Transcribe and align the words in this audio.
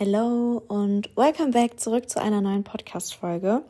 Hello 0.00 0.62
und 0.68 1.10
welcome 1.16 1.50
back 1.50 1.80
zurück 1.80 2.08
zu 2.08 2.22
einer 2.22 2.40
neuen 2.40 2.62
Podcast-Folge. 2.62 3.62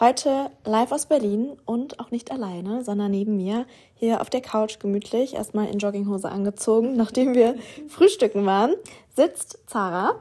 Heute 0.00 0.50
live 0.64 0.90
aus 0.90 1.06
Berlin 1.06 1.56
und 1.66 2.00
auch 2.00 2.10
nicht 2.10 2.32
alleine, 2.32 2.82
sondern 2.82 3.12
neben 3.12 3.36
mir 3.36 3.64
hier 3.94 4.20
auf 4.20 4.28
der 4.28 4.40
Couch 4.40 4.80
gemütlich, 4.80 5.34
erstmal 5.34 5.68
in 5.68 5.78
Jogginghose 5.78 6.28
angezogen, 6.28 6.96
nachdem 6.96 7.32
wir 7.36 7.54
frühstücken 7.88 8.44
waren, 8.44 8.74
sitzt 9.14 9.60
Zara. 9.68 10.16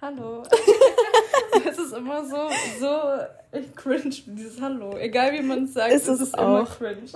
Hallo. 0.00 0.42
Es 1.64 1.78
ist 1.78 1.92
immer 1.92 2.24
so, 2.24 2.48
so 2.80 3.62
cringe, 3.76 4.16
dieses 4.26 4.60
Hallo. 4.60 4.96
Egal 4.96 5.32
wie 5.34 5.42
man 5.42 5.64
es 5.66 5.74
sagt, 5.74 5.92
ist 5.92 6.08
es 6.08 6.20
ist 6.20 6.36
auch. 6.36 6.42
immer 6.42 6.64
cringe. 6.64 7.08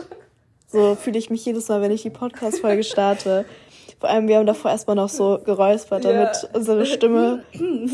So 0.68 0.94
fühle 0.94 1.18
ich 1.18 1.30
mich 1.30 1.44
jedes 1.44 1.68
Mal, 1.68 1.80
wenn 1.80 1.90
ich 1.90 2.02
die 2.02 2.10
Podcast-Folge 2.10 2.84
starte. 2.84 3.44
Vor 3.98 4.10
allem, 4.10 4.28
wir 4.28 4.36
haben 4.36 4.46
davor 4.46 4.70
erstmal 4.70 4.96
noch 4.96 5.08
so 5.08 5.38
geräuspert, 5.42 6.04
damit 6.04 6.42
ja. 6.42 6.48
unsere 6.52 6.84
Stimme 6.84 7.44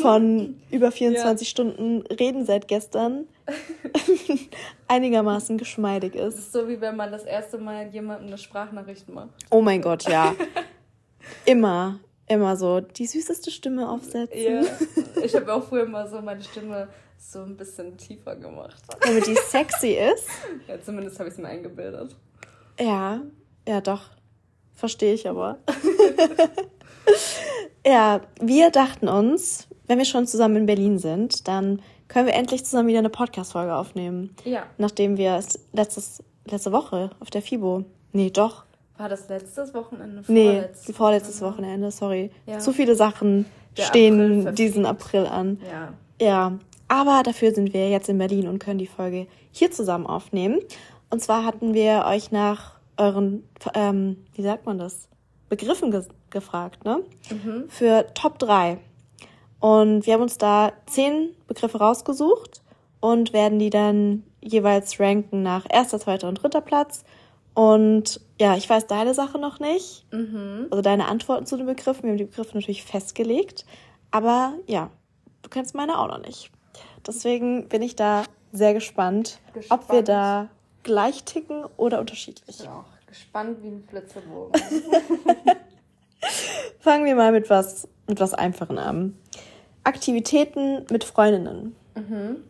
von 0.02 0.60
über 0.70 0.90
24 0.90 1.46
ja. 1.46 1.50
Stunden 1.50 2.02
Reden 2.06 2.44
seit 2.44 2.66
gestern 2.66 3.28
einigermaßen 4.88 5.58
geschmeidig 5.58 6.16
ist. 6.16 6.38
Das 6.38 6.44
ist 6.44 6.52
so 6.52 6.68
wie 6.68 6.80
wenn 6.80 6.96
man 6.96 7.12
das 7.12 7.22
erste 7.22 7.58
Mal 7.58 7.88
jemandem 7.88 8.26
eine 8.28 8.38
Sprachnachricht 8.38 9.08
macht. 9.08 9.30
Oh 9.50 9.62
mein 9.62 9.80
Gott, 9.80 10.08
ja. 10.08 10.34
Immer, 11.44 12.00
immer 12.26 12.56
so 12.56 12.80
die 12.80 13.06
süßeste 13.06 13.52
Stimme 13.52 13.88
aufsetzen. 13.88 14.38
Ja. 14.38 14.62
Ich 15.24 15.36
habe 15.36 15.54
auch 15.54 15.62
früher 15.62 15.86
mal 15.86 16.08
so 16.08 16.20
meine 16.20 16.42
Stimme 16.42 16.88
so 17.16 17.42
ein 17.42 17.56
bisschen 17.56 17.96
tiefer 17.96 18.34
gemacht. 18.34 18.82
Damit 19.00 19.24
die 19.28 19.36
sexy 19.36 19.90
ist. 19.90 20.26
Ja, 20.66 20.82
zumindest 20.82 21.20
habe 21.20 21.28
ich 21.28 21.36
es 21.36 21.40
mir 21.40 21.46
eingebildet. 21.46 22.16
Ja, 22.80 23.22
ja 23.68 23.80
doch. 23.80 24.10
Verstehe 24.74 25.14
ich 25.14 25.28
aber. 25.28 25.58
ja, 27.86 28.20
wir 28.40 28.70
dachten 28.70 29.08
uns, 29.08 29.68
wenn 29.86 29.98
wir 29.98 30.04
schon 30.04 30.26
zusammen 30.26 30.56
in 30.56 30.66
Berlin 30.66 30.98
sind, 30.98 31.48
dann 31.48 31.82
können 32.08 32.26
wir 32.26 32.34
endlich 32.34 32.64
zusammen 32.64 32.88
wieder 32.88 32.98
eine 32.98 33.10
Podcast-Folge 33.10 33.74
aufnehmen. 33.74 34.34
Ja. 34.44 34.64
Nachdem 34.78 35.16
wir 35.16 35.36
es 35.36 35.58
letztes, 35.72 36.22
letzte 36.46 36.72
Woche 36.72 37.10
auf 37.20 37.30
der 37.30 37.42
FIBO. 37.42 37.84
Nee, 38.12 38.30
doch. 38.30 38.64
War 38.98 39.08
das 39.08 39.28
letztes 39.28 39.74
Wochenende? 39.74 40.22
Vorletztes 40.22 40.88
nee, 40.88 40.94
vorletztes 40.94 41.40
Wochenende, 41.40 41.90
sorry. 41.90 42.30
Ja. 42.46 42.58
Zu 42.58 42.72
viele 42.72 42.94
Sachen 42.94 43.46
der 43.76 43.84
stehen 43.84 44.40
April 44.40 44.52
diesen 44.52 44.86
April 44.86 45.26
an. 45.26 45.58
Ja. 45.70 45.92
Ja. 46.20 46.58
Aber 46.88 47.22
dafür 47.24 47.54
sind 47.54 47.72
wir 47.72 47.88
jetzt 47.88 48.10
in 48.10 48.18
Berlin 48.18 48.46
und 48.46 48.58
können 48.58 48.78
die 48.78 48.86
Folge 48.86 49.26
hier 49.50 49.70
zusammen 49.70 50.06
aufnehmen. 50.06 50.58
Und 51.08 51.22
zwar 51.22 51.44
hatten 51.44 51.72
wir 51.72 52.04
euch 52.06 52.30
nach 52.30 52.74
euren, 52.98 53.44
ähm, 53.74 54.18
wie 54.34 54.42
sagt 54.42 54.66
man 54.66 54.78
das, 54.78 55.08
Begriffen 55.52 55.90
ge 55.90 56.02
gefragt, 56.30 56.82
ne? 56.86 57.02
Mhm. 57.30 57.68
Für 57.68 58.06
Top 58.14 58.38
3. 58.38 58.78
Und 59.60 60.06
wir 60.06 60.14
haben 60.14 60.22
uns 60.22 60.38
da 60.38 60.72
zehn 60.86 61.36
Begriffe 61.46 61.76
rausgesucht 61.76 62.62
und 63.00 63.34
werden 63.34 63.58
die 63.58 63.68
dann 63.68 64.22
jeweils 64.40 64.98
ranken 64.98 65.42
nach 65.42 65.66
erster, 65.68 66.00
zweiter 66.00 66.26
und 66.26 66.42
dritter 66.42 66.62
Platz. 66.62 67.04
Und 67.52 68.18
ja, 68.40 68.56
ich 68.56 68.66
weiß 68.66 68.86
deine 68.86 69.12
Sache 69.12 69.38
noch 69.38 69.60
nicht. 69.60 70.06
Mhm. 70.10 70.68
Also 70.70 70.80
deine 70.80 71.06
Antworten 71.06 71.44
zu 71.44 71.58
den 71.58 71.66
Begriffen. 71.66 72.04
Wir 72.04 72.12
haben 72.12 72.16
die 72.16 72.24
Begriffe 72.24 72.54
natürlich 72.54 72.82
festgelegt. 72.82 73.66
Aber 74.10 74.54
ja, 74.66 74.88
du 75.42 75.50
kennst 75.50 75.74
meine 75.74 75.98
auch 75.98 76.08
noch 76.08 76.26
nicht. 76.26 76.50
Deswegen 77.06 77.68
bin 77.68 77.82
ich 77.82 77.94
da 77.94 78.22
sehr 78.52 78.72
gespannt, 78.72 79.38
gespannt. 79.52 79.82
ob 79.82 79.92
wir 79.92 80.02
da 80.02 80.48
gleich 80.82 81.24
ticken 81.24 81.66
oder 81.76 82.00
unterschiedlich. 82.00 82.66
Auch 82.66 82.84
gespannt 83.12 83.62
wie 83.62 83.68
ein 83.68 83.84
Flitzebogen. 83.84 84.52
Fangen 86.80 87.04
wir 87.04 87.14
mal 87.14 87.30
mit 87.30 87.50
was, 87.50 87.86
mit 88.08 88.18
was 88.20 88.32
Einfachen 88.32 88.78
an. 88.78 89.16
Aktivitäten 89.84 90.86
mit 90.90 91.04
Freundinnen. 91.04 91.76
Mhm. 91.94 92.44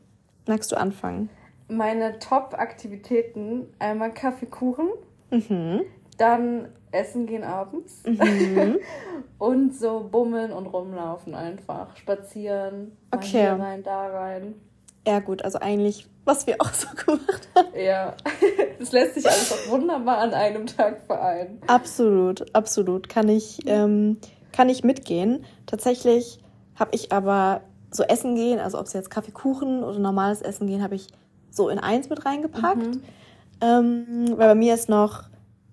Magst 0.46 0.70
du 0.70 0.76
anfangen? 0.76 1.30
Meine 1.68 2.18
Top-Aktivitäten: 2.18 3.66
einmal 3.78 4.14
Kaffeekuchen, 4.14 4.88
mhm. 5.30 5.82
dann 6.16 6.68
Essen 6.92 7.26
gehen 7.26 7.42
abends 7.42 8.02
mhm. 8.04 8.78
und 9.38 9.74
so 9.74 10.08
bummeln 10.10 10.52
und 10.52 10.66
rumlaufen 10.66 11.34
einfach. 11.34 11.96
Spazieren, 11.96 12.96
okay. 13.10 13.26
hier 13.26 13.52
rein, 13.52 13.82
da 13.82 14.06
rein. 14.06 14.54
Ja, 15.06 15.18
gut, 15.18 15.42
also 15.42 15.58
eigentlich, 15.58 16.06
was 16.24 16.46
wir 16.46 16.56
auch 16.60 16.72
so 16.72 16.88
gemacht 16.94 17.48
haben. 17.54 17.68
Ja, 17.74 18.14
das 18.78 18.92
lässt 18.92 19.14
sich 19.14 19.26
alles 19.26 19.52
auch 19.52 19.70
wunderbar 19.70 20.18
an 20.18 20.34
einem 20.34 20.66
Tag 20.66 21.02
vereinen. 21.06 21.60
Absolut, 21.66 22.54
absolut. 22.54 23.08
Kann 23.08 23.28
ich, 23.28 23.60
ähm, 23.66 24.18
kann 24.52 24.68
ich 24.68 24.84
mitgehen. 24.84 25.44
Tatsächlich 25.66 26.38
habe 26.76 26.94
ich 26.94 27.12
aber 27.12 27.62
so 27.90 28.04
Essen 28.04 28.36
gehen, 28.36 28.58
also 28.58 28.78
ob 28.78 28.86
es 28.86 28.92
jetzt 28.92 29.10
Kaffeekuchen 29.10 29.82
oder 29.84 29.98
normales 29.98 30.40
Essen 30.40 30.66
gehen, 30.66 30.82
habe 30.82 30.94
ich 30.94 31.08
so 31.50 31.68
in 31.68 31.78
eins 31.78 32.08
mit 32.08 32.24
reingepackt. 32.24 32.96
Mhm. 32.96 33.02
Ähm, 33.60 34.28
weil 34.36 34.48
bei 34.48 34.54
mir 34.54 34.74
ist 34.74 34.88
noch 34.88 35.24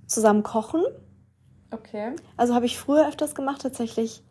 zusammen 0.06 0.44
kochen. 0.44 0.84
Okay. 1.72 2.16
Also 2.36 2.56
habe 2.56 2.66
ich 2.66 2.78
früher 2.78 3.08
öfters 3.08 3.36
gemacht, 3.36 3.62
tatsächlich 3.62 4.24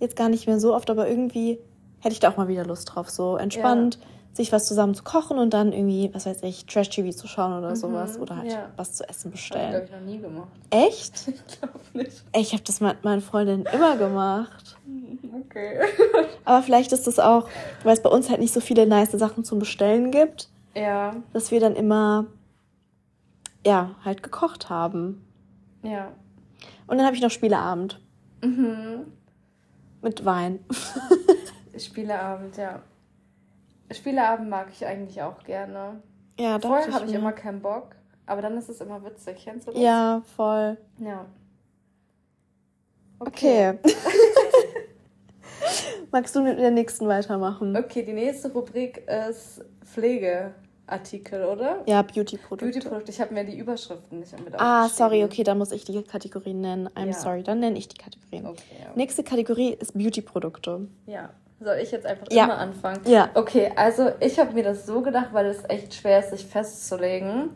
jetzt 0.00 0.16
gar 0.16 0.28
nicht 0.28 0.46
mehr 0.46 0.58
so 0.58 0.74
oft, 0.74 0.90
aber 0.90 1.08
irgendwie 1.08 1.58
hätte 2.00 2.12
ich 2.12 2.20
da 2.20 2.30
auch 2.30 2.36
mal 2.36 2.48
wieder 2.48 2.64
Lust 2.64 2.94
drauf. 2.94 3.10
So 3.10 3.36
entspannt. 3.36 3.98
Ja 4.00 4.15
sich 4.36 4.52
was 4.52 4.66
zusammen 4.66 4.94
zu 4.94 5.02
kochen 5.02 5.38
und 5.38 5.52
dann 5.54 5.72
irgendwie, 5.72 6.10
was 6.12 6.26
weiß 6.26 6.42
ich, 6.42 6.66
Trash-TV 6.66 7.10
zu 7.16 7.26
schauen 7.26 7.58
oder 7.58 7.70
mhm, 7.70 7.76
sowas. 7.76 8.18
Oder 8.18 8.36
halt 8.36 8.52
ja. 8.52 8.70
was 8.76 8.92
zu 8.92 9.08
essen 9.08 9.30
bestellen. 9.30 9.74
Habe 9.74 9.84
ich, 9.84 9.90
glaube 9.90 10.04
ich, 10.04 10.06
noch 10.06 10.12
nie 10.12 10.20
gemacht. 10.20 10.48
Echt? 10.70 11.28
Ich 11.46 11.60
glaube 11.60 11.80
nicht. 11.94 12.24
Ich 12.34 12.52
habe 12.52 12.62
das 12.62 12.80
mit 12.80 13.04
meinen 13.04 13.20
Freundinnen 13.22 13.66
immer 13.72 13.96
gemacht. 13.96 14.76
Okay. 15.46 15.80
Aber 16.44 16.62
vielleicht 16.62 16.92
ist 16.92 17.06
das 17.06 17.18
auch, 17.18 17.48
weil 17.82 17.94
es 17.94 18.02
bei 18.02 18.08
uns 18.08 18.30
halt 18.30 18.40
nicht 18.40 18.54
so 18.54 18.60
viele 18.60 18.86
nice 18.86 19.12
Sachen 19.12 19.44
zum 19.44 19.58
Bestellen 19.58 20.10
gibt. 20.10 20.48
Ja. 20.74 21.16
Dass 21.32 21.50
wir 21.50 21.60
dann 21.60 21.76
immer, 21.76 22.26
ja, 23.64 23.96
halt 24.04 24.22
gekocht 24.22 24.70
haben. 24.70 25.24
Ja. 25.82 26.12
Und 26.86 26.98
dann 26.98 27.06
habe 27.06 27.16
ich 27.16 27.22
noch 27.22 27.30
Spieleabend. 27.30 28.00
Mhm. 28.42 29.06
Mit 30.02 30.24
Wein. 30.24 30.60
Spieleabend, 31.78 32.56
ja. 32.56 32.80
Spieleabend 33.92 34.48
mag 34.48 34.68
ich 34.72 34.84
eigentlich 34.86 35.22
auch 35.22 35.42
gerne. 35.44 36.02
Ja, 36.38 36.58
doch. 36.58 36.68
Vorher 36.68 36.92
habe 36.92 37.06
ich 37.06 37.14
immer 37.14 37.32
keinen 37.32 37.62
Bock, 37.62 37.96
aber 38.26 38.42
dann 38.42 38.56
ist 38.56 38.68
es 38.68 38.80
immer 38.80 39.04
witzig. 39.04 39.42
Kennst 39.44 39.68
du 39.68 39.72
das? 39.72 39.80
Ja, 39.80 40.22
voll. 40.36 40.76
Ja. 40.98 41.26
Okay. 43.18 43.78
okay. 43.82 43.94
Magst 46.12 46.36
du 46.36 46.42
mit 46.42 46.58
der 46.58 46.70
nächsten 46.70 47.08
weitermachen? 47.08 47.76
Okay, 47.76 48.02
die 48.02 48.12
nächste 48.12 48.52
Rubrik 48.52 49.06
ist 49.08 49.64
Pflegeartikel, 49.84 51.44
oder? 51.44 51.82
Ja, 51.86 52.02
Beauty-Produkte. 52.02 52.66
Beauty-Produkte. 52.66 53.10
Ich 53.10 53.20
habe 53.20 53.34
mir 53.34 53.44
die 53.44 53.56
Überschriften 53.56 54.20
nicht 54.20 54.38
mit 54.44 54.54
Ah, 54.60 54.88
sorry, 54.88 55.24
okay, 55.24 55.42
dann 55.42 55.58
muss 55.58 55.72
ich 55.72 55.84
die 55.84 56.02
Kategorien 56.02 56.60
nennen. 56.60 56.88
I'm 56.94 57.06
ja. 57.06 57.12
sorry, 57.12 57.42
dann 57.42 57.60
nenne 57.60 57.78
ich 57.78 57.88
die 57.88 57.96
Kategorien. 57.96 58.46
Okay, 58.46 58.62
okay. 58.80 58.90
Nächste 58.94 59.24
Kategorie 59.24 59.72
ist 59.72 59.94
Beauty-Produkte. 59.94 60.88
Ja. 61.06 61.30
Soll 61.60 61.78
ich 61.78 61.90
jetzt 61.90 62.04
einfach 62.04 62.26
ja. 62.30 62.44
immer 62.44 62.58
anfangen? 62.58 63.00
Ja. 63.06 63.30
Okay, 63.34 63.72
also 63.76 64.10
ich 64.20 64.38
habe 64.38 64.52
mir 64.52 64.62
das 64.62 64.84
so 64.84 65.00
gedacht, 65.00 65.28
weil 65.32 65.46
es 65.46 65.64
echt 65.68 65.94
schwer 65.94 66.20
ist, 66.20 66.30
sich 66.30 66.44
festzulegen. 66.44 67.50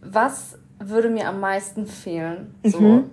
Was 0.00 0.58
würde 0.80 1.08
mir 1.08 1.28
am 1.28 1.40
meisten 1.40 1.86
fehlen? 1.86 2.54
So. 2.64 2.80
Mhm. 2.80 3.10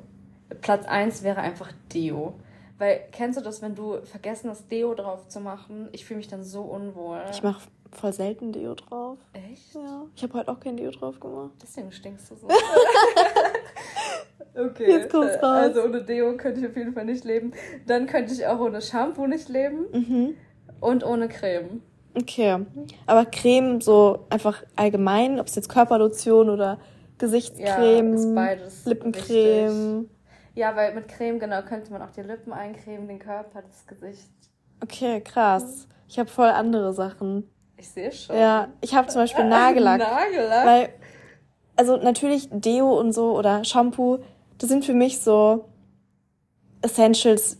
Platz 0.61 0.85
1 0.85 1.23
wäre 1.23 1.41
einfach 1.41 1.71
Deo. 1.93 2.33
Weil 2.77 3.01
kennst 3.11 3.39
du 3.39 3.43
das, 3.43 3.61
wenn 3.61 3.75
du 3.75 4.01
vergessen 4.03 4.49
hast, 4.49 4.69
Deo 4.69 4.93
drauf 4.95 5.27
zu 5.27 5.39
machen? 5.39 5.89
Ich 5.91 6.05
fühle 6.05 6.17
mich 6.17 6.27
dann 6.27 6.43
so 6.43 6.61
unwohl. 6.61 7.21
Ich 7.31 7.41
mache 7.41 7.61
voll 7.91 8.11
selten 8.11 8.51
Deo 8.51 8.75
drauf. 8.75 9.17
Echt? 9.33 9.75
Ja. 9.75 10.05
Ich 10.15 10.23
habe 10.23 10.33
heute 10.33 10.51
auch 10.51 10.59
kein 10.59 10.75
Deo 10.75 10.91
drauf 10.91 11.19
gemacht. 11.19 11.51
Deswegen 11.61 11.91
stinkst 11.91 12.31
du 12.31 12.35
so. 12.35 12.47
Okay. 14.57 14.89
Jetzt 14.89 15.11
kommt's 15.11 15.35
raus. 15.35 15.43
Also 15.43 15.83
ohne 15.83 16.03
Deo 16.03 16.35
könnte 16.37 16.61
ich 16.61 16.67
auf 16.67 16.75
jeden 16.75 16.93
Fall 16.93 17.05
nicht 17.05 17.25
leben. 17.25 17.51
Dann 17.87 18.07
könnte 18.07 18.33
ich 18.33 18.45
auch 18.47 18.59
ohne 18.59 18.81
Shampoo 18.81 19.27
nicht 19.27 19.49
leben. 19.49 19.85
Mhm. 19.91 20.33
Und 20.79 21.05
ohne 21.05 21.27
Creme. 21.27 21.81
Okay. 22.17 22.65
Aber 23.05 23.25
Creme 23.25 23.81
so 23.81 24.25
einfach 24.29 24.63
allgemein, 24.75 25.39
ob 25.39 25.47
es 25.47 25.55
jetzt 25.55 25.69
Körperlotion 25.69 26.49
oder 26.49 26.79
Gesichtscreme, 27.17 28.09
ja, 28.09 28.15
ist 28.15 28.35
beides 28.35 28.85
Lippencreme. 28.85 30.01
Wichtig. 30.01 30.09
Ja, 30.55 30.75
weil 30.75 30.93
mit 30.95 31.07
Creme, 31.09 31.39
genau, 31.39 31.61
könnte 31.63 31.91
man 31.91 32.01
auch 32.01 32.11
die 32.11 32.21
Lippen 32.21 32.53
eincremen, 32.53 33.07
den 33.07 33.19
Körper, 33.19 33.61
das 33.61 33.85
Gesicht. 33.85 34.29
Okay, 34.81 35.21
krass. 35.21 35.87
Ich 36.07 36.17
habe 36.17 36.29
voll 36.29 36.47
andere 36.47 36.93
Sachen. 36.93 37.49
Ich 37.77 37.89
sehe 37.89 38.11
schon. 38.11 38.37
Ja, 38.37 38.69
ich 38.79 38.95
habe 38.95 39.07
zum 39.07 39.21
Beispiel 39.21 39.43
Nagellack. 39.49 39.99
Nagellack? 39.99 40.65
Weil, 40.65 40.89
also 41.75 41.97
natürlich 41.97 42.47
Deo 42.51 42.97
und 42.97 43.11
so 43.11 43.37
oder 43.37 43.65
Shampoo, 43.65 44.19
das 44.57 44.69
sind 44.69 44.85
für 44.85 44.93
mich 44.93 45.19
so 45.19 45.65
Essentials, 46.81 47.57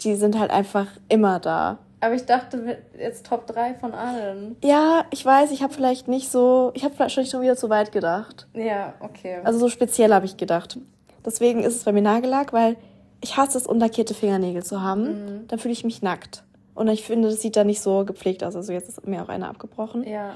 die 0.00 0.14
sind 0.14 0.38
halt 0.38 0.50
einfach 0.50 0.86
immer 1.08 1.40
da. 1.40 1.78
Aber 2.00 2.14
ich 2.14 2.26
dachte, 2.26 2.78
jetzt 2.98 3.26
Top 3.26 3.46
3 3.46 3.74
von 3.74 3.94
allen. 3.94 4.56
Ja, 4.62 5.06
ich 5.10 5.24
weiß, 5.24 5.50
ich 5.50 5.62
habe 5.62 5.72
vielleicht 5.72 6.08
nicht 6.08 6.30
so, 6.30 6.70
ich 6.74 6.84
habe 6.84 6.94
vielleicht 6.94 7.30
schon 7.30 7.40
wieder 7.40 7.56
zu 7.56 7.70
weit 7.70 7.90
gedacht. 7.90 8.46
Ja, 8.54 8.94
okay. 9.00 9.40
Also 9.44 9.58
so 9.58 9.68
speziell 9.68 10.12
habe 10.12 10.26
ich 10.26 10.36
gedacht. 10.36 10.78
Deswegen 11.24 11.64
ist 11.64 11.74
es 11.74 11.84
bei 11.84 11.92
mir 11.92 12.02
Nagellack, 12.02 12.52
weil 12.52 12.76
ich 13.22 13.36
hasse 13.36 13.56
es, 13.58 13.66
unlackierte 13.66 14.14
Fingernägel 14.14 14.62
zu 14.62 14.82
haben. 14.82 15.02
Mhm. 15.02 15.48
Dann 15.48 15.58
fühle 15.58 15.72
ich 15.72 15.84
mich 15.84 16.02
nackt. 16.02 16.44
Und 16.74 16.88
ich 16.88 17.04
finde, 17.04 17.30
das 17.30 17.40
sieht 17.40 17.56
da 17.56 17.64
nicht 17.64 17.80
so 17.80 18.04
gepflegt 18.04 18.44
aus. 18.44 18.54
Also 18.54 18.72
jetzt 18.72 18.88
ist 18.90 19.06
mir 19.06 19.22
auch 19.22 19.30
einer 19.30 19.48
abgebrochen. 19.48 20.04
Ja. 20.04 20.34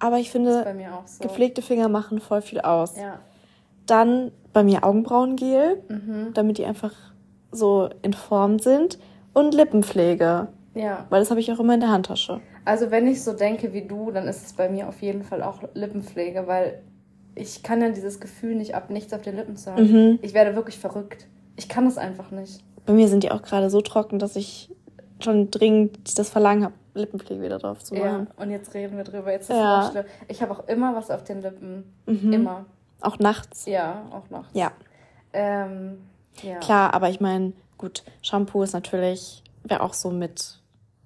Aber 0.00 0.18
ich 0.18 0.30
finde, 0.30 0.66
so. 1.06 1.22
gepflegte 1.22 1.62
Finger 1.62 1.88
machen 1.88 2.20
voll 2.20 2.42
viel 2.42 2.60
aus. 2.60 2.96
Ja. 2.96 3.20
Dann 3.86 4.32
bei 4.52 4.62
mir 4.62 4.84
Augenbrauengel, 4.84 5.82
mhm. 5.88 6.34
damit 6.34 6.58
die 6.58 6.64
einfach 6.64 6.92
so 7.52 7.88
in 8.02 8.12
Form 8.12 8.58
sind. 8.58 8.98
Und 9.32 9.54
Lippenpflege. 9.54 10.48
Ja. 10.74 11.06
Weil 11.10 11.20
das 11.20 11.30
habe 11.30 11.40
ich 11.40 11.50
auch 11.52 11.60
immer 11.60 11.74
in 11.74 11.80
der 11.80 11.90
Handtasche. 11.90 12.40
Also 12.64 12.90
wenn 12.90 13.06
ich 13.06 13.22
so 13.22 13.32
denke 13.32 13.72
wie 13.72 13.82
du, 13.82 14.10
dann 14.10 14.26
ist 14.28 14.44
es 14.44 14.52
bei 14.52 14.68
mir 14.68 14.88
auf 14.88 15.00
jeden 15.00 15.22
Fall 15.22 15.42
auch 15.42 15.62
Lippenpflege, 15.74 16.46
weil 16.46 16.82
ich 17.34 17.62
kann 17.62 17.80
ja 17.80 17.90
dieses 17.90 18.18
Gefühl 18.18 18.54
nicht 18.56 18.74
ab, 18.74 18.90
nichts 18.90 19.12
auf 19.12 19.22
den 19.22 19.36
Lippen 19.36 19.56
zu 19.56 19.70
haben. 19.70 20.10
Mhm. 20.10 20.18
Ich 20.22 20.34
werde 20.34 20.56
wirklich 20.56 20.78
verrückt. 20.78 21.26
Ich 21.56 21.68
kann 21.68 21.86
es 21.86 21.98
einfach 21.98 22.30
nicht. 22.30 22.64
Bei 22.86 22.92
mir 22.92 23.08
sind 23.08 23.22
die 23.22 23.30
auch 23.30 23.42
gerade 23.42 23.70
so 23.70 23.80
trocken, 23.82 24.18
dass 24.18 24.36
ich 24.36 24.70
schon 25.20 25.50
dringend 25.50 26.18
das 26.18 26.28
Verlangen 26.28 26.64
habe, 26.64 26.74
Lippenpflege 26.94 27.42
wieder 27.42 27.58
drauf 27.58 27.82
zu 27.84 27.94
machen. 27.94 28.26
Ja, 28.36 28.42
und 28.42 28.50
jetzt 28.50 28.74
reden 28.74 28.96
wir 28.96 29.04
drüber. 29.04 29.32
Jetzt 29.32 29.50
ist 29.50 29.56
ja. 29.56 29.84
es 29.84 29.90
schlimm. 29.90 30.04
Ich 30.28 30.42
habe 30.42 30.52
auch 30.52 30.66
immer 30.68 30.94
was 30.94 31.10
auf 31.10 31.24
den 31.24 31.42
Lippen. 31.42 31.84
Mhm. 32.06 32.32
Immer. 32.32 32.66
Auch 33.00 33.18
nachts? 33.18 33.66
Ja, 33.66 34.06
auch 34.10 34.30
nachts. 34.30 34.50
Ja. 34.54 34.72
Ähm, 35.32 36.08
ja. 36.42 36.58
Klar, 36.58 36.94
aber 36.94 37.10
ich 37.10 37.20
meine, 37.20 37.52
gut, 37.78 38.04
Shampoo 38.22 38.62
ist 38.62 38.72
natürlich, 38.72 39.42
wäre 39.64 39.82
auch 39.82 39.94
so 39.94 40.10
mit 40.10 40.60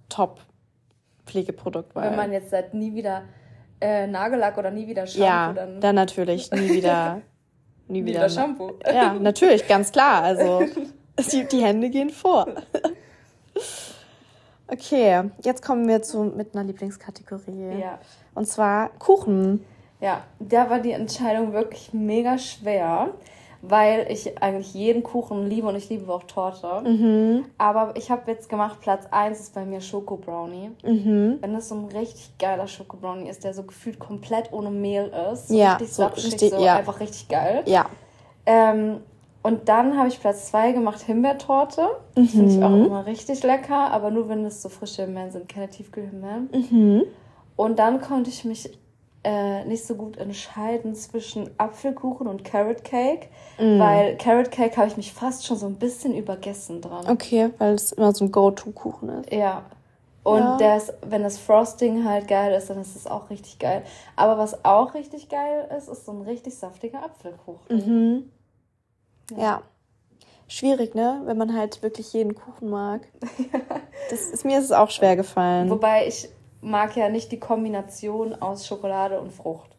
Top-Pflegeprodukt. 0.08 1.94
Wenn 1.94 2.16
man 2.16 2.32
jetzt 2.32 2.50
seit 2.50 2.74
nie 2.74 2.94
wieder 2.94 3.22
äh, 3.80 4.06
Nagellack 4.06 4.58
oder 4.58 4.70
nie 4.70 4.86
wieder 4.86 5.06
Shampoo, 5.06 5.26
ja, 5.26 5.52
dann. 5.52 5.80
dann 5.80 5.94
natürlich 5.94 6.50
nie 6.52 6.70
wieder. 6.70 7.22
nie 7.88 8.04
wieder, 8.04 8.20
wieder 8.20 8.28
Shampoo. 8.28 8.72
Ja, 8.86 9.12
natürlich, 9.20 9.66
ganz 9.66 9.92
klar. 9.92 10.22
Also 10.22 10.62
die, 11.32 11.44
die 11.46 11.62
Hände 11.62 11.90
gehen 11.90 12.10
vor. 12.10 12.46
Okay, 14.72 15.28
jetzt 15.42 15.64
kommen 15.64 15.88
wir 15.88 16.00
zu 16.00 16.22
mit 16.22 16.54
einer 16.54 16.62
Lieblingskategorie. 16.62 17.80
Ja. 17.80 17.98
Und 18.34 18.46
zwar 18.46 18.90
Kuchen. 19.00 19.64
Ja, 20.00 20.22
da 20.38 20.70
war 20.70 20.80
die 20.80 20.92
Entscheidung 20.92 21.52
wirklich 21.52 21.92
mega 21.92 22.38
schwer 22.38 23.10
weil 23.62 24.06
ich 24.10 24.42
eigentlich 24.42 24.72
jeden 24.72 25.02
Kuchen 25.02 25.48
liebe 25.48 25.68
und 25.68 25.76
ich 25.76 25.88
liebe 25.88 26.12
auch 26.12 26.24
Torte. 26.24 26.82
Mhm. 26.88 27.44
Aber 27.58 27.94
ich 27.96 28.10
habe 28.10 28.30
jetzt 28.30 28.48
gemacht, 28.48 28.80
Platz 28.80 29.06
1 29.10 29.38
ist 29.38 29.54
bei 29.54 29.64
mir 29.64 29.80
Schoko 29.80 30.16
Brownie. 30.16 30.70
Mhm. 30.82 31.38
Wenn 31.40 31.52
das 31.52 31.68
so 31.68 31.74
ein 31.74 31.84
richtig 31.86 32.38
geiler 32.38 32.66
Schoko 32.66 32.96
Brownie 32.96 33.28
ist, 33.28 33.44
der 33.44 33.52
so 33.52 33.62
gefühlt 33.62 33.98
komplett 33.98 34.52
ohne 34.52 34.70
Mehl 34.70 35.12
ist. 35.32 35.48
So 35.48 35.58
ja, 35.58 35.74
richtig 35.74 35.92
so 35.92 36.06
richtig, 36.06 36.50
so 36.50 36.64
ja. 36.64 36.76
einfach 36.76 37.00
richtig 37.00 37.28
geil. 37.28 37.62
Ja. 37.66 37.86
Ähm, 38.46 39.00
und 39.42 39.68
dann 39.68 39.96
habe 39.98 40.08
ich 40.08 40.20
Platz 40.20 40.50
2 40.50 40.72
gemacht 40.72 41.02
Himbeertorte. 41.02 41.86
Mhm. 42.16 42.28
Finde 42.28 42.54
ich 42.54 42.62
auch 42.62 42.86
immer 42.86 43.04
richtig 43.04 43.42
lecker, 43.42 43.90
aber 43.90 44.10
nur 44.10 44.28
wenn 44.30 44.44
es 44.46 44.62
so 44.62 44.70
frische 44.70 45.02
Himbeeren 45.02 45.32
sind, 45.32 45.48
keine 45.48 45.68
Tiefkühlhimbeeren. 45.68 46.48
Mhm. 46.52 47.02
Und 47.56 47.78
dann 47.78 48.00
konnte 48.00 48.30
ich 48.30 48.46
mich 48.46 48.70
äh, 49.22 49.64
nicht 49.64 49.84
so 49.84 49.94
gut 49.94 50.16
entscheiden 50.16 50.94
zwischen 50.94 51.50
Apfelkuchen 51.58 52.26
und 52.26 52.44
Carrot 52.44 52.84
Cake, 52.84 53.28
mm. 53.58 53.78
weil 53.78 54.16
Carrot 54.16 54.50
Cake 54.50 54.76
habe 54.76 54.88
ich 54.88 54.96
mich 54.96 55.12
fast 55.12 55.46
schon 55.46 55.58
so 55.58 55.66
ein 55.66 55.76
bisschen 55.76 56.14
übergessen 56.14 56.80
dran. 56.80 57.06
Okay, 57.08 57.50
weil 57.58 57.74
es 57.74 57.92
immer 57.92 58.14
so 58.14 58.24
ein 58.24 58.32
Go-To-Kuchen 58.32 59.08
ist. 59.10 59.32
Ja. 59.32 59.66
Und 60.22 60.40
ja. 60.40 60.56
Das, 60.58 60.92
wenn 61.06 61.22
das 61.22 61.38
Frosting 61.38 62.04
halt 62.04 62.28
geil 62.28 62.54
ist, 62.54 62.70
dann 62.70 62.80
ist 62.80 62.96
es 62.96 63.06
auch 63.06 63.30
richtig 63.30 63.58
geil. 63.58 63.82
Aber 64.16 64.38
was 64.38 64.64
auch 64.64 64.94
richtig 64.94 65.28
geil 65.28 65.68
ist, 65.76 65.88
ist 65.88 66.04
so 66.04 66.12
ein 66.12 66.22
richtig 66.22 66.54
saftiger 66.54 67.02
Apfelkuchen. 67.02 67.76
Mhm. 67.76 68.30
Ja. 69.36 69.42
ja. 69.42 69.62
Schwierig, 70.46 70.94
ne? 70.94 71.22
Wenn 71.26 71.38
man 71.38 71.56
halt 71.56 71.82
wirklich 71.82 72.12
jeden 72.12 72.34
Kuchen 72.34 72.70
mag. 72.70 73.06
das 74.10 74.20
ist, 74.22 74.44
mir 74.44 74.58
ist 74.58 74.64
es 74.64 74.72
auch 74.72 74.90
schwer 74.90 75.14
gefallen. 75.14 75.70
Wobei 75.70 76.08
ich 76.08 76.28
mag 76.60 76.96
ja 76.96 77.08
nicht 77.08 77.32
die 77.32 77.40
Kombination 77.40 78.34
aus 78.34 78.66
Schokolade 78.66 79.20
und 79.20 79.32
Frucht. 79.32 79.70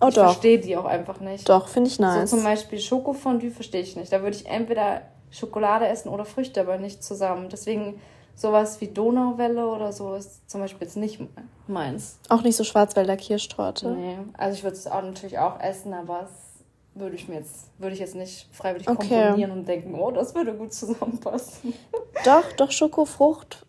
Oh, 0.00 0.08
ich 0.08 0.14
doch. 0.14 0.24
verstehe 0.24 0.58
die 0.58 0.76
auch 0.76 0.84
einfach 0.84 1.20
nicht. 1.20 1.48
Doch, 1.48 1.68
finde 1.68 1.90
ich 1.90 1.98
nice. 1.98 2.30
So 2.30 2.36
zum 2.36 2.44
Beispiel 2.44 2.78
Schokofondue 2.78 3.50
verstehe 3.50 3.80
ich 3.80 3.96
nicht. 3.96 4.12
Da 4.12 4.22
würde 4.22 4.36
ich 4.36 4.46
entweder 4.46 5.02
Schokolade 5.30 5.88
essen 5.88 6.08
oder 6.08 6.24
Früchte, 6.24 6.60
aber 6.60 6.78
nicht 6.78 7.02
zusammen. 7.02 7.48
Deswegen 7.50 8.00
sowas 8.34 8.80
wie 8.80 8.88
Donauwelle 8.88 9.66
oder 9.66 9.92
so 9.92 10.14
ist 10.14 10.48
zum 10.48 10.60
Beispiel 10.60 10.86
jetzt 10.86 10.96
nicht 10.96 11.20
meins. 11.66 12.20
Auch 12.28 12.42
nicht 12.42 12.56
so 12.56 12.62
Schwarzwälder 12.62 13.16
Kirschtorte. 13.16 13.90
Nee, 13.90 14.18
also 14.36 14.56
ich 14.56 14.62
würde 14.62 14.76
es 14.76 14.86
auch 14.86 15.02
natürlich 15.02 15.38
auch 15.38 15.58
essen, 15.60 15.92
aber 15.92 16.22
es 16.22 16.64
würde 16.94 17.16
ich 17.16 17.28
mir 17.28 17.36
jetzt, 17.36 17.70
würde 17.78 17.94
ich 17.94 18.00
jetzt 18.00 18.14
nicht 18.14 18.48
freiwillig 18.52 18.88
okay. 18.88 19.08
komponieren 19.08 19.50
und 19.50 19.66
denken, 19.66 19.94
oh, 19.94 20.10
das 20.12 20.34
würde 20.34 20.54
gut 20.54 20.72
zusammenpassen. 20.72 21.74
Doch, 22.24 22.52
doch 22.56 22.70
Schokofrucht 22.70 23.66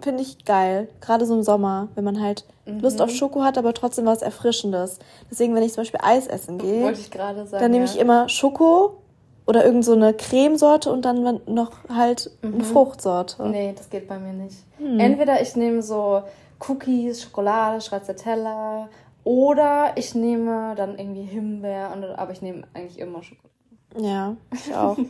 finde 0.00 0.22
ich 0.22 0.44
geil. 0.44 0.88
Gerade 1.00 1.26
so 1.26 1.34
im 1.34 1.42
Sommer, 1.42 1.88
wenn 1.94 2.04
man 2.04 2.20
halt 2.20 2.44
mhm. 2.64 2.80
Lust 2.80 3.00
auf 3.00 3.10
Schoko 3.10 3.42
hat, 3.42 3.58
aber 3.58 3.74
trotzdem 3.74 4.06
was 4.06 4.22
Erfrischendes. 4.22 4.98
Deswegen, 5.30 5.54
wenn 5.54 5.62
ich 5.62 5.72
zum 5.72 5.82
Beispiel 5.82 6.00
Eis 6.02 6.26
essen 6.26 6.58
gehe, 6.58 6.92
gerade 7.10 7.46
sagen, 7.46 7.62
dann 7.62 7.70
nehme 7.70 7.84
ich 7.84 7.98
immer 7.98 8.28
Schoko 8.28 8.98
oder 9.46 9.64
irgend 9.64 9.84
so 9.84 9.92
eine 9.92 10.12
Cremesorte 10.12 10.92
und 10.92 11.04
dann 11.04 11.40
noch 11.46 11.72
halt 11.88 12.30
mhm. 12.42 12.54
eine 12.54 12.64
Fruchtsorte. 12.64 13.48
Nee, 13.48 13.74
das 13.76 13.90
geht 13.90 14.08
bei 14.08 14.18
mir 14.18 14.32
nicht. 14.32 14.56
Hm. 14.78 14.98
Entweder 14.98 15.40
ich 15.40 15.54
nehme 15.56 15.82
so 15.82 16.22
Cookies, 16.66 17.22
Schokolade, 17.22 17.80
Stracciatella 17.80 18.88
oder 19.24 19.92
ich 19.96 20.14
nehme 20.14 20.74
dann 20.76 20.98
irgendwie 20.98 21.22
Himbeer, 21.22 21.90
aber 22.16 22.32
ich 22.32 22.42
nehme 22.42 22.64
eigentlich 22.74 22.98
immer 22.98 23.22
Schokolade. 23.22 23.54
Ja, 23.98 24.36
ich 24.52 24.74
auch. 24.74 24.98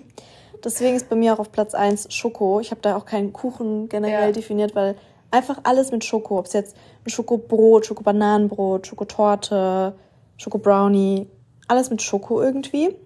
Deswegen 0.64 0.96
ist 0.96 1.08
bei 1.08 1.16
mir 1.16 1.34
auch 1.34 1.38
auf 1.38 1.52
Platz 1.52 1.74
1 1.74 2.12
Schoko. 2.12 2.60
Ich 2.60 2.70
habe 2.70 2.80
da 2.80 2.96
auch 2.96 3.04
keinen 3.04 3.32
Kuchen 3.32 3.88
generell 3.88 4.28
ja. 4.28 4.32
definiert, 4.32 4.74
weil 4.74 4.96
einfach 5.30 5.60
alles 5.64 5.92
mit 5.92 6.04
Schoko. 6.04 6.38
Ob 6.38 6.46
es 6.46 6.52
jetzt 6.52 6.76
ein 7.04 7.10
Schokobrot, 7.10 7.86
Schokobananenbrot, 7.86 8.86
Schokotorte, 8.86 9.94
Schokobrownie, 10.36 11.28
alles 11.68 11.90
mit 11.90 12.02
Schoko 12.02 12.40
irgendwie. 12.40 12.96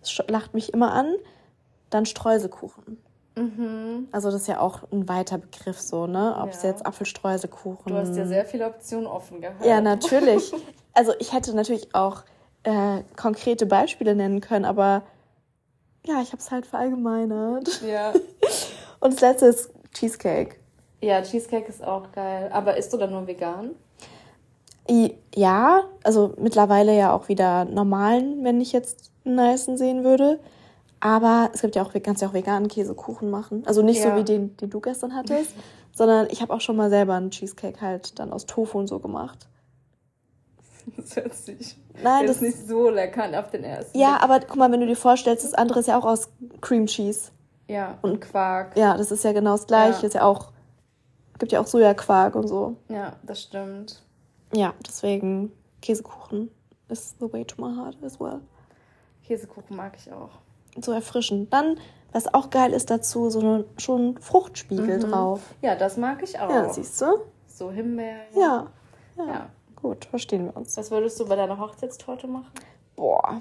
Das 0.00 0.22
lacht 0.28 0.54
mich 0.54 0.72
immer 0.72 0.92
an. 0.92 1.14
Dann 1.90 2.06
Streuselkuchen. 2.06 2.98
Mhm. 3.36 4.08
Also 4.12 4.30
das 4.30 4.42
ist 4.42 4.48
ja 4.48 4.60
auch 4.60 4.80
ein 4.92 5.08
weiter 5.08 5.38
Begriff 5.38 5.80
so, 5.80 6.06
ne? 6.06 6.36
Ob 6.40 6.50
es 6.50 6.62
ja. 6.62 6.70
jetzt 6.70 6.84
Apfelstreuselkuchen. 6.84 7.92
Du 7.92 7.98
hast 7.98 8.16
ja 8.16 8.26
sehr 8.26 8.44
viele 8.44 8.66
Optionen 8.66 9.06
offen 9.06 9.40
gehalten. 9.40 9.64
Ja, 9.64 9.80
natürlich. 9.80 10.52
also 10.92 11.12
ich 11.18 11.32
hätte 11.32 11.54
natürlich 11.54 11.94
auch 11.94 12.22
äh, 12.64 13.02
konkrete 13.16 13.66
Beispiele 13.66 14.14
nennen 14.14 14.40
können, 14.40 14.64
aber 14.64 15.02
ja, 16.06 16.20
ich 16.22 16.28
habe 16.28 16.38
es 16.38 16.50
halt 16.50 16.66
verallgemeinert. 16.66 17.82
Ja. 17.82 18.12
Und 19.00 19.14
das 19.14 19.20
letzte 19.20 19.46
ist 19.46 19.70
Cheesecake. 19.92 20.56
Ja, 21.02 21.22
Cheesecake 21.22 21.68
ist 21.68 21.82
auch 21.82 22.12
geil. 22.12 22.50
Aber 22.52 22.76
isst 22.76 22.92
du 22.92 22.96
dann 22.96 23.10
nur 23.10 23.26
vegan? 23.26 23.74
Ja, 25.34 25.84
also 26.02 26.34
mittlerweile 26.38 26.96
ja 26.96 27.12
auch 27.12 27.28
wieder 27.28 27.64
normalen, 27.64 28.42
wenn 28.42 28.60
ich 28.60 28.72
jetzt 28.72 29.12
einen 29.24 29.36
nicen 29.36 29.76
sehen 29.76 30.04
würde. 30.04 30.40
Aber 30.98 31.50
es 31.54 31.62
gibt 31.62 31.76
ja 31.76 31.82
auch, 31.82 31.92
kannst 32.02 32.22
ja 32.22 32.28
auch 32.28 32.34
veganen 32.34 32.68
Käsekuchen 32.68 33.30
machen. 33.30 33.62
Also 33.66 33.82
nicht 33.82 34.02
ja. 34.02 34.10
so 34.10 34.16
wie 34.16 34.24
den, 34.24 34.56
den 34.56 34.68
du 34.68 34.80
gestern 34.80 35.14
hattest, 35.14 35.54
sondern 35.94 36.28
ich 36.30 36.42
habe 36.42 36.52
auch 36.52 36.60
schon 36.60 36.76
mal 36.76 36.90
selber 36.90 37.14
einen 37.14 37.30
Cheesecake 37.30 37.80
halt 37.80 38.18
dann 38.18 38.32
aus 38.32 38.46
Tofu 38.46 38.78
und 38.78 38.86
so 38.86 38.98
gemacht. 38.98 39.46
Das 40.96 41.14
hört 41.14 41.34
sich 41.34 41.76
Nein, 42.02 42.26
das 42.26 42.36
ist 42.36 42.42
nicht 42.42 42.68
so 42.68 42.90
lecker 42.90 43.38
auf 43.38 43.50
den 43.50 43.64
ersten. 43.64 43.98
Ja, 43.98 44.12
Blick. 44.12 44.22
aber 44.22 44.40
guck 44.40 44.56
mal, 44.56 44.70
wenn 44.72 44.80
du 44.80 44.86
dir 44.86 44.96
vorstellst, 44.96 45.44
das 45.44 45.54
andere 45.54 45.80
ist 45.80 45.86
ja 45.86 45.98
auch 45.98 46.04
aus 46.04 46.28
Cream 46.60 46.86
Cheese. 46.86 47.30
Ja, 47.68 47.98
und 48.02 48.20
Quark. 48.20 48.76
Ja, 48.76 48.96
das 48.96 49.12
ist 49.12 49.22
ja 49.22 49.32
genau 49.32 49.52
das 49.52 49.66
gleiche. 49.66 50.00
Ja. 50.00 50.06
Ist 50.06 50.14
ja 50.14 50.22
auch, 50.24 50.50
gibt 51.38 51.52
ja 51.52 51.60
auch 51.60 51.66
Sojaquark 51.66 52.34
und 52.34 52.48
so. 52.48 52.76
Ja, 52.88 53.12
das 53.22 53.42
stimmt. 53.42 54.02
Ja, 54.52 54.74
deswegen 54.84 55.52
Käsekuchen 55.80 56.50
ist 56.88 57.16
the 57.20 57.32
way 57.32 57.44
to 57.44 57.64
my 57.64 57.74
heart 57.76 57.96
as 58.04 58.18
well. 58.18 58.40
Käsekuchen 59.24 59.76
mag 59.76 59.96
ich 59.96 60.12
auch. 60.12 60.30
So 60.80 60.90
erfrischend. 60.92 61.52
Dann, 61.52 61.78
was 62.12 62.32
auch 62.34 62.50
geil 62.50 62.72
ist 62.72 62.90
dazu, 62.90 63.30
so 63.30 63.38
eine, 63.38 63.64
schon 63.78 64.18
Fruchtspiegel 64.18 64.96
mhm. 64.96 65.10
drauf. 65.10 65.40
Ja, 65.62 65.76
das 65.76 65.96
mag 65.96 66.22
ich 66.22 66.38
auch. 66.40 66.50
Ja, 66.50 66.72
siehst 66.72 67.00
du? 67.00 67.20
So 67.46 67.70
Himbeer. 67.70 68.22
Ja. 68.34 68.66
ja. 69.16 69.26
ja. 69.26 69.50
Gut, 69.82 70.04
verstehen 70.04 70.46
wir 70.46 70.56
uns. 70.56 70.76
Was 70.76 70.90
würdest 70.90 71.18
du 71.20 71.26
bei 71.26 71.36
deiner 71.36 71.58
Hochzeitstorte 71.58 72.26
machen? 72.26 72.50
Boah, 72.96 73.40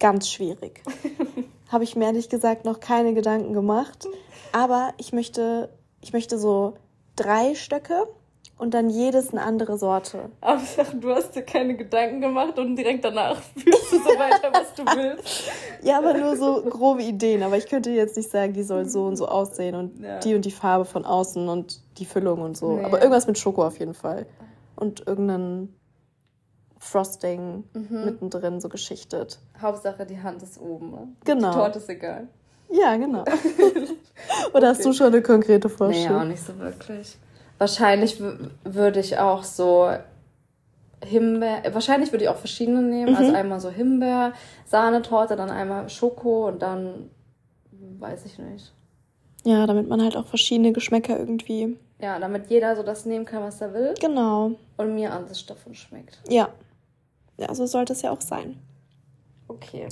ganz 0.00 0.28
schwierig. 0.28 0.82
Habe 1.68 1.84
ich 1.84 1.96
mir 1.96 2.06
ehrlich 2.06 2.28
gesagt 2.28 2.64
noch 2.64 2.80
keine 2.80 3.14
Gedanken 3.14 3.52
gemacht. 3.52 4.06
Aber 4.52 4.92
ich 4.98 5.12
möchte, 5.12 5.70
ich 6.00 6.12
möchte 6.12 6.38
so 6.38 6.74
drei 7.16 7.54
Stöcke 7.54 8.06
und 8.58 8.74
dann 8.74 8.90
jedes 8.90 9.30
eine 9.30 9.42
andere 9.42 9.78
Sorte. 9.78 10.30
Aber 10.40 10.60
du 11.00 11.10
hast 11.10 11.34
dir 11.34 11.42
keine 11.42 11.76
Gedanken 11.76 12.20
gemacht 12.20 12.58
und 12.58 12.76
direkt 12.76 13.04
danach 13.04 13.36
fühlst 13.56 13.92
du 13.92 13.98
so 13.98 14.04
weiter, 14.18 14.52
was 14.52 14.74
du 14.74 14.84
willst. 14.84 15.50
ja, 15.82 15.98
aber 15.98 16.14
nur 16.14 16.36
so 16.36 16.62
grobe 16.62 17.02
Ideen. 17.02 17.42
Aber 17.42 17.56
ich 17.56 17.66
könnte 17.66 17.90
jetzt 17.90 18.16
nicht 18.16 18.30
sagen, 18.30 18.52
die 18.52 18.62
soll 18.62 18.86
so 18.86 19.06
und 19.06 19.16
so 19.16 19.26
aussehen 19.26 19.74
und 19.74 20.00
ja. 20.00 20.18
die 20.18 20.34
und 20.34 20.44
die 20.44 20.50
Farbe 20.50 20.84
von 20.84 21.04
außen 21.04 21.48
und 21.48 21.80
die 21.98 22.06
Füllung 22.06 22.42
und 22.42 22.56
so. 22.56 22.76
Nee. 22.76 22.84
Aber 22.84 22.98
irgendwas 22.98 23.26
mit 23.26 23.38
Schoko 23.38 23.64
auf 23.64 23.78
jeden 23.78 23.94
Fall 23.94 24.26
und 24.76 25.06
irgendein 25.06 25.74
Frosting 26.78 27.64
mhm. 27.72 28.04
mittendrin 28.04 28.60
so 28.60 28.68
geschichtet. 28.68 29.38
Hauptsache 29.60 30.04
die 30.06 30.20
Hand 30.20 30.42
ist 30.42 30.60
oben. 30.60 30.90
Ne? 30.90 31.08
Genau. 31.24 31.50
Die 31.50 31.56
Torte 31.56 31.78
ist 31.78 31.88
egal. 31.88 32.28
Ja, 32.70 32.96
genau. 32.96 33.22
Oder 34.52 34.54
okay. 34.54 34.66
hast 34.66 34.84
du 34.84 34.92
schon 34.92 35.08
eine 35.08 35.22
konkrete 35.22 35.68
Vorstellung? 35.68 36.18
Nee, 36.18 36.24
auch 36.24 36.28
nicht 36.28 36.44
so 36.44 36.58
wirklich. 36.58 37.16
wahrscheinlich 37.58 38.20
würde 38.64 39.00
ich 39.00 39.18
auch 39.18 39.44
so 39.44 39.90
Himbeer, 41.04 41.62
wahrscheinlich 41.72 42.12
würde 42.12 42.24
ich 42.24 42.30
auch 42.30 42.36
verschiedene 42.36 42.82
nehmen. 42.82 43.08
Also 43.08 43.22
mhm. 43.22 43.26
Also 43.28 43.36
einmal 43.36 43.60
so 43.60 43.70
Himbeer, 43.70 44.32
Sahnetorte, 44.66 45.36
dann 45.36 45.50
einmal 45.50 45.88
Schoko 45.88 46.48
und 46.48 46.62
dann 46.62 47.10
weiß 47.98 48.26
ich 48.26 48.38
nicht. 48.38 48.72
Ja, 49.44 49.66
damit 49.66 49.88
man 49.88 50.02
halt 50.02 50.16
auch 50.16 50.26
verschiedene 50.26 50.72
Geschmäcker 50.72 51.18
irgendwie. 51.18 51.76
Ja, 52.00 52.18
damit 52.18 52.50
jeder 52.50 52.76
so 52.76 52.82
das 52.82 53.04
nehmen 53.04 53.24
kann, 53.24 53.42
was 53.42 53.60
er 53.60 53.72
will. 53.72 53.94
Genau. 54.00 54.52
Und 54.76 54.94
mir 54.94 55.12
alles 55.12 55.46
davon 55.46 55.74
schmeckt. 55.74 56.18
Ja. 56.28 56.48
Ja, 57.36 57.54
so 57.54 57.66
sollte 57.66 57.92
es 57.92 58.02
ja 58.02 58.10
auch 58.10 58.20
sein. 58.20 58.60
Okay. 59.48 59.88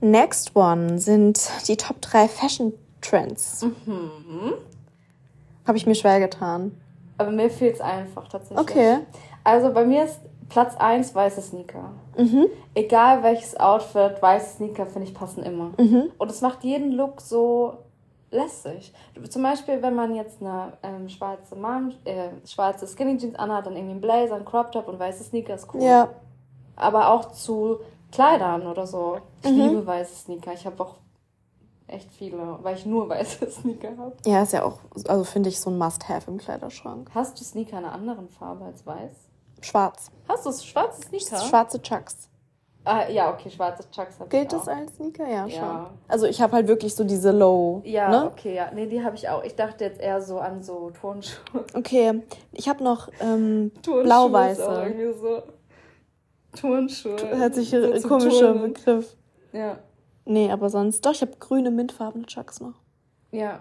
Next 0.00 0.54
one 0.54 0.98
sind 0.98 1.50
die 1.68 1.76
Top 1.76 2.00
3 2.00 2.28
Fashion 2.28 2.72
Trends. 3.00 3.62
Mhm. 3.62 4.54
Habe 5.66 5.78
ich 5.78 5.86
mir 5.86 5.94
schwer 5.94 6.20
getan. 6.20 6.78
Aber 7.18 7.30
mir 7.30 7.48
fehlt 7.50 7.76
es 7.76 7.80
einfach 7.80 8.28
tatsächlich. 8.28 8.58
Okay. 8.58 8.98
Also 9.44 9.72
bei 9.72 9.84
mir 9.84 10.04
ist 10.04 10.20
Platz 10.48 10.76
1 10.76 11.14
weiße 11.14 11.40
Sneaker. 11.40 11.92
Mhm. 12.16 12.46
Egal 12.74 13.22
welches 13.22 13.58
Outfit, 13.58 14.20
weiße 14.20 14.56
Sneaker 14.56 14.86
finde 14.86 15.08
ich 15.08 15.14
passen 15.14 15.42
immer. 15.42 15.72
Mhm. 15.78 16.10
Und 16.18 16.30
es 16.30 16.40
macht 16.40 16.64
jeden 16.64 16.92
Look 16.92 17.20
so 17.20 17.78
lässig. 18.34 18.92
Zum 19.30 19.42
Beispiel, 19.42 19.80
wenn 19.82 19.94
man 19.94 20.14
jetzt 20.14 20.42
eine 20.42 20.74
ähm, 20.82 21.08
schwarze, 21.08 21.56
Mom, 21.56 21.92
äh, 22.04 22.28
schwarze 22.46 22.86
Skinny 22.86 23.16
Jeans 23.16 23.36
anhat, 23.36 23.66
dann 23.66 23.74
irgendwie 23.74 23.92
einen 23.92 24.00
Blazer, 24.00 24.34
einen 24.34 24.44
Crop 24.44 24.72
Top 24.72 24.88
und 24.88 24.98
weiße 24.98 25.24
Sneaker 25.24 25.54
ist 25.54 25.72
cool. 25.72 25.82
Ja. 25.82 26.10
Aber 26.76 27.08
auch 27.08 27.32
zu 27.32 27.80
Kleidern 28.12 28.66
oder 28.66 28.86
so. 28.86 29.18
Ich 29.42 29.50
mhm. 29.50 29.60
liebe 29.60 29.86
weiße 29.86 30.14
Sneaker. 30.14 30.52
Ich 30.52 30.66
habe 30.66 30.82
auch 30.82 30.96
echt 31.86 32.12
viele, 32.12 32.58
weil 32.62 32.76
ich 32.76 32.84
nur 32.84 33.08
weiße 33.08 33.50
Sneaker 33.50 33.96
habe. 33.96 34.16
Ja, 34.26 34.42
ist 34.42 34.52
ja 34.52 34.64
auch, 34.64 34.80
also 35.06 35.24
finde 35.24 35.48
ich 35.48 35.60
so 35.60 35.70
ein 35.70 35.78
Must-Have 35.78 36.30
im 36.30 36.38
Kleiderschrank. 36.38 37.10
Hast 37.14 37.40
du 37.40 37.44
Sneaker 37.44 37.78
einer 37.78 37.92
anderen 37.92 38.28
Farbe 38.28 38.64
als 38.64 38.84
weiß? 38.84 39.12
Schwarz. 39.60 40.10
Hast 40.28 40.44
du 40.44 40.52
schwarze 40.52 41.02
Sneaker? 41.02 41.40
Schwarze 41.40 41.80
Chucks. 41.80 42.28
Ah, 42.84 43.08
ja, 43.08 43.32
okay, 43.32 43.50
schwarze 43.50 43.82
Chucks 43.90 44.20
habe 44.20 44.24
ich 44.24 44.30
Gilt 44.30 44.52
das 44.52 44.68
als 44.68 44.94
Sneaker? 44.96 45.26
Ja, 45.26 45.48
schon. 45.48 45.58
Ja. 45.58 45.90
Also 46.06 46.26
ich 46.26 46.40
habe 46.42 46.52
halt 46.52 46.68
wirklich 46.68 46.94
so 46.94 47.02
diese 47.02 47.32
Low. 47.32 47.80
Ja, 47.84 48.10
ne? 48.10 48.26
okay, 48.26 48.54
ja. 48.54 48.70
Nee, 48.74 48.86
die 48.86 49.02
habe 49.02 49.16
ich 49.16 49.28
auch. 49.28 49.42
Ich 49.42 49.56
dachte 49.56 49.84
jetzt 49.84 50.00
eher 50.00 50.20
so 50.20 50.38
an 50.38 50.62
so 50.62 50.90
Turnschuhe. 50.90 51.64
Okay, 51.72 52.22
ich 52.52 52.68
habe 52.68 52.84
noch 52.84 53.08
ähm, 53.20 53.70
blau-weiße. 53.82 55.14
So. 55.18 55.42
Turnschuhe. 56.60 57.16
Hört 57.36 57.54
sich 57.54 57.70
so 57.70 58.08
komischer 58.08 58.52
Begriff. 58.52 59.16
Ja. 59.52 59.78
Nee, 60.26 60.50
aber 60.50 60.68
sonst, 60.68 61.04
doch, 61.04 61.12
ich 61.12 61.22
habe 61.22 61.32
grüne, 61.38 61.70
mintfarbene 61.70 62.26
Chucks 62.26 62.60
noch. 62.60 62.74
Ja. 63.30 63.60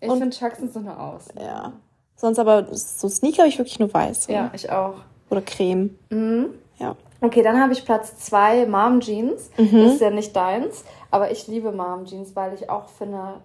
Ich 0.00 0.10
finde 0.10 0.30
Chucks 0.30 0.58
sind 0.58 0.72
so 0.72 0.80
eine 0.80 0.98
Aus. 0.98 1.28
Ja. 1.40 1.72
Sonst 2.16 2.38
aber 2.38 2.66
so 2.74 3.08
Sneaker 3.08 3.38
habe 3.38 3.48
ich 3.48 3.58
wirklich 3.58 3.78
nur 3.78 3.92
weiß. 3.92 4.26
Ja, 4.28 4.50
ich 4.54 4.70
auch. 4.70 4.94
Oder 5.30 5.42
Creme. 5.42 5.98
Mhm. 6.10 6.50
Ja. 6.78 6.96
Okay, 7.20 7.42
dann 7.42 7.60
habe 7.60 7.72
ich 7.72 7.84
Platz 7.84 8.18
zwei 8.18 8.66
Mom 8.66 9.00
Jeans. 9.00 9.50
Mhm. 9.56 9.84
Das 9.84 9.94
ist 9.94 10.00
ja 10.00 10.10
nicht 10.10 10.34
deins, 10.34 10.84
aber 11.10 11.30
ich 11.30 11.46
liebe 11.46 11.72
Mom 11.72 12.04
Jeans, 12.04 12.36
weil 12.36 12.54
ich 12.54 12.68
auch 12.68 12.88
finde, 12.88 13.40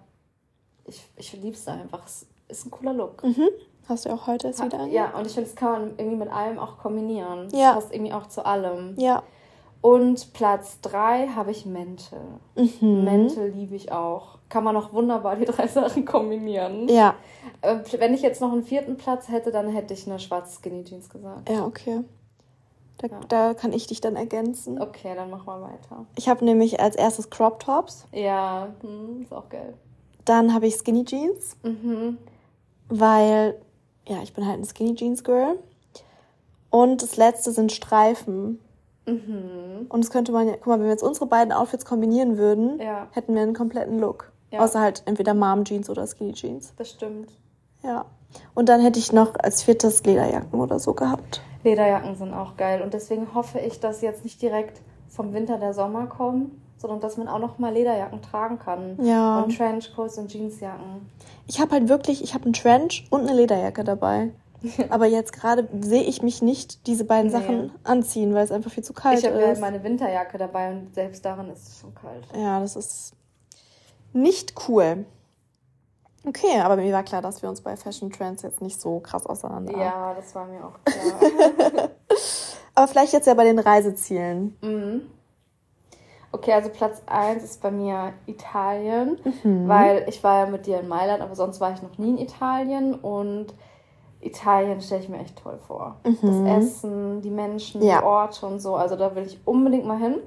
ich, 0.84 1.02
ich 1.16 1.32
liebe 1.34 1.56
es 1.56 1.66
einfach. 1.66 2.04
Es 2.06 2.26
ist 2.48 2.66
ein 2.66 2.70
cooler 2.70 2.92
Look. 2.92 3.22
Mhm. 3.24 3.48
Hast 3.88 4.06
du 4.06 4.10
auch 4.10 4.26
heute 4.26 4.48
es 4.48 4.62
wieder 4.62 4.78
an? 4.78 4.92
Ja, 4.92 5.16
und 5.16 5.26
ich 5.26 5.34
finde, 5.34 5.48
es 5.48 5.56
kann 5.56 5.72
man 5.72 5.90
irgendwie 5.98 6.16
mit 6.16 6.32
allem 6.32 6.58
auch 6.58 6.78
kombinieren. 6.78 7.48
Ja. 7.52 7.74
Das 7.74 7.84
passt 7.84 7.94
irgendwie 7.94 8.12
auch 8.12 8.26
zu 8.28 8.46
allem. 8.46 8.94
Ja. 8.96 9.22
Und 9.80 10.32
Platz 10.32 10.80
drei 10.80 11.26
habe 11.28 11.50
ich 11.50 11.66
Mäntel. 11.66 12.20
Mhm. 12.54 13.04
Mäntel 13.04 13.50
liebe 13.50 13.74
ich 13.74 13.90
auch. 13.90 14.38
Kann 14.48 14.62
man 14.62 14.76
auch 14.76 14.92
wunderbar 14.92 15.34
die 15.34 15.44
drei 15.46 15.66
Sachen 15.66 16.04
kombinieren. 16.04 16.88
Ja. 16.88 17.16
Äh, 17.62 17.78
wenn 17.98 18.14
ich 18.14 18.22
jetzt 18.22 18.40
noch 18.40 18.52
einen 18.52 18.62
vierten 18.62 18.96
Platz 18.96 19.28
hätte, 19.28 19.50
dann 19.50 19.68
hätte 19.68 19.92
ich 19.94 20.06
eine 20.06 20.20
schwarze 20.20 20.56
Skinny 20.60 20.84
Jeans 20.84 21.10
gesagt. 21.10 21.50
Ja, 21.50 21.66
okay. 21.66 22.04
Da, 22.98 23.06
ja. 23.08 23.20
da 23.28 23.54
kann 23.54 23.72
ich 23.72 23.86
dich 23.86 24.00
dann 24.00 24.16
ergänzen. 24.16 24.80
Okay, 24.80 25.14
dann 25.14 25.30
mach 25.30 25.44
mal 25.46 25.60
weiter. 25.60 26.06
Ich 26.16 26.28
habe 26.28 26.44
nämlich 26.44 26.80
als 26.80 26.96
erstes 26.96 27.30
Crop 27.30 27.60
Tops. 27.60 28.06
Ja, 28.12 28.68
hm, 28.80 29.22
ist 29.22 29.32
auch 29.32 29.48
geil. 29.48 29.74
Dann 30.24 30.54
habe 30.54 30.66
ich 30.66 30.76
Skinny 30.76 31.04
Jeans. 31.04 31.56
Mhm. 31.62 32.18
Weil, 32.88 33.60
ja, 34.06 34.22
ich 34.22 34.34
bin 34.34 34.46
halt 34.46 34.60
ein 34.60 34.64
Skinny 34.64 34.94
Jeans 34.94 35.24
Girl. 35.24 35.58
Und 36.70 37.02
das 37.02 37.16
letzte 37.16 37.52
sind 37.52 37.72
Streifen. 37.72 38.60
Mhm. 39.06 39.86
Und 39.88 40.04
das 40.04 40.10
könnte 40.10 40.32
man 40.32 40.46
ja, 40.46 40.54
guck 40.54 40.68
mal, 40.68 40.78
wenn 40.78 40.86
wir 40.86 40.92
jetzt 40.92 41.02
unsere 41.02 41.26
beiden 41.26 41.52
Outfits 41.52 41.84
kombinieren 41.84 42.38
würden, 42.38 42.80
ja. 42.80 43.08
hätten 43.10 43.34
wir 43.34 43.42
einen 43.42 43.54
kompletten 43.54 43.98
Look. 43.98 44.32
Ja. 44.50 44.60
Außer 44.60 44.80
halt 44.80 45.02
entweder 45.06 45.34
Mom 45.34 45.64
Jeans 45.64 45.90
oder 45.90 46.06
Skinny 46.06 46.32
Jeans. 46.32 46.72
Das 46.76 46.90
stimmt. 46.90 47.32
Ja. 47.82 48.04
Und 48.54 48.68
dann 48.68 48.80
hätte 48.80 48.98
ich 48.98 49.12
noch 49.12 49.34
als 49.38 49.62
viertes 49.62 50.04
Lederjacken 50.04 50.60
oder 50.60 50.78
so 50.78 50.94
gehabt. 50.94 51.42
Lederjacken 51.64 52.16
sind 52.16 52.34
auch 52.34 52.56
geil. 52.56 52.82
Und 52.82 52.94
deswegen 52.94 53.34
hoffe 53.34 53.58
ich, 53.58 53.80
dass 53.80 54.00
jetzt 54.00 54.24
nicht 54.24 54.40
direkt 54.42 54.80
vom 55.08 55.32
Winter 55.32 55.58
der 55.58 55.74
Sommer 55.74 56.06
kommen, 56.06 56.62
sondern 56.78 57.00
dass 57.00 57.16
man 57.16 57.28
auch 57.28 57.38
noch 57.38 57.58
mal 57.58 57.72
Lederjacken 57.72 58.22
tragen 58.22 58.58
kann. 58.58 58.98
Ja. 59.02 59.40
Und 59.40 59.56
Trenchcoats 59.56 60.18
und 60.18 60.32
Jeansjacken. 60.32 61.08
Ich 61.46 61.60
habe 61.60 61.72
halt 61.72 61.88
wirklich, 61.88 62.22
ich 62.22 62.34
habe 62.34 62.44
einen 62.44 62.54
Trench 62.54 63.06
und 63.10 63.22
eine 63.22 63.34
Lederjacke 63.34 63.84
dabei. 63.84 64.30
Aber 64.90 65.06
jetzt 65.06 65.32
gerade 65.32 65.68
sehe 65.80 66.02
ich 66.02 66.22
mich 66.22 66.42
nicht 66.42 66.86
diese 66.86 67.04
beiden 67.04 67.30
nee. 67.30 67.38
Sachen 67.38 67.72
anziehen, 67.84 68.34
weil 68.34 68.44
es 68.44 68.52
einfach 68.52 68.70
viel 68.70 68.84
zu 68.84 68.92
kalt 68.92 69.18
ich 69.18 69.24
ist. 69.24 69.30
Ich 69.30 69.42
habe 69.42 69.54
ja 69.54 69.60
meine 69.60 69.82
Winterjacke 69.82 70.38
dabei 70.38 70.70
und 70.70 70.94
selbst 70.94 71.24
darin 71.24 71.50
ist 71.50 71.68
es 71.68 71.80
schon 71.80 71.94
kalt. 71.94 72.26
Ja, 72.36 72.60
das 72.60 72.76
ist 72.76 73.14
nicht 74.12 74.54
cool. 74.68 75.04
Okay, 76.24 76.60
aber 76.60 76.76
mir 76.76 76.92
war 76.92 77.02
klar, 77.02 77.20
dass 77.20 77.42
wir 77.42 77.48
uns 77.48 77.60
bei 77.60 77.76
Fashion 77.76 78.10
Trends 78.10 78.42
jetzt 78.42 78.60
nicht 78.60 78.80
so 78.80 79.00
krass 79.00 79.26
auseinander. 79.26 79.76
Ja, 79.76 80.14
das 80.14 80.34
war 80.34 80.46
mir 80.46 80.64
auch 80.64 80.78
klar. 80.84 81.90
aber 82.74 82.88
vielleicht 82.88 83.12
jetzt 83.12 83.26
ja 83.26 83.34
bei 83.34 83.44
den 83.44 83.58
Reisezielen. 83.58 84.56
Mhm. 84.62 85.02
Okay, 86.30 86.52
also 86.52 86.70
Platz 86.70 87.02
1 87.06 87.42
ist 87.44 87.60
bei 87.60 87.70
mir 87.70 88.14
Italien, 88.26 89.18
mhm. 89.42 89.68
weil 89.68 90.06
ich 90.08 90.24
war 90.24 90.44
ja 90.44 90.50
mit 90.50 90.66
dir 90.66 90.80
in 90.80 90.88
Mailand, 90.88 91.20
aber 91.20 91.34
sonst 91.34 91.60
war 91.60 91.72
ich 91.72 91.82
noch 91.82 91.98
nie 91.98 92.10
in 92.10 92.18
Italien 92.18 92.94
und 92.94 93.52
Italien 94.20 94.80
stelle 94.80 95.02
ich 95.02 95.08
mir 95.08 95.18
echt 95.18 95.36
toll 95.42 95.58
vor. 95.66 95.96
Mhm. 96.04 96.46
Das 96.46 96.64
Essen, 96.64 97.20
die 97.20 97.30
Menschen, 97.30 97.82
ja. 97.82 97.98
die 97.98 98.04
Orte 98.04 98.46
und 98.46 98.60
so, 98.60 98.76
also 98.76 98.96
da 98.96 99.14
will 99.14 99.26
ich 99.26 99.40
unbedingt 99.44 99.84
mal 99.84 99.98
hin. 99.98 100.20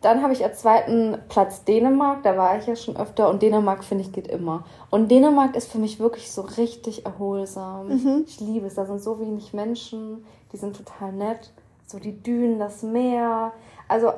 Dann 0.00 0.22
habe 0.22 0.32
ich 0.32 0.42
als 0.42 0.60
zweiten 0.60 1.18
Platz 1.28 1.64
Dänemark, 1.64 2.22
da 2.22 2.36
war 2.36 2.58
ich 2.58 2.66
ja 2.66 2.74
schon 2.74 2.96
öfter 2.96 3.28
und 3.28 3.42
Dänemark 3.42 3.84
finde 3.84 4.04
ich 4.04 4.12
geht 4.12 4.28
immer. 4.28 4.64
Und 4.88 5.10
Dänemark 5.10 5.54
ist 5.56 5.70
für 5.70 5.78
mich 5.78 6.00
wirklich 6.00 6.32
so 6.32 6.40
richtig 6.42 7.04
erholsam. 7.04 7.88
Mhm. 7.88 8.24
Ich 8.26 8.40
liebe 8.40 8.66
es, 8.66 8.76
da 8.76 8.86
sind 8.86 9.02
so 9.02 9.20
wenig 9.20 9.52
Menschen, 9.52 10.24
die 10.52 10.56
sind 10.56 10.76
total 10.76 11.12
nett. 11.12 11.52
So 11.86 11.98
die 11.98 12.22
Dünen, 12.22 12.58
das 12.58 12.82
Meer. 12.82 13.52
Also 13.88 14.12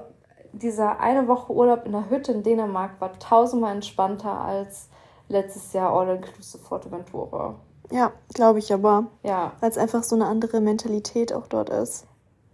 dieser 0.53 1.01
eine 1.01 1.27
Woche 1.27 1.53
Urlaub 1.53 1.85
in 1.85 1.93
der 1.93 2.11
Hütte 2.11 2.33
in 2.33 2.43
Dänemark 2.43 3.01
war 3.01 3.19
tausendmal 3.19 3.75
entspannter 3.75 4.41
als 4.41 4.89
letztes 5.29 5.73
Jahr 5.73 5.93
All-Inclusive 5.93 6.63
Forteventura. 6.63 7.57
Ja, 7.91 8.13
glaube 8.35 8.61
ich 8.61 8.73
aber. 8.73 9.07
Ja. 9.23 9.53
Weil 9.61 9.71
es 9.71 9.79
einfach 9.79 10.05
so 10.05 10.15
eine 10.15 10.27
andere 10.27 10.61
Mentalität 10.61 11.33
auch 11.33 11.47
dort 11.47 11.71
ist. 11.71 12.07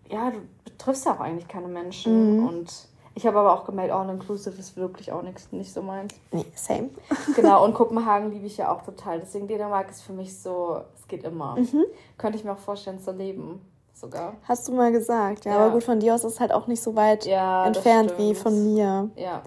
Ja, 0.08 0.30
du 0.30 0.38
triffst 0.78 1.04
ja 1.04 1.14
auch 1.14 1.20
eigentlich 1.20 1.48
keine 1.48 1.68
Menschen 1.68 2.38
mhm. 2.38 2.46
und 2.48 2.87
ich 3.18 3.26
habe 3.26 3.40
aber 3.40 3.52
auch 3.52 3.64
gemerkt, 3.64 3.92
All-Inclusive 3.92 4.56
ist 4.60 4.76
wirklich 4.76 5.10
auch 5.10 5.22
nix, 5.22 5.50
nicht 5.50 5.72
so 5.72 5.82
meins. 5.82 6.14
Nee, 6.30 6.46
same. 6.54 6.90
genau, 7.34 7.64
und 7.64 7.74
Kopenhagen 7.74 8.30
liebe 8.30 8.46
ich 8.46 8.56
ja 8.58 8.72
auch 8.72 8.82
total. 8.82 9.18
Deswegen 9.18 9.48
Dänemark 9.48 9.90
ist 9.90 10.02
für 10.02 10.12
mich 10.12 10.38
so, 10.38 10.82
es 10.94 11.08
geht 11.08 11.24
immer. 11.24 11.56
Mhm. 11.56 11.84
Könnte 12.16 12.38
ich 12.38 12.44
mir 12.44 12.52
auch 12.52 12.58
vorstellen 12.58 13.00
zu 13.00 13.10
leben, 13.10 13.60
sogar. 13.92 14.34
Hast 14.44 14.68
du 14.68 14.72
mal 14.72 14.92
gesagt, 14.92 15.46
ja. 15.46 15.50
ja. 15.50 15.58
Aber 15.58 15.72
gut, 15.72 15.82
von 15.82 15.98
dir 15.98 16.14
aus 16.14 16.22
ist 16.22 16.34
es 16.34 16.40
halt 16.40 16.52
auch 16.52 16.68
nicht 16.68 16.80
so 16.80 16.94
weit 16.94 17.26
ja, 17.26 17.66
entfernt 17.66 18.14
wie 18.18 18.36
von 18.36 18.72
mir. 18.72 19.10
Ja. 19.16 19.42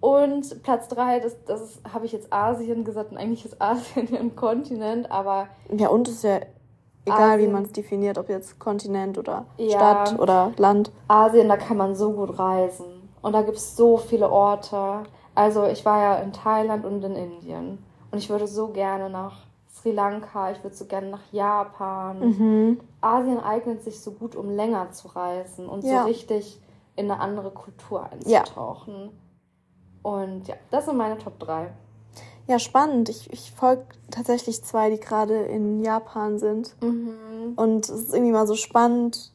Und 0.00 0.62
Platz 0.62 0.88
3, 0.88 1.20
das, 1.20 1.42
das 1.46 1.80
habe 1.90 2.04
ich 2.04 2.12
jetzt 2.12 2.30
Asien 2.30 2.84
gesagt 2.84 3.12
und 3.12 3.16
eigentlich 3.16 3.46
ist 3.46 3.62
Asien 3.62 4.08
ja 4.12 4.20
ein 4.20 4.36
Kontinent, 4.36 5.10
aber. 5.10 5.48
Ja, 5.74 5.88
und 5.88 6.06
es 6.06 6.16
ist 6.16 6.24
ja 6.24 6.40
Egal 7.04 7.32
Asien. 7.32 7.48
wie 7.48 7.52
man 7.52 7.62
es 7.64 7.72
definiert, 7.72 8.18
ob 8.18 8.28
jetzt 8.28 8.58
Kontinent 8.58 9.16
oder 9.18 9.46
ja. 9.56 9.70
Stadt 9.70 10.18
oder 10.18 10.52
Land. 10.56 10.92
Asien, 11.08 11.48
da 11.48 11.56
kann 11.56 11.76
man 11.76 11.94
so 11.94 12.12
gut 12.12 12.38
reisen. 12.38 13.08
Und 13.22 13.32
da 13.32 13.42
gibt 13.42 13.56
es 13.56 13.76
so 13.76 13.96
viele 13.96 14.30
Orte. 14.30 15.04
Also 15.34 15.64
ich 15.64 15.84
war 15.84 16.00
ja 16.02 16.14
in 16.16 16.32
Thailand 16.32 16.84
und 16.84 17.02
in 17.04 17.16
Indien. 17.16 17.84
Und 18.10 18.18
ich 18.18 18.28
würde 18.28 18.46
so 18.46 18.68
gerne 18.68 19.08
nach 19.08 19.38
Sri 19.72 19.92
Lanka, 19.92 20.50
ich 20.50 20.62
würde 20.62 20.76
so 20.76 20.84
gerne 20.84 21.08
nach 21.08 21.32
Japan. 21.32 22.20
Mhm. 22.20 22.80
Asien 23.00 23.40
eignet 23.40 23.82
sich 23.82 24.00
so 24.00 24.12
gut, 24.12 24.36
um 24.36 24.50
länger 24.50 24.90
zu 24.92 25.08
reisen 25.08 25.68
und 25.68 25.84
ja. 25.84 26.02
so 26.02 26.08
richtig 26.08 26.60
in 26.96 27.10
eine 27.10 27.20
andere 27.20 27.50
Kultur 27.50 28.06
einzutauchen. 28.10 28.94
Ja. 28.94 30.10
Und 30.10 30.48
ja, 30.48 30.56
das 30.70 30.86
sind 30.86 30.96
meine 30.96 31.18
Top 31.18 31.38
3. 31.38 31.70
Ja, 32.46 32.58
spannend. 32.58 33.08
Ich, 33.08 33.32
ich 33.32 33.52
folge 33.52 33.84
tatsächlich 34.10 34.62
zwei, 34.64 34.90
die 34.90 34.98
gerade 34.98 35.34
in 35.44 35.82
Japan 35.82 36.38
sind. 36.38 36.74
Mhm. 36.82 37.52
Und 37.56 37.88
es 37.88 37.90
ist 37.90 38.14
irgendwie 38.14 38.32
mal 38.32 38.46
so 38.46 38.56
spannend, 38.56 39.32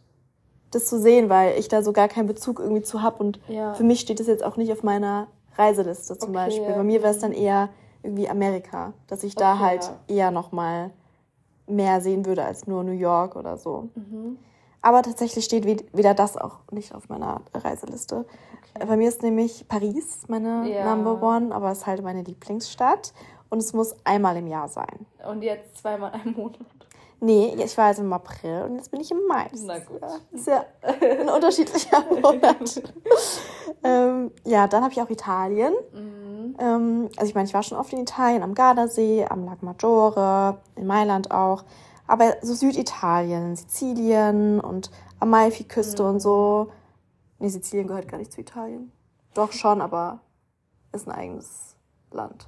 das 0.72 0.86
zu 0.88 1.00
sehen, 1.00 1.30
weil 1.30 1.58
ich 1.58 1.68
da 1.68 1.82
so 1.82 1.94
gar 1.94 2.08
keinen 2.08 2.28
Bezug 2.28 2.60
irgendwie 2.60 2.82
zu 2.82 3.02
habe. 3.02 3.24
Und 3.24 3.40
ja. 3.48 3.74
für 3.74 3.84
mich 3.84 4.02
steht 4.02 4.20
das 4.20 4.28
jetzt 4.28 4.44
auch 4.44 4.58
nicht 4.58 4.72
auf 4.72 4.84
meiner 4.84 5.28
Reiseliste 5.58 6.18
zum 6.18 6.30
okay, 6.30 6.46
Beispiel. 6.46 6.74
Bei 6.74 6.84
mir 6.84 7.02
wäre 7.02 7.14
es 7.14 7.20
dann 7.20 7.32
eher 7.32 7.70
irgendwie 8.04 8.30
Amerika, 8.30 8.94
dass 9.08 9.24
ich 9.24 9.36
da 9.36 9.54
okay, 9.54 9.64
halt 9.64 9.84
ja. 9.84 10.16
eher 10.16 10.32
nochmal 10.32 10.92
mehr 11.68 12.02
sehen 12.02 12.26
würde 12.26 12.44
als 12.44 12.68
nur 12.68 12.84
New 12.84 12.92
York 12.92 13.36
oder 13.36 13.58
so. 13.58 13.90
Mhm. 13.96 14.38
Aber 14.86 15.02
tatsächlich 15.02 15.44
steht 15.44 15.66
weder 15.66 16.14
das 16.14 16.38
auch 16.38 16.60
nicht 16.70 16.94
auf 16.94 17.10
meiner 17.10 17.42
Reiseliste. 17.56 18.18
Okay. 18.76 18.86
Bei 18.86 18.96
mir 18.96 19.10
ist 19.10 19.24
nämlich 19.24 19.68
Paris 19.68 20.26
meine 20.28 20.72
ja. 20.72 20.96
Number 20.96 21.24
One, 21.24 21.56
aber 21.56 21.72
es 21.72 21.80
ist 21.80 21.88
halt 21.88 22.04
meine 22.04 22.22
Lieblingsstadt. 22.22 23.12
Und 23.50 23.58
es 23.58 23.74
muss 23.74 23.96
einmal 24.04 24.38
im 24.38 24.46
Jahr 24.46 24.68
sein. 24.70 25.08
Und 25.28 25.42
jetzt 25.42 25.80
zweimal 25.80 26.12
im 26.24 26.34
Monat. 26.34 26.60
Nee, 27.20 27.56
ich 27.58 27.76
war 27.80 27.86
also 27.86 28.04
im 28.04 28.14
April 28.14 28.62
und 28.70 28.76
jetzt 28.76 28.92
bin 28.92 29.02
ich 29.02 29.10
im 29.10 29.26
Mai. 29.28 29.50
Na 29.66 29.80
gut. 29.80 30.04
Das 30.04 30.22
ist 30.32 30.48
ja 30.48 30.66
ein 30.84 31.30
unterschiedlicher 31.30 32.06
Monat. 32.22 32.84
ähm, 33.84 34.32
ja, 34.44 34.68
dann 34.68 34.84
habe 34.84 34.94
ich 34.94 35.02
auch 35.02 35.10
Italien. 35.10 35.74
Mhm. 35.94 36.56
Ähm, 36.60 37.10
also 37.18 37.28
ich 37.28 37.34
meine, 37.34 37.48
ich 37.48 37.56
war 37.56 37.64
schon 37.64 37.80
oft 37.80 37.92
in 37.92 38.02
Italien, 38.02 38.44
am 38.44 38.54
Gardasee, 38.54 39.26
am 39.28 39.46
Lago 39.46 39.66
Maggiore, 39.66 40.60
in 40.76 40.86
Mailand 40.86 41.32
auch. 41.32 41.64
Aber 42.08 42.36
so 42.42 42.54
Süditalien, 42.54 43.56
Sizilien 43.56 44.60
und 44.60 44.92
Amalfi-Küste 45.20 46.04
mhm. 46.04 46.10
und 46.10 46.20
so. 46.20 46.72
Nee, 47.40 47.50
Sizilien 47.50 47.88
gehört 47.88 48.08
gar 48.08 48.18
nicht 48.18 48.32
zu 48.32 48.42
Italien. 48.42 48.92
Doch 49.34 49.52
schon, 49.52 49.82
aber 49.82 50.20
ist 50.94 51.08
ein 51.08 51.12
eigenes 51.12 51.76
Land. 52.12 52.48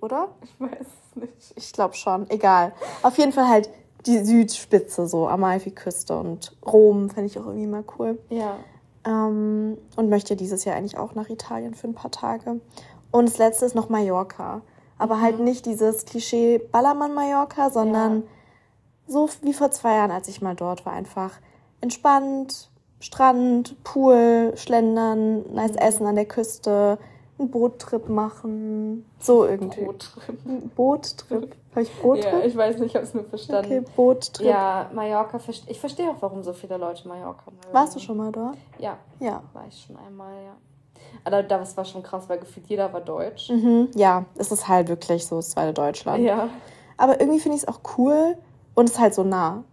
Oder? 0.00 0.28
Ich 0.42 0.60
weiß 0.60 0.80
es 0.80 1.16
nicht. 1.16 1.52
Ich 1.56 1.72
glaube 1.72 1.94
schon. 1.94 2.28
Egal. 2.30 2.72
Auf 3.02 3.16
jeden 3.18 3.32
Fall 3.32 3.48
halt 3.48 3.70
die 4.04 4.24
Südspitze, 4.24 5.08
so 5.08 5.26
Amalfi-Küste 5.26 6.16
und 6.16 6.56
Rom 6.64 7.10
fände 7.10 7.26
ich 7.26 7.38
auch 7.38 7.46
irgendwie 7.46 7.66
mal 7.66 7.84
cool. 7.98 8.18
Ja. 8.28 8.56
Ähm, 9.04 9.78
und 9.96 10.08
möchte 10.08 10.36
dieses 10.36 10.64
Jahr 10.64 10.76
eigentlich 10.76 10.98
auch 10.98 11.14
nach 11.14 11.28
Italien 11.28 11.74
für 11.74 11.88
ein 11.88 11.94
paar 11.94 12.10
Tage. 12.10 12.60
Und 13.10 13.28
das 13.28 13.38
letzte 13.38 13.64
ist 13.64 13.74
noch 13.74 13.88
Mallorca. 13.88 14.62
Aber 14.98 15.16
mhm. 15.16 15.22
halt 15.22 15.40
nicht 15.40 15.66
dieses 15.66 16.04
Klischee 16.04 16.58
Ballermann-Mallorca, 16.58 17.70
sondern 17.70 18.22
ja. 18.22 18.28
So 19.06 19.28
wie 19.42 19.52
vor 19.52 19.70
zwei 19.70 19.96
Jahren, 19.96 20.10
als 20.10 20.28
ich 20.28 20.42
mal 20.42 20.54
dort 20.54 20.86
war. 20.86 20.92
Einfach 20.92 21.32
entspannt, 21.80 22.70
Strand, 23.00 23.82
Pool, 23.84 24.52
Schlendern, 24.56 25.52
nice 25.52 25.72
mhm. 25.72 25.78
Essen 25.78 26.06
an 26.06 26.16
der 26.16 26.24
Küste, 26.24 26.98
einen 27.38 27.50
Boottrip 27.50 28.08
machen. 28.08 29.04
So 29.18 29.44
irgendwie. 29.44 29.84
Boottrip. 29.84 30.74
Boottrip. 30.74 31.56
Habe 31.72 31.82
ich 31.82 31.94
Boottrip? 32.00 32.32
Ja, 32.32 32.40
ich 32.40 32.56
weiß 32.56 32.78
nicht, 32.78 32.90
ich 32.90 32.94
habe 32.94 33.04
es 33.04 33.12
nur 33.12 33.24
verstanden. 33.24 33.66
Okay, 33.66 33.84
Boottrip. 33.94 34.46
Ja, 34.46 34.90
Mallorca. 34.94 35.38
Ich 35.66 35.78
verstehe 35.78 36.08
auch, 36.08 36.16
warum 36.20 36.42
so 36.42 36.54
viele 36.54 36.78
Leute 36.78 37.06
Mallorca 37.06 37.50
mögen. 37.50 37.72
Warst 37.72 37.94
du 37.94 37.98
schon 37.98 38.16
mal 38.16 38.32
dort? 38.32 38.56
Ja. 38.78 38.96
Ja. 39.20 39.42
War 39.52 39.66
ich 39.68 39.84
schon 39.86 39.96
einmal, 39.98 40.32
ja. 40.32 40.56
Aber 41.24 41.42
das 41.42 41.76
war 41.76 41.84
schon 41.84 42.02
krass, 42.02 42.28
weil 42.28 42.38
gefühlt 42.38 42.66
jeder 42.66 42.92
war 42.92 43.00
deutsch. 43.00 43.50
Mhm, 43.50 43.90
ja, 43.94 44.24
es 44.36 44.50
ist 44.50 44.68
halt 44.68 44.88
wirklich 44.88 45.26
so 45.26 45.36
das 45.36 45.50
zweite 45.50 45.72
Deutschland. 45.72 46.24
Ja. 46.24 46.48
Aber 46.96 47.20
irgendwie 47.20 47.40
finde 47.40 47.56
ich 47.56 47.62
es 47.64 47.68
auch 47.68 47.80
cool 47.98 48.36
und 48.76 48.84
es 48.84 48.92
ist 48.92 49.00
halt 49.00 49.14
so 49.14 49.24
nah. 49.24 49.64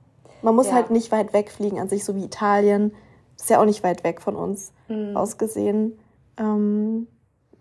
Man 0.41 0.55
muss 0.55 0.67
ja. 0.67 0.73
halt 0.73 0.89
nicht 0.89 1.11
weit 1.11 1.33
wegfliegen 1.33 1.79
an 1.79 1.89
sich, 1.89 2.03
so 2.03 2.15
wie 2.15 2.23
Italien. 2.23 2.95
Ist 3.37 3.49
ja 3.49 3.59
auch 3.61 3.65
nicht 3.65 3.83
weit 3.83 4.03
weg 4.03 4.21
von 4.21 4.35
uns 4.35 4.73
mhm. 4.87 5.15
aus 5.15 5.37
gesehen. 5.37 5.99
Ähm, 6.37 7.07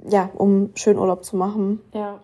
ja, 0.05 0.31
um 0.35 0.71
schön 0.75 0.99
Urlaub 0.99 1.25
zu 1.25 1.37
machen. 1.37 1.81
Ja. 1.93 2.21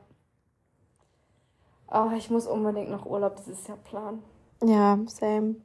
Oh, 1.90 2.10
ich 2.16 2.30
muss 2.30 2.46
unbedingt 2.46 2.90
noch 2.90 3.06
Urlaub 3.06 3.36
dieses 3.36 3.66
Jahr 3.66 3.78
planen. 3.78 4.22
Ja, 4.62 4.98
same. 5.06 5.56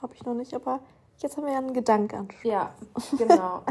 Habe 0.00 0.14
ich 0.14 0.24
noch 0.24 0.34
nicht, 0.34 0.54
aber 0.54 0.80
jetzt 1.18 1.36
haben 1.36 1.44
wir 1.44 1.52
ja 1.52 1.58
einen 1.58 1.74
Gedanken. 1.74 2.28
Ja, 2.44 2.72
genau. 3.18 3.62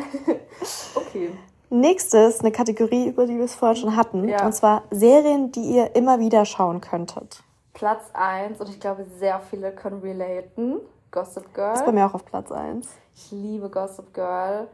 okay. 0.95 1.31
Nächstes 1.71 2.41
eine 2.41 2.51
Kategorie, 2.51 3.07
über 3.07 3.25
die 3.25 3.37
wir 3.37 3.45
es 3.45 3.55
vorher 3.55 3.75
schon 3.75 3.95
hatten. 3.95 4.27
Ja. 4.27 4.45
Und 4.45 4.53
zwar 4.53 4.83
Serien, 4.91 5.51
die 5.51 5.61
ihr 5.61 5.95
immer 5.95 6.19
wieder 6.19 6.45
schauen 6.45 6.81
könntet. 6.81 7.43
Platz 7.79 8.11
1 8.11 8.59
und 8.59 8.67
ich 8.67 8.77
glaube, 8.81 9.05
sehr 9.05 9.39
viele 9.39 9.71
können 9.71 10.01
relaten. 10.01 10.81
Gossip 11.11 11.53
Girl. 11.53 11.73
Ist 11.73 11.85
bei 11.85 11.93
mir 11.93 12.05
auch 12.05 12.13
auf 12.13 12.25
Platz 12.25 12.51
1. 12.51 12.89
Ich 13.15 13.31
liebe 13.31 13.69
Gossip 13.69 14.13
Girl. 14.13 14.67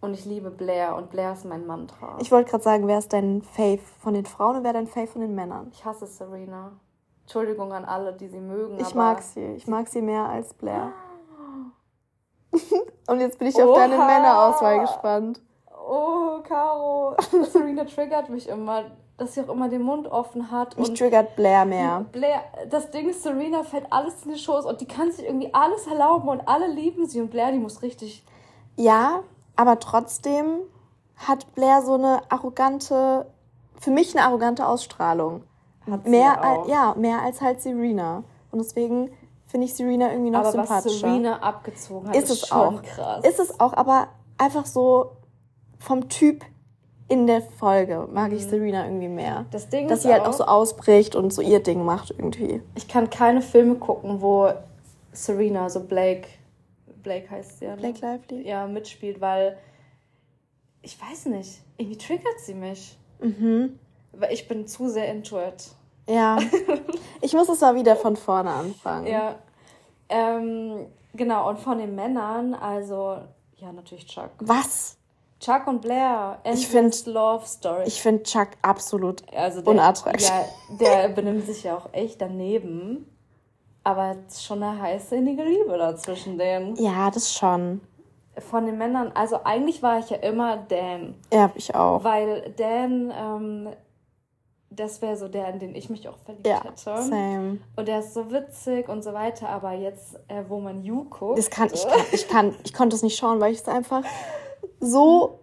Und 0.00 0.14
ich 0.14 0.24
liebe 0.24 0.52
Blair 0.52 0.94
und 0.94 1.10
Blair 1.10 1.32
ist 1.32 1.44
mein 1.44 1.66
Mantra. 1.66 2.16
Ich 2.20 2.30
wollte 2.30 2.48
gerade 2.48 2.62
sagen, 2.62 2.86
wer 2.86 2.98
ist 2.98 3.12
dein 3.12 3.42
Fave 3.42 3.80
von 3.98 4.14
den 4.14 4.24
Frauen 4.24 4.58
und 4.58 4.62
wer 4.62 4.72
dein 4.72 4.86
Fave 4.86 5.08
von 5.08 5.20
den 5.20 5.34
Männern? 5.34 5.72
Ich 5.72 5.84
hasse 5.84 6.06
Serena. 6.06 6.70
Entschuldigung 7.22 7.72
an 7.72 7.84
alle, 7.84 8.12
die 8.12 8.28
sie 8.28 8.38
mögen. 8.38 8.78
Ich 8.78 8.94
mag 8.94 9.20
sie. 9.20 9.54
Ich 9.56 9.66
mag 9.66 9.88
sie 9.88 10.00
mehr 10.00 10.26
als 10.26 10.54
Blair. 10.54 10.92
und 13.08 13.20
jetzt 13.20 13.40
bin 13.40 13.48
ich 13.48 13.56
Oha. 13.56 13.64
auf 13.64 13.74
deine 13.74 13.98
Männerauswahl 13.98 14.78
gespannt. 14.78 15.40
Oh, 15.66 16.38
Caro. 16.44 17.16
Serena 17.50 17.84
triggert 17.84 18.30
mich 18.30 18.48
immer, 18.48 18.84
dass 19.18 19.34
sie 19.34 19.42
auch 19.42 19.48
immer 19.48 19.68
den 19.68 19.82
Mund 19.82 20.06
offen 20.06 20.50
hat. 20.50 20.78
Mich 20.78 20.94
triggert 20.94 21.36
Blair 21.36 21.64
mehr. 21.64 22.06
Blair, 22.12 22.40
das 22.70 22.90
Ding 22.90 23.08
ist, 23.08 23.22
Serena 23.24 23.64
fällt 23.64 23.92
alles 23.92 24.24
in 24.24 24.32
die 24.32 24.38
Schoß 24.38 24.64
und 24.64 24.80
die 24.80 24.86
kann 24.86 25.10
sich 25.10 25.26
irgendwie 25.26 25.52
alles 25.52 25.86
erlauben 25.86 26.28
und 26.28 26.46
alle 26.46 26.68
lieben 26.68 27.06
sie 27.06 27.20
und 27.20 27.30
Blair, 27.30 27.50
die 27.50 27.58
muss 27.58 27.82
richtig. 27.82 28.24
Ja, 28.76 29.20
aber 29.56 29.80
trotzdem 29.80 30.60
hat 31.16 31.52
Blair 31.56 31.82
so 31.82 31.94
eine 31.94 32.20
arrogante, 32.30 33.26
für 33.80 33.90
mich 33.90 34.16
eine 34.16 34.24
arrogante 34.24 34.66
Ausstrahlung. 34.66 35.42
Hat 35.90 36.06
mehr 36.06 36.42
als, 36.42 36.68
ja, 36.68 36.94
mehr 36.96 37.20
als 37.22 37.40
halt 37.40 37.60
Serena. 37.60 38.22
Und 38.52 38.60
deswegen 38.60 39.10
finde 39.46 39.66
ich 39.66 39.74
Serena 39.74 40.12
irgendwie 40.12 40.30
noch 40.30 40.40
aber 40.40 40.52
sympathischer. 40.52 40.94
Was 40.94 41.00
Serena 41.00 41.38
abgezogen 41.40 42.08
hat, 42.08 42.14
ist, 42.14 42.30
ist 42.30 42.44
es 42.44 42.52
auch. 42.52 42.82
Krass. 42.82 43.24
Ist 43.24 43.40
es 43.40 43.58
auch, 43.58 43.72
aber 43.72 44.08
einfach 44.36 44.66
so 44.66 45.12
vom 45.78 46.08
Typ 46.08 46.44
in 47.08 47.26
der 47.26 47.40
Folge 47.40 48.06
mag 48.12 48.32
ich 48.32 48.44
mhm. 48.44 48.50
Serena 48.50 48.84
irgendwie 48.84 49.08
mehr. 49.08 49.46
Das 49.50 49.68
Ding 49.68 49.88
Dass 49.88 50.02
sie 50.02 50.12
halt 50.12 50.26
auch 50.26 50.32
so 50.34 50.44
ausbricht 50.44 51.16
und 51.16 51.32
so 51.32 51.40
ihr 51.40 51.60
Ding 51.60 51.84
macht 51.84 52.10
irgendwie. 52.10 52.62
Ich 52.74 52.86
kann 52.86 53.08
keine 53.08 53.40
Filme 53.40 53.76
gucken, 53.76 54.20
wo 54.20 54.52
Serena, 55.12 55.70
so 55.70 55.80
Blake, 55.80 56.28
Blake 57.02 57.30
heißt 57.30 57.58
sie 57.58 57.64
ja. 57.64 57.76
Ne? 57.76 57.80
Blake 57.80 58.00
Lively? 58.00 58.46
Ja, 58.46 58.66
mitspielt, 58.66 59.20
weil 59.20 59.56
ich 60.82 61.00
weiß 61.00 61.26
nicht, 61.26 61.60
irgendwie 61.78 61.98
triggert 61.98 62.40
sie 62.40 62.54
mich. 62.54 62.96
Mhm. 63.20 63.78
Weil 64.12 64.32
ich 64.32 64.46
bin 64.46 64.66
zu 64.66 64.88
sehr 64.88 65.10
into 65.10 65.38
it. 65.40 65.70
Ja. 66.06 66.38
ich 67.22 67.32
muss 67.32 67.48
es 67.48 67.60
mal 67.60 67.74
wieder 67.74 67.96
von 67.96 68.16
vorne 68.16 68.50
anfangen. 68.50 69.06
Ja. 69.06 69.36
Ähm, 70.10 70.86
genau, 71.14 71.48
und 71.48 71.58
von 71.58 71.78
den 71.78 71.94
Männern, 71.94 72.54
also, 72.54 73.18
ja, 73.56 73.72
natürlich 73.72 74.06
Chuck. 74.06 74.30
Was? 74.40 74.97
Chuck 75.40 75.66
und 75.68 75.80
Blair, 75.80 76.38
Endless 76.42 76.62
ich 76.62 76.68
find, 76.68 77.06
Love 77.06 77.46
Story. 77.46 77.84
Ich 77.86 78.02
finde 78.02 78.24
Chuck 78.24 78.48
absolut 78.62 79.22
also 79.32 79.60
der, 79.60 79.72
unattraktiv. 79.72 80.28
Ja, 80.28 80.44
der 80.80 81.08
benimmt 81.14 81.46
sich 81.46 81.62
ja 81.62 81.76
auch 81.76 81.92
echt 81.92 82.20
daneben. 82.20 83.06
Aber 83.84 84.16
schon 84.36 84.62
eine 84.62 84.80
heiße 84.82 85.16
innige 85.16 85.44
Liebe 85.44 85.78
dazwischen 85.78 86.36
denen. 86.36 86.76
Ja, 86.76 87.10
das 87.10 87.32
schon. 87.32 87.80
Von 88.50 88.66
den 88.66 88.76
Männern, 88.76 89.12
also 89.14 89.40
eigentlich 89.44 89.82
war 89.82 89.98
ich 89.98 90.10
ja 90.10 90.18
immer 90.18 90.56
Dan. 90.56 91.14
Ja, 91.32 91.50
ich 91.54 91.74
auch. 91.74 92.04
Weil 92.04 92.52
Dan, 92.56 93.12
ähm, 93.16 93.68
das 94.70 95.00
wäre 95.00 95.16
so 95.16 95.28
der, 95.28 95.48
in 95.48 95.58
den 95.58 95.74
ich 95.74 95.88
mich 95.88 96.06
auch 96.08 96.18
verliebt 96.18 96.46
ja, 96.46 96.62
hätte. 96.62 97.02
Same. 97.02 97.58
Und 97.76 97.88
der 97.88 98.00
ist 98.00 98.12
so 98.14 98.30
witzig 98.30 98.88
und 98.88 99.02
so 99.02 99.14
weiter, 99.14 99.48
aber 99.48 99.72
jetzt, 99.72 100.16
äh, 100.28 100.44
wo 100.48 100.60
man 100.60 100.84
You 100.84 101.04
guckt. 101.04 101.38
Das 101.38 101.48
kann, 101.48 101.70
ich, 101.72 101.82
kann, 101.88 102.04
ich, 102.12 102.28
kann, 102.28 102.54
ich 102.64 102.74
konnte 102.74 102.94
es 102.94 103.02
nicht 103.02 103.16
schauen, 103.16 103.40
weil 103.40 103.52
ich 103.52 103.60
es 103.60 103.68
einfach 103.68 104.02
so 104.80 105.40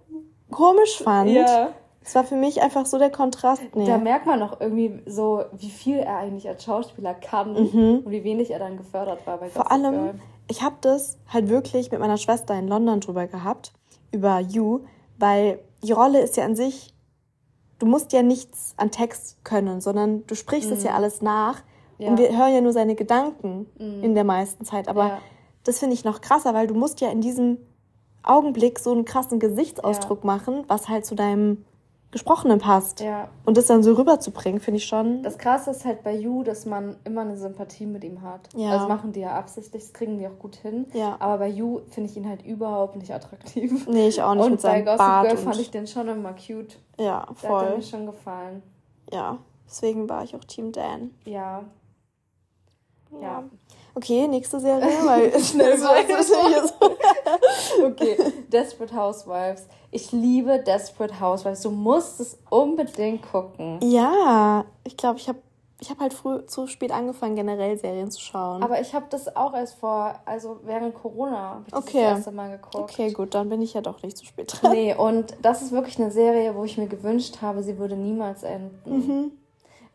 komisch 0.51 1.01
fand. 1.03 1.31
Ja. 1.31 1.69
Es 2.03 2.13
war 2.13 2.23
für 2.23 2.35
mich 2.35 2.61
einfach 2.61 2.85
so 2.85 2.99
der 2.99 3.09
Kontrast. 3.09 3.63
Nee. 3.73 3.87
Da 3.87 3.97
merkt 3.97 4.27
man 4.27 4.39
noch 4.39 4.61
irgendwie 4.61 5.01
so, 5.07 5.43
wie 5.53 5.71
viel 5.71 5.97
er 5.97 6.17
eigentlich 6.17 6.47
als 6.47 6.63
Schauspieler 6.63 7.15
kann 7.15 7.53
mhm. 7.53 8.03
und 8.05 8.11
wie 8.11 8.23
wenig 8.23 8.51
er 8.51 8.59
dann 8.59 8.77
gefördert 8.77 9.25
war 9.25 9.39
bei 9.39 9.49
Vor 9.49 9.71
allem, 9.71 9.93
Girl. 9.93 10.19
ich 10.47 10.61
habe 10.61 10.75
das 10.81 11.17
halt 11.27 11.49
wirklich 11.49 11.91
mit 11.91 11.99
meiner 11.99 12.17
Schwester 12.17 12.53
in 12.53 12.67
London 12.67 12.99
drüber 12.99 13.25
gehabt, 13.25 13.73
über 14.11 14.39
You, 14.39 14.81
weil 15.17 15.59
die 15.83 15.93
Rolle 15.93 16.21
ist 16.21 16.37
ja 16.37 16.45
an 16.45 16.55
sich, 16.55 16.93
du 17.79 17.87
musst 17.87 18.13
ja 18.13 18.21
nichts 18.21 18.75
an 18.77 18.91
Text 18.91 19.43
können, 19.43 19.81
sondern 19.81 20.27
du 20.27 20.35
sprichst 20.35 20.71
es 20.71 20.81
mhm. 20.81 20.85
ja 20.85 20.93
alles 20.93 21.23
nach 21.23 21.63
ja. 21.97 22.09
und 22.09 22.19
wir 22.19 22.37
hören 22.37 22.53
ja 22.53 22.61
nur 22.61 22.73
seine 22.73 22.93
Gedanken 22.93 23.65
mhm. 23.79 24.03
in 24.03 24.13
der 24.13 24.23
meisten 24.23 24.63
Zeit. 24.63 24.87
Aber 24.87 25.07
ja. 25.07 25.17
das 25.63 25.79
finde 25.79 25.95
ich 25.95 26.05
noch 26.05 26.21
krasser, 26.21 26.53
weil 26.53 26.67
du 26.67 26.75
musst 26.75 27.01
ja 27.01 27.09
in 27.09 27.21
diesem 27.21 27.57
Augenblick 28.27 28.79
so 28.79 28.91
einen 28.91 29.05
krassen 29.05 29.39
Gesichtsausdruck 29.39 30.19
ja. 30.23 30.27
machen, 30.27 30.63
was 30.67 30.89
halt 30.89 31.05
zu 31.05 31.15
deinem 31.15 31.65
Gesprochenen 32.15 32.59
passt. 32.59 33.01
Ja. 33.01 33.27
Und 33.43 33.57
das 33.57 33.65
dann 33.65 33.83
so 33.83 33.93
rüberzubringen, 33.93 34.61
finde 34.61 34.77
ich 34.77 34.85
schon. 34.85 35.21
Das 35.21 35.37
Krasse 35.37 35.71
ist 35.71 35.83
halt 35.83 36.01
bei 36.01 36.15
You, 36.15 36.43
dass 36.43 36.65
man 36.65 36.95
immer 37.03 37.21
eine 37.21 37.35
Sympathie 37.35 37.85
mit 37.85 38.05
ihm 38.05 38.21
hat. 38.21 38.47
Ja. 38.55 38.77
Das 38.77 38.87
machen 38.87 39.11
die 39.11 39.19
ja 39.19 39.37
absichtlich, 39.37 39.83
das 39.83 39.91
kriegen 39.91 40.17
die 40.17 40.25
auch 40.25 40.39
gut 40.39 40.55
hin. 40.55 40.85
Ja. 40.93 41.17
Aber 41.19 41.39
bei 41.39 41.49
You 41.49 41.81
finde 41.89 42.09
ich 42.09 42.15
ihn 42.15 42.29
halt 42.29 42.45
überhaupt 42.45 42.95
nicht 42.95 43.13
attraktiv. 43.13 43.85
Nee, 43.89 44.07
ich 44.07 44.21
auch 44.21 44.33
nicht. 44.33 44.45
Und 44.45 44.51
mit 44.51 44.61
bei 44.61 44.81
Gossip 44.81 44.97
Bart 44.97 45.27
Girl 45.27 45.37
fand 45.37 45.59
ich 45.59 45.71
den 45.71 45.87
schon 45.87 46.07
immer 46.07 46.33
cute. 46.33 46.79
Ja, 46.97 47.27
voll. 47.35 47.59
Der 47.59 47.69
hat 47.69 47.77
mir 47.77 47.83
schon 47.83 48.05
gefallen. 48.05 48.63
Ja, 49.11 49.37
deswegen 49.67 50.07
war 50.07 50.23
ich 50.23 50.35
auch 50.37 50.43
Team 50.45 50.71
Dan. 50.71 51.11
Ja. 51.25 51.63
Ja. 53.21 53.43
Okay, 53.95 54.27
nächste 54.27 54.59
Serie, 54.59 54.87
weil 55.05 55.31
schnell 55.41 55.77
so. 55.79 55.87
okay, 57.85 58.17
Desperate 58.51 58.93
Housewives. 58.93 59.67
Ich 59.91 60.11
liebe 60.11 60.59
Desperate 60.59 61.19
Housewives. 61.19 61.61
Du 61.61 61.71
musst 61.71 62.19
es 62.19 62.37
unbedingt 62.49 63.29
gucken. 63.31 63.79
Ja, 63.81 64.65
ich 64.83 64.97
glaube, 64.97 65.19
ich 65.19 65.29
habe 65.29 65.39
ich 65.79 65.89
habe 65.89 65.99
halt 65.99 66.13
früh 66.13 66.45
zu 66.45 66.67
spät 66.67 66.91
angefangen, 66.91 67.35
generell 67.35 67.77
Serien 67.77 68.09
zu 68.09 68.21
schauen. 68.21 68.63
Aber 68.63 68.79
ich 68.79 68.95
habe 68.95 69.07
das 69.09 69.35
auch 69.35 69.53
erst 69.53 69.77
vor, 69.77 70.15
also 70.25 70.59
während 70.63 70.95
Corona, 70.95 71.63
ich 71.67 71.73
okay. 71.73 72.01
das, 72.03 72.17
erste 72.17 72.31
Mal 72.31 72.51
geguckt. 72.51 72.75
Okay, 72.75 73.11
gut, 73.11 73.33
dann 73.35 73.49
bin 73.49 73.61
ich 73.61 73.73
ja 73.73 73.81
doch 73.81 74.01
nicht 74.01 74.17
zu 74.17 74.25
spät 74.25 74.57
dran. 74.61 74.71
Nee, 74.71 74.95
und 74.95 75.35
das 75.41 75.61
ist 75.61 75.71
wirklich 75.71 75.99
eine 75.99 76.11
Serie, 76.11 76.55
wo 76.55 76.63
ich 76.63 76.77
mir 76.77 76.87
gewünscht 76.87 77.41
habe, 77.41 77.61
sie 77.61 77.77
würde 77.77 77.97
niemals 77.97 78.43
enden. 78.43 78.79
Mhm. 78.85 79.31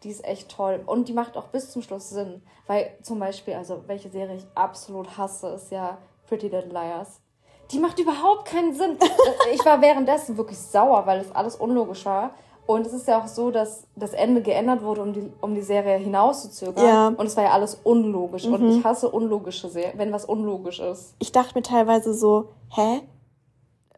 Die 0.02 0.10
ist 0.10 0.24
echt 0.24 0.50
toll. 0.50 0.80
Und 0.86 1.08
die 1.08 1.12
macht 1.12 1.36
auch 1.36 1.48
bis 1.48 1.70
zum 1.70 1.82
Schluss 1.82 2.10
Sinn. 2.10 2.42
Weil 2.66 2.90
zum 3.02 3.18
Beispiel, 3.18 3.54
also 3.54 3.82
welche 3.86 4.08
Serie 4.08 4.36
ich 4.36 4.46
absolut 4.54 5.18
hasse, 5.18 5.48
ist 5.48 5.70
ja 5.70 5.98
Pretty 6.28 6.48
Little 6.48 6.72
Liars. 6.72 7.20
Die 7.70 7.78
macht 7.78 7.98
überhaupt 7.98 8.46
keinen 8.46 8.74
Sinn. 8.74 8.98
ich 9.52 9.64
war 9.64 9.80
währenddessen 9.80 10.36
wirklich 10.36 10.58
sauer, 10.58 11.06
weil 11.06 11.18
das 11.20 11.34
alles 11.34 11.56
unlogisch 11.56 12.04
war. 12.06 12.30
Und 12.66 12.86
es 12.86 12.92
ist 12.92 13.08
ja 13.08 13.20
auch 13.20 13.26
so, 13.26 13.50
dass 13.50 13.84
das 13.96 14.12
Ende 14.12 14.42
geändert 14.42 14.82
wurde, 14.84 15.02
um 15.02 15.12
die, 15.12 15.28
um 15.40 15.56
die 15.56 15.62
Serie 15.62 15.96
hinauszuzögern. 15.98 16.86
Ja. 16.86 17.08
Und 17.08 17.26
es 17.26 17.36
war 17.36 17.44
ja 17.44 17.50
alles 17.50 17.80
unlogisch. 17.82 18.46
Mhm. 18.46 18.54
Und 18.54 18.70
ich 18.70 18.84
hasse 18.84 19.10
unlogische 19.10 19.68
Serien, 19.68 19.98
wenn 19.98 20.12
was 20.12 20.24
unlogisch 20.24 20.78
ist. 20.78 21.14
Ich 21.18 21.32
dachte 21.32 21.54
mir 21.56 21.62
teilweise 21.62 22.14
so, 22.14 22.50
hä? 22.74 23.00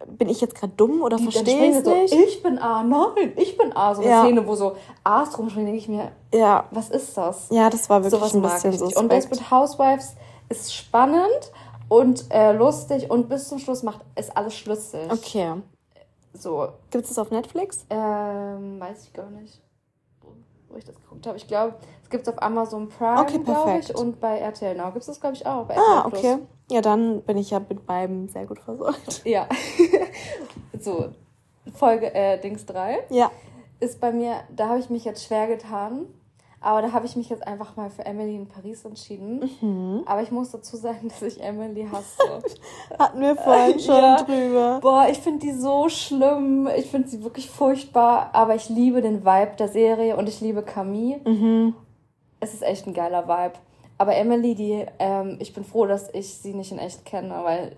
Bin 0.07 0.29
ich 0.29 0.41
jetzt 0.41 0.55
gerade 0.55 0.73
dumm 0.77 1.03
oder 1.03 1.19
verstehe 1.19 1.71
ich 1.71 1.77
es 1.77 1.85
nicht? 1.85 2.11
So, 2.11 2.17
ich 2.17 2.43
bin 2.43 2.59
A, 2.59 2.83
nein, 2.83 3.33
ich 3.37 3.57
bin 3.57 3.75
A. 3.77 3.95
So 3.95 4.03
eine 4.03 4.11
ja. 4.11 4.25
Szene, 4.25 4.47
wo 4.47 4.55
so 4.55 4.77
A's 5.05 5.37
rumspringen, 5.39 5.67
denke 5.67 5.79
ich 5.79 5.89
mir, 5.89 6.13
ja. 6.33 6.65
was 6.71 6.91
ist 6.91 7.17
das? 7.17 7.49
Ja, 7.51 7.71
das 7.71 7.89
war 7.89 8.03
wirklich 8.03 8.31
so 8.31 8.39
ein 8.39 8.43
bisschen 8.43 8.73
so. 8.73 8.87
Und 8.99 9.11
Desperate 9.11 9.51
Housewives 9.51 10.15
ist 10.49 10.75
spannend 10.75 11.53
und 11.89 12.31
äh, 12.31 12.53
lustig 12.53 13.11
und 13.11 13.29
bis 13.29 13.49
zum 13.49 13.59
Schluss 13.59 13.83
macht 13.83 14.01
es 14.15 14.31
alles 14.31 14.55
schlüssig. 14.55 15.11
Okay. 15.11 15.55
So. 16.35 16.69
Gibt 16.91 17.05
es 17.05 17.11
das 17.11 17.19
auf 17.19 17.31
Netflix? 17.31 17.85
Ähm, 17.91 18.81
weiß 18.81 19.05
ich 19.05 19.13
gar 19.13 19.31
nicht, 19.31 19.61
wo 20.73 20.79
ich 20.79 20.85
das 20.85 20.97
geguckt 20.97 21.27
habe. 21.27 21.37
Ich 21.37 21.47
glaube, 21.47 21.75
es 22.03 22.11
gibt 22.11 22.27
es 22.27 22.33
auf 22.33 22.43
Amazon 22.43 22.89
Prime, 22.89 23.21
okay, 23.21 23.39
glaube 23.39 23.79
ich, 23.79 23.95
und 23.95 24.21
bei 24.21 24.39
RTL 24.39 24.77
Now 24.77 24.87
gibt 24.87 24.99
es 24.99 25.07
das, 25.07 25.21
glaube 25.21 25.37
ich, 25.37 25.47
auch. 25.47 25.69
Ah, 25.71 26.05
okay. 26.07 26.39
Ja, 26.71 26.81
dann 26.81 27.23
bin 27.23 27.37
ich 27.37 27.51
ja 27.51 27.61
mit 27.61 27.87
beiden 27.87 28.29
sehr 28.29 28.47
gut 28.47 28.59
versorgt. 28.59 29.23
Ja. 29.25 29.49
so, 30.81 31.11
Folge 31.75 32.15
äh, 32.15 32.41
Dings 32.41 32.67
3. 32.67 33.05
Ja. 33.11 33.31
Ist 33.81 34.01
bei 34.01 34.13
mir, 34.13 34.37
da 34.55 34.69
habe 34.69 34.79
ich 34.79 34.91
mich 34.91 35.05
jetzt 35.05 35.25
schwer 35.25 35.47
getan 35.47 36.07
aber 36.63 36.81
da 36.81 36.93
habe 36.93 37.07
ich 37.07 37.17
mich 37.17 37.29
jetzt 37.29 37.47
einfach 37.47 37.77
mal 37.77 37.91
für 37.91 38.05
Emily 38.07 38.37
in 38.37 38.47
Paris 38.47 38.85
entschieden. 38.85 39.51
Mhm. 39.61 40.03
Aber 40.07 40.23
ich 40.23 40.31
muss 40.31 40.53
dazu 40.53 40.77
sagen, 40.77 41.09
dass 41.09 41.23
ich 41.23 41.43
Emily 41.43 41.87
hasse. 41.91 42.43
Hatten 42.99 43.21
wir 43.21 43.37
vorhin 43.37 43.81
schon 43.81 43.95
ja. 43.97 44.23
drüber. 44.23 44.79
Boah, 44.81 45.09
ich 45.11 45.19
finde 45.19 45.41
die 45.41 45.53
so 45.53 45.89
schlimm. 45.89 46.69
Ich 46.77 46.87
finde 46.87 47.09
sie 47.09 47.25
wirklich 47.25 47.51
furchtbar. 47.51 48.31
Aber 48.33 48.55
ich 48.55 48.69
liebe 48.69 49.03
den 49.03 49.25
Vibe 49.25 49.57
der 49.59 49.69
Serie 49.69 50.17
und 50.17 50.29
ich 50.29 50.41
liebe 50.41 50.63
Camille. 50.63 51.21
Mhm. 51.25 51.75
Es 52.39 52.55
ist 52.55 52.63
echt 52.63 52.87
ein 52.87 52.95
geiler 52.95 53.27
Vibe. 53.27 53.59
Aber 53.99 54.15
Emily, 54.15 54.55
die, 54.55 54.87
ähm, 54.99 55.39
ich 55.41 55.53
bin 55.53 55.65
froh, 55.65 55.87
dass 55.87 56.13
ich 56.15 56.35
sie 56.35 56.55
nicht 56.55 56.73
in 56.73 56.79
echt 56.79 57.05
kenne, 57.05 57.41
weil 57.43 57.77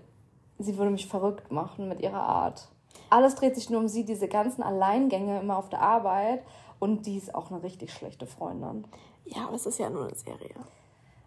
sie 0.59 0.77
würde 0.77 0.91
mich 0.91 1.07
verrückt 1.07 1.51
machen 1.51 1.87
mit 1.87 2.01
ihrer 2.01 2.21
Art. 2.21 2.67
Alles 3.09 3.35
dreht 3.35 3.55
sich 3.55 3.69
nur 3.69 3.79
um 3.79 3.87
sie, 3.87 4.05
diese 4.05 4.27
ganzen 4.27 4.63
Alleingänge 4.63 5.39
immer 5.39 5.57
auf 5.57 5.69
der 5.69 5.81
Arbeit 5.81 6.41
und 6.79 7.05
die 7.05 7.17
ist 7.17 7.33
auch 7.33 7.51
eine 7.51 7.63
richtig 7.63 7.93
schlechte 7.93 8.25
Freundin. 8.25 8.85
Ja, 9.25 9.45
aber 9.47 9.55
es 9.55 9.65
ist 9.65 9.79
ja 9.79 9.89
nur 9.89 10.05
eine 10.05 10.15
Serie. 10.15 10.55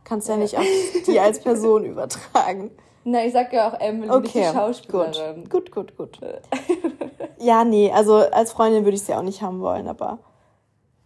Kannst 0.05 0.29
ja 0.29 0.37
nicht 0.37 0.57
auf 0.57 0.65
die 1.07 1.19
als 1.19 1.41
Person 1.43 1.85
übertragen. 1.85 2.71
Na, 3.05 3.25
ich 3.25 3.33
sag 3.33 3.53
ja 3.53 3.69
auch 3.69 3.81
Emily, 3.81 4.11
okay, 4.11 4.45
die 4.47 4.57
Schauspielerin. 4.57 5.49
Gut, 5.49 5.73
gut, 5.73 5.97
gut, 5.97 6.19
gut. 6.19 6.43
ja, 7.39 7.65
nee, 7.65 7.91
also 7.93 8.17
als 8.17 8.53
Freundin 8.53 8.85
würde 8.85 8.97
ich 8.97 9.03
sie 9.03 9.15
auch 9.15 9.23
nicht 9.23 9.43
haben 9.43 9.61
wollen, 9.61 9.89
aber 9.89 10.19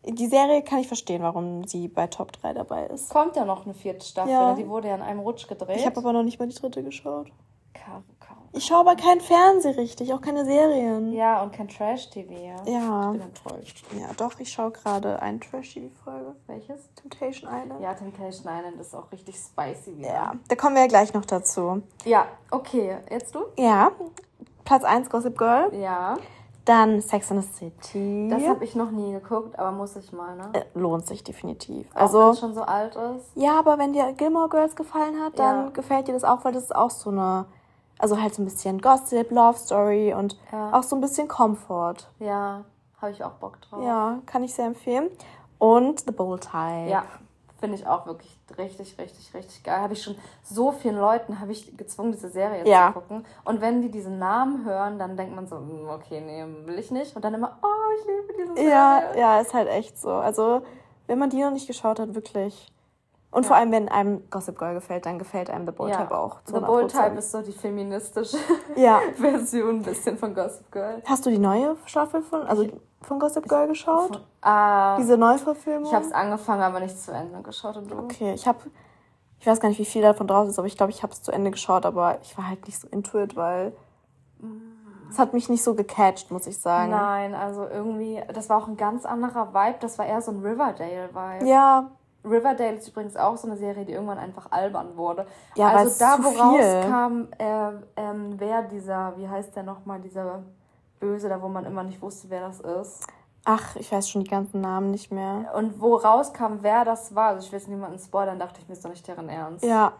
die 0.05 0.27
Serie 0.27 0.63
kann 0.63 0.81
ich 0.81 0.89
verstehen, 0.89 1.23
warum 1.23 1.67
sie 1.67 1.87
bei 1.87 2.09
Top 2.09 2.33
3 2.33 2.55
dabei 2.55 2.87
ist. 2.87 3.11
Kommt 3.11 3.37
ja 3.37 3.45
noch 3.45 3.65
eine 3.65 3.75
vierte 3.75 4.05
Staffel, 4.05 4.33
ja. 4.33 4.55
die 4.55 4.69
wurde 4.69 4.89
ja 4.89 4.97
in 4.97 5.03
einem 5.03 5.21
Rutsch 5.21 5.47
gedreht. 5.47 5.77
Ich 5.77 5.87
habe 5.87 5.99
aber 5.99 6.13
noch 6.13 6.25
nicht 6.25 6.41
mal 6.41 6.49
die 6.49 6.55
dritte 6.55 6.83
geschaut. 6.83 7.31
Karo. 7.73 8.03
Ich 8.55 8.67
schaue 8.67 8.81
aber 8.81 8.97
kein 8.97 9.21
Fernsehen 9.21 9.75
richtig, 9.77 10.13
auch 10.13 10.21
keine 10.21 10.45
Serien. 10.45 11.13
Ja, 11.13 11.43
und 11.43 11.53
kein 11.53 11.69
Trash-TV. 11.69 12.33
Ja. 12.67 13.13
Ich 13.13 13.19
bin 13.19 13.21
enttäuscht. 13.23 13.85
Ja, 13.99 14.09
doch, 14.17 14.39
ich 14.39 14.53
schaue 14.53 14.71
gerade 14.71 15.21
eine 15.23 15.41
Trash-TV-Folge. 15.41 16.37
Welches? 16.47 16.93
Temptation 16.95 17.51
Island. 17.51 17.81
Ja, 17.81 17.95
Temptation 17.95 18.53
Island 18.53 18.79
ist 18.79 18.95
auch 18.95 19.11
richtig 19.11 19.37
spicy 19.37 19.97
wieder. 19.97 20.09
Ja, 20.09 20.33
da 20.49 20.57
kommen 20.57 20.75
wir 20.75 20.83
ja 20.83 20.89
gleich 20.89 21.15
noch 21.15 21.25
dazu. 21.25 21.83
Ja, 22.05 22.27
okay. 22.51 22.99
Jetzt 23.11 23.35
du? 23.35 23.41
Ja. 23.57 23.93
Platz 24.65 24.85
1 24.85 25.09
Gossip 25.09 25.39
Girl. 25.39 25.75
Ja. 25.75 26.19
Dann 26.67 27.01
Sex 27.01 27.31
in 27.31 27.43
the 27.43 27.49
City. 27.49 28.29
Das 28.31 28.47
habe 28.47 28.65
ich 28.65 28.77
noch 28.77 28.93
nie 28.93 29.13
geguckt, 29.13 29.59
aber 29.59 29.73
muss 29.73 29.97
ich 29.97 30.13
mal, 30.13 30.37
ne? 30.37 30.51
Äh, 30.53 30.79
lohnt 30.79 31.07
sich 31.07 31.25
definitiv. 31.25 31.89
Auch 31.95 32.03
also 32.03 32.21
wenn 32.21 32.29
es 32.29 32.39
schon 32.39 32.55
so 32.55 32.63
alt 32.63 32.95
ist. 32.95 33.27
Ja, 33.35 33.59
aber 33.59 33.79
wenn 33.79 33.93
dir 33.93 34.13
Gilmore 34.13 34.49
Girls 34.49 34.77
gefallen 34.77 35.21
hat, 35.21 35.39
dann 35.39 35.65
ja. 35.65 35.71
gefällt 35.71 36.07
dir 36.07 36.13
das 36.13 36.23
auch, 36.23 36.45
weil 36.45 36.53
das 36.53 36.65
ist 36.65 36.77
auch 36.77 36.91
so 36.91 37.11
eine 37.11 37.47
also 38.03 38.21
halt 38.21 38.35
so 38.35 38.43
ein 38.43 38.45
bisschen 38.45 38.81
Gossip, 38.81 39.31
Love 39.31 39.57
Story 39.57 40.13
und 40.13 40.37
ja. 40.51 40.73
auch 40.73 40.83
so 40.83 40.97
ein 40.97 41.01
bisschen 41.01 41.29
Comfort. 41.29 42.09
Ja, 42.19 42.65
habe 43.01 43.13
ich 43.13 43.23
auch 43.23 43.35
Bock 43.35 43.61
drauf. 43.63 43.83
Ja, 43.85 44.19
kann 44.27 44.43
ich 44.43 44.53
sehr 44.55 44.67
empfehlen. 44.67 45.09
Und 45.59 46.01
The 46.01 46.11
Bold 46.11 46.43
Type. 46.43 46.91
Ja, 46.91 47.05
finde 47.61 47.77
ich 47.77 47.87
auch 47.87 48.05
wirklich 48.07 48.37
richtig, 48.59 48.99
richtig, 48.99 49.33
richtig 49.33 49.63
geil. 49.63 49.81
Habe 49.81 49.93
ich 49.93 50.03
schon 50.03 50.17
so 50.43 50.73
vielen 50.73 50.99
Leuten 50.99 51.39
habe 51.39 51.53
ich 51.53 51.77
gezwungen, 51.77 52.11
diese 52.11 52.29
Serie 52.29 52.67
ja. 52.67 52.89
zu 52.89 53.01
gucken. 53.01 53.25
Und 53.45 53.61
wenn 53.61 53.83
die 53.83 53.91
diesen 53.91 54.19
Namen 54.19 54.65
hören, 54.65 54.99
dann 54.99 55.17
denkt 55.17 55.37
man 55.37 55.47
so, 55.47 55.59
hm, 55.59 55.89
okay, 55.89 56.21
nee, 56.21 56.45
will 56.67 56.81
ich 56.81 56.91
nicht. 56.91 57.15
Und 57.15 57.25
dann 57.25 57.35
immer, 57.35 57.57
oh, 57.63 58.01
ich 58.01 58.07
liebe 58.07 58.33
diese 58.37 58.55
Serie. 58.57 58.69
Ja, 58.69 59.03
ja, 59.17 59.41
ist 59.41 59.55
halt 59.55 59.69
echt 59.69 59.97
so. 59.97 60.11
Also, 60.11 60.63
wenn 61.07 61.21
man 61.21 61.31
die 61.31 61.41
noch 61.41 61.53
nicht 61.53 61.69
geschaut 61.69 62.01
hat, 62.01 62.17
wirklich 62.17 62.73
und 63.33 63.45
ja. 63.45 63.49
vor 63.49 63.57
allem, 63.57 63.73
wenn 63.73 63.89
einem 63.89 64.29
Gossip 64.29 64.59
Girl 64.59 64.75
gefällt, 64.75 65.07
dann 65.07 65.19
gefällt 65.19 65.49
einem 65.49 65.65
The 65.65 65.73
Bold 65.73 65.91
ja. 65.91 66.03
Type 66.03 66.17
auch. 66.17 66.37
The 66.45 66.61
Bold 66.61 66.91
Type 66.91 67.17
ist 67.17 67.33
so 67.33 67.41
die 67.41 67.53
feministische 67.53 68.37
ja. 68.77 69.01
Version 69.17 69.77
ein 69.77 69.83
bisschen 69.83 70.19
von 70.19 70.35
Gossip 70.35 70.71
Girl. 70.71 71.03
Hast 71.07 71.25
du 71.25 71.31
die 71.31 71.39
neue 71.39 71.77
Staffel 71.87 72.21
von, 72.21 72.43
also 72.43 72.69
von 73.01 73.19
Gossip 73.19 73.49
Girl 73.49 73.69
geschaut? 73.69 74.23
Von, 74.43 74.53
äh, 74.53 74.97
Diese 74.99 75.17
Neuverfilmung? 75.17 75.87
Ich 75.87 75.95
habe 75.95 76.05
es 76.05 76.13
angefangen, 76.13 76.61
aber 76.61 76.81
nicht 76.81 76.99
zu 77.01 77.11
Ende 77.11 77.41
geschaut. 77.41 77.79
Und 77.79 77.91
du? 77.91 78.01
Okay, 78.01 78.35
ich 78.35 78.47
habe, 78.47 78.59
ich 79.41 79.47
weiß 79.47 79.61
gar 79.61 79.71
nicht, 79.71 79.79
wie 79.79 79.87
viel 79.87 80.03
davon 80.03 80.27
draus 80.27 80.51
ist, 80.51 80.59
aber 80.59 80.69
ich 80.69 80.77
glaube, 80.77 80.93
ich 80.93 81.03
habe 81.03 81.15
es 81.15 81.23
zu 81.23 81.33
Ende 81.33 81.51
geschaut, 81.51 81.87
aber 81.87 82.19
ich 82.21 82.37
war 82.37 82.47
halt 82.47 82.67
nicht 82.67 82.79
so 82.79 82.87
into 82.89 83.19
it, 83.19 83.35
weil 83.35 83.73
es 85.11 85.19
hat 85.19 85.33
mich 85.33 85.49
nicht 85.49 85.63
so 85.63 85.75
gecatcht, 85.75 86.31
muss 86.31 86.47
ich 86.47 86.59
sagen. 86.59 86.91
Nein, 86.91 87.35
also 87.35 87.67
irgendwie, 87.67 88.23
das 88.35 88.51
war 88.51 88.59
auch 88.59 88.69
ein 88.69 88.77
ganz 88.77 89.07
anderer 89.07 89.55
Vibe. 89.55 89.77
Das 89.81 89.99
war 89.99 90.05
eher 90.05 90.21
so 90.21 90.33
ein 90.33 90.41
Riverdale-Vibe. 90.41 91.47
Ja, 91.47 91.91
Riverdale 92.25 92.77
ist 92.77 92.89
übrigens 92.89 93.17
auch 93.17 93.37
so 93.37 93.49
eine 93.49 93.57
Serie, 93.57 93.85
die 93.85 93.93
irgendwann 93.93 94.19
einfach 94.19 94.51
albern 94.51 94.97
wurde. 94.97 95.27
Ja, 95.57 95.69
also 95.69 95.99
da, 95.99 96.19
wo 96.23 96.29
rauskam, 96.29 97.29
äh, 97.39 97.73
ähm, 97.97 98.35
wer 98.39 98.63
dieser, 98.63 99.17
wie 99.17 99.29
heißt 99.29 99.57
der 99.57 99.65
nochmal, 99.65 100.01
dieser 100.01 100.43
Böse, 101.01 101.29
da 101.29 101.43
wo 101.43 101.49
man 101.49 101.65
immer 101.65 101.83
nicht 101.83 102.01
wusste, 102.01 102.31
wer 102.31 102.41
das 102.41 102.61
ist. 102.61 103.07
Ach, 103.45 103.75
ich 103.75 103.91
weiß 103.91 104.09
schon 104.09 104.23
die 104.23 104.31
ganzen 104.31 104.61
Namen 104.61 104.93
nicht 104.93 105.11
mehr. 105.11 105.53
Und 105.57 105.81
wo 105.81 105.97
rauskam, 105.97 106.59
wer 106.61 106.85
das 106.85 107.15
war, 107.15 107.31
also 107.31 107.45
ich 107.45 107.53
will 107.53 107.59
jetzt 107.59 107.69
niemanden 107.69 107.99
spoilern, 107.99 108.39
dachte 108.39 108.61
ich 108.61 108.69
mir, 108.69 108.75
ist 108.75 108.85
doch 108.85 108.91
nicht 108.91 109.07
deren 109.07 109.29
Ernst. 109.29 109.65
Ja. 109.65 109.95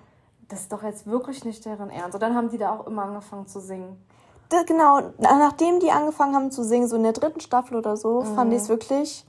Das 0.49 0.61
ist 0.61 0.73
doch 0.73 0.85
jetzt 0.85 1.07
wirklich 1.07 1.45
nicht 1.45 1.65
deren 1.65 1.91
Ernst. 1.91 2.15
Und 2.15 2.23
dann 2.23 2.37
haben 2.37 2.51
die 2.51 2.59
da 2.59 2.73
auch 2.73 2.87
immer 2.87 3.03
angefangen 3.03 3.49
zu 3.49 3.61
singen. 3.61 4.01
Da, 4.49 4.63
genau, 4.63 5.01
nachdem 5.19 5.81
die 5.81 5.91
angefangen 5.91 6.37
haben 6.37 6.51
zu 6.53 6.63
singen, 6.63 6.87
so 6.87 6.95
in 6.95 7.03
der 7.03 7.15
dritten 7.15 7.41
Staffel 7.41 7.77
oder 7.77 7.97
so, 7.97 8.21
mhm. 8.21 8.35
fand 8.37 8.53
ich 8.53 8.61
es 8.61 8.69
wirklich 8.69 9.27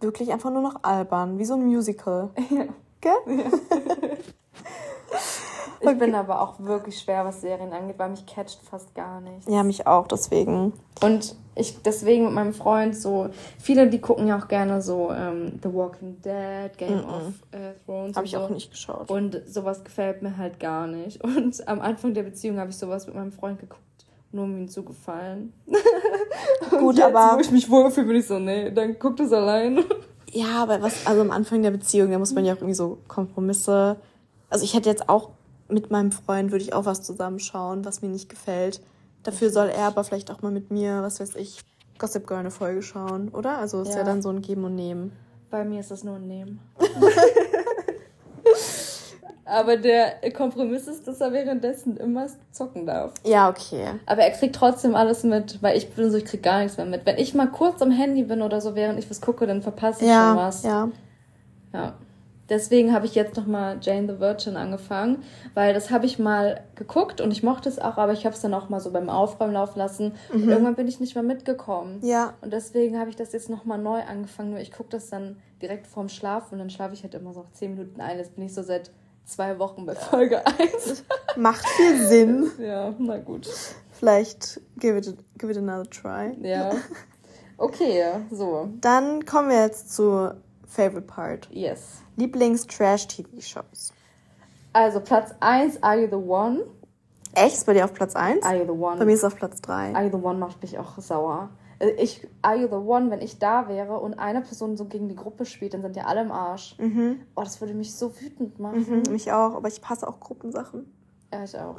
wirklich 0.00 0.32
einfach 0.32 0.50
nur 0.50 0.62
noch 0.62 0.82
albern, 0.82 1.38
wie 1.38 1.44
so 1.44 1.54
ein 1.54 1.64
Musical. 1.64 2.30
Ja. 2.50 2.66
Gell? 3.00 3.12
Ja. 3.26 3.44
ich 5.80 5.86
okay. 5.86 5.94
bin 5.96 6.14
aber 6.14 6.40
auch 6.40 6.58
wirklich 6.58 6.98
schwer, 6.98 7.24
was 7.24 7.42
Serien 7.42 7.72
angeht, 7.72 7.98
weil 7.98 8.10
mich 8.10 8.24
catcht 8.24 8.62
fast 8.62 8.94
gar 8.94 9.20
nicht. 9.20 9.48
Ja, 9.48 9.62
mich 9.62 9.86
auch, 9.86 10.08
deswegen. 10.08 10.72
Und 11.02 11.36
ich 11.54 11.82
deswegen 11.82 12.24
mit 12.24 12.32
meinem 12.32 12.54
Freund 12.54 12.96
so, 12.96 13.28
viele, 13.58 13.90
die 13.90 14.00
gucken 14.00 14.26
ja 14.28 14.38
auch 14.38 14.48
gerne 14.48 14.80
so 14.80 15.12
ähm, 15.12 15.60
The 15.62 15.72
Walking 15.72 16.20
Dead, 16.22 16.76
Game 16.78 17.02
mm 17.02 17.04
-mm. 17.04 17.08
of 17.08 17.34
äh, 17.52 17.74
Thrones. 17.84 18.16
Habe 18.16 18.26
ich 18.26 18.32
so. 18.32 18.38
auch 18.38 18.48
nicht 18.48 18.70
geschaut. 18.70 19.10
Und 19.10 19.42
sowas 19.46 19.84
gefällt 19.84 20.22
mir 20.22 20.38
halt 20.38 20.58
gar 20.58 20.86
nicht. 20.86 21.22
Und 21.22 21.68
am 21.68 21.80
Anfang 21.80 22.14
der 22.14 22.22
Beziehung 22.22 22.58
habe 22.58 22.70
ich 22.70 22.78
sowas 22.78 23.06
mit 23.06 23.14
meinem 23.14 23.32
Freund 23.32 23.58
geguckt 23.60 23.82
nur 24.36 24.44
um 24.44 24.56
ihm 24.56 24.68
zu 24.68 24.84
gefallen. 24.84 25.52
Gut, 26.70 26.96
jetzt, 26.96 27.06
aber. 27.06 27.36
Wo 27.36 27.40
ich 27.40 27.50
mich 27.50 27.70
wohlfühle, 27.70 28.06
bin 28.06 28.16
ich 28.16 28.26
so, 28.26 28.38
nee, 28.38 28.70
dann 28.70 28.98
guckt 28.98 29.20
es 29.20 29.32
allein. 29.32 29.84
Ja, 30.30 30.62
aber 30.62 30.82
was, 30.82 31.06
also 31.06 31.20
am 31.20 31.30
Anfang 31.30 31.62
der 31.62 31.70
Beziehung, 31.70 32.10
da 32.10 32.18
muss 32.18 32.34
man 32.34 32.44
ja 32.44 32.52
auch 32.52 32.58
irgendwie 32.58 32.74
so 32.74 32.98
Kompromisse. 33.08 33.96
Also 34.50 34.64
ich 34.64 34.74
hätte 34.74 34.88
jetzt 34.88 35.08
auch 35.08 35.30
mit 35.68 35.90
meinem 35.90 36.12
Freund, 36.12 36.52
würde 36.52 36.64
ich 36.64 36.74
auch 36.74 36.84
was 36.84 37.02
zusammenschauen, 37.02 37.84
was 37.84 38.02
mir 38.02 38.08
nicht 38.08 38.28
gefällt. 38.28 38.80
Dafür 39.22 39.50
soll 39.50 39.68
er 39.68 39.86
aber 39.86 40.04
vielleicht 40.04 40.30
auch 40.30 40.42
mal 40.42 40.52
mit 40.52 40.70
mir, 40.70 41.02
was 41.02 41.20
weiß 41.20 41.34
ich, 41.36 41.60
Gossip 41.98 42.26
Girl 42.26 42.40
eine 42.40 42.50
Folge 42.50 42.82
schauen, 42.82 43.30
oder? 43.30 43.58
Also 43.58 43.80
ist 43.82 43.90
ja, 43.90 43.98
ja 43.98 44.04
dann 44.04 44.22
so 44.22 44.28
ein 44.28 44.42
Geben 44.42 44.64
und 44.64 44.74
Nehmen. 44.74 45.12
Bei 45.50 45.64
mir 45.64 45.80
ist 45.80 45.90
das 45.90 46.04
nur 46.04 46.16
ein 46.16 46.26
Nehmen. 46.26 46.60
Aber 49.48 49.76
der 49.76 50.16
Kompromiss 50.32 50.88
ist, 50.88 51.06
dass 51.06 51.20
er 51.20 51.32
währenddessen 51.32 51.96
immer 51.96 52.26
zocken 52.50 52.84
darf. 52.84 53.14
Ja, 53.24 53.48
okay. 53.48 53.86
Aber 54.04 54.22
er 54.22 54.30
kriegt 54.32 54.56
trotzdem 54.56 54.96
alles 54.96 55.22
mit, 55.22 55.62
weil 55.62 55.76
ich 55.76 55.88
bin 55.90 56.10
so, 56.10 56.18
ich 56.18 56.24
krieg 56.24 56.42
gar 56.42 56.58
nichts 56.58 56.76
mehr 56.76 56.86
mit. 56.86 57.06
Wenn 57.06 57.16
ich 57.16 57.32
mal 57.32 57.46
kurz 57.46 57.80
am 57.80 57.92
Handy 57.92 58.24
bin 58.24 58.42
oder 58.42 58.60
so, 58.60 58.74
während 58.74 58.98
ich 58.98 59.08
was 59.08 59.20
gucke, 59.20 59.46
dann 59.46 59.62
verpasse 59.62 60.02
ich 60.02 60.10
ja, 60.10 60.30
schon 60.30 60.36
was. 60.36 60.62
Ja. 60.64 60.88
Ja. 61.72 61.94
Deswegen 62.48 62.92
habe 62.92 63.06
ich 63.06 63.14
jetzt 63.14 63.36
nochmal 63.36 63.78
Jane 63.80 64.12
the 64.12 64.20
Virgin 64.20 64.56
angefangen, 64.56 65.24
weil 65.54 65.74
das 65.74 65.90
habe 65.90 66.06
ich 66.06 66.18
mal 66.18 66.60
geguckt 66.76 67.20
und 67.20 67.32
ich 67.32 67.42
mochte 67.42 67.68
es 67.68 67.80
auch, 67.80 67.98
aber 67.98 68.12
ich 68.12 68.24
habe 68.24 68.36
es 68.36 68.40
dann 68.40 68.54
auch 68.54 68.68
mal 68.68 68.78
so 68.78 68.92
beim 68.92 69.08
Aufräumen 69.08 69.54
laufen 69.54 69.78
lassen 69.78 70.12
mhm. 70.32 70.42
und 70.42 70.48
irgendwann 70.48 70.76
bin 70.76 70.86
ich 70.86 71.00
nicht 71.00 71.16
mehr 71.16 71.24
mitgekommen. 71.24 71.98
Ja. 72.02 72.34
Und 72.42 72.52
deswegen 72.52 73.00
habe 73.00 73.10
ich 73.10 73.16
das 73.16 73.32
jetzt 73.32 73.50
nochmal 73.50 73.78
neu 73.78 74.00
angefangen, 74.00 74.50
nur 74.50 74.60
ich 74.60 74.70
gucke 74.70 74.90
das 74.90 75.10
dann 75.10 75.36
direkt 75.60 75.88
vorm 75.88 76.08
Schlafen 76.08 76.54
und 76.54 76.58
dann 76.60 76.70
schlafe 76.70 76.94
ich 76.94 77.02
halt 77.02 77.14
immer 77.14 77.32
so 77.32 77.46
zehn 77.52 77.72
Minuten 77.72 78.00
ein. 78.00 78.18
Jetzt 78.18 78.36
bin 78.36 78.44
ich 78.44 78.54
so 78.54 78.62
seit 78.62 78.92
zwei 79.26 79.58
Wochen 79.58 79.84
bei 79.84 79.94
Folge 79.94 80.46
1. 80.46 81.04
Macht 81.36 81.66
viel 81.66 82.06
Sinn. 82.06 82.50
ja, 82.58 82.94
na 82.98 83.18
gut. 83.18 83.48
Vielleicht 83.92 84.60
give 84.78 84.96
it, 84.96 85.14
give 85.38 85.50
it 85.50 85.58
another 85.58 85.88
try. 85.90 86.36
Ja. 86.40 86.70
Okay, 87.58 88.04
so. 88.30 88.68
Dann 88.80 89.24
kommen 89.24 89.48
wir 89.48 89.62
jetzt 89.62 89.94
zu 89.94 90.30
Favorite 90.66 91.06
Part. 91.06 91.48
Yes. 91.50 92.02
Lieblings-Trash-TV-Shows. 92.16 93.92
Also 94.72 95.00
Platz 95.00 95.34
1, 95.40 95.82
Are 95.82 95.98
You 95.98 96.08
the 96.08 96.16
One? 96.28 96.64
Echt? 97.32 97.56
Ist 97.56 97.66
bei 97.66 97.72
dir 97.72 97.84
auf 97.86 97.94
Platz 97.94 98.14
1? 98.14 98.44
Are 98.44 98.56
You 98.56 98.64
the 98.64 98.78
One? 98.78 98.98
Bei 98.98 99.06
mir 99.06 99.12
ist 99.12 99.20
es 99.20 99.24
auf 99.24 99.36
Platz 99.36 99.60
3. 99.62 99.94
Are 99.94 100.04
You 100.04 100.10
the 100.10 100.22
One 100.22 100.38
macht 100.38 100.60
mich 100.62 100.78
auch 100.78 100.98
sauer. 100.98 101.48
Äh, 101.78 101.90
ich, 101.92 102.26
Are 102.42 102.56
You 102.56 102.68
the 102.68 102.74
One, 102.74 103.10
wenn 103.10 103.20
ich 103.20 103.38
da 103.38 103.68
wäre 103.68 103.98
und 103.98 104.14
eine 104.14 104.40
Person 104.40 104.76
so 104.76 104.86
gegen 104.86 105.08
die 105.08 105.16
Gruppe 105.16 105.44
spielt, 105.44 105.74
dann 105.74 105.82
sind 105.82 105.96
ja 105.96 106.04
alle 106.04 106.22
im 106.22 106.32
Arsch. 106.32 106.76
Mhm. 106.78 107.20
Oh, 107.34 107.42
das 107.42 107.60
würde 107.60 107.74
mich 107.74 107.94
so 107.94 108.12
wütend 108.20 108.58
machen. 108.58 109.04
Mhm, 109.06 109.12
mich 109.12 109.32
auch, 109.32 109.54
aber 109.54 109.68
ich 109.68 109.80
passe 109.80 110.08
auch 110.08 110.20
Gruppensachen. 110.20 110.92
Ja, 111.32 111.44
ich 111.44 111.58
auch. 111.58 111.76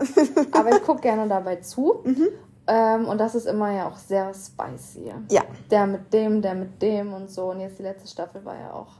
aber 0.51 0.69
ich 0.71 0.83
gucke 0.83 1.01
gerne 1.01 1.27
dabei 1.27 1.57
zu. 1.57 2.03
Mhm. 2.03 2.27
Ähm, 2.69 3.05
und 3.05 3.17
das 3.17 3.33
ist 3.33 3.45
immer 3.47 3.71
ja 3.71 3.87
auch 3.87 3.95
sehr 3.95 4.33
spicy. 4.33 5.13
Ja. 5.31 5.43
Der 5.71 5.87
mit 5.87 6.11
dem, 6.11 6.41
der 6.41 6.53
mit 6.53 6.81
dem 6.81 7.13
und 7.13 7.29
so. 7.29 7.51
Und 7.51 7.61
jetzt 7.61 7.79
die 7.79 7.83
letzte 7.83 8.09
Staffel 8.09 8.43
war 8.43 8.59
ja 8.59 8.73
auch 8.73 8.95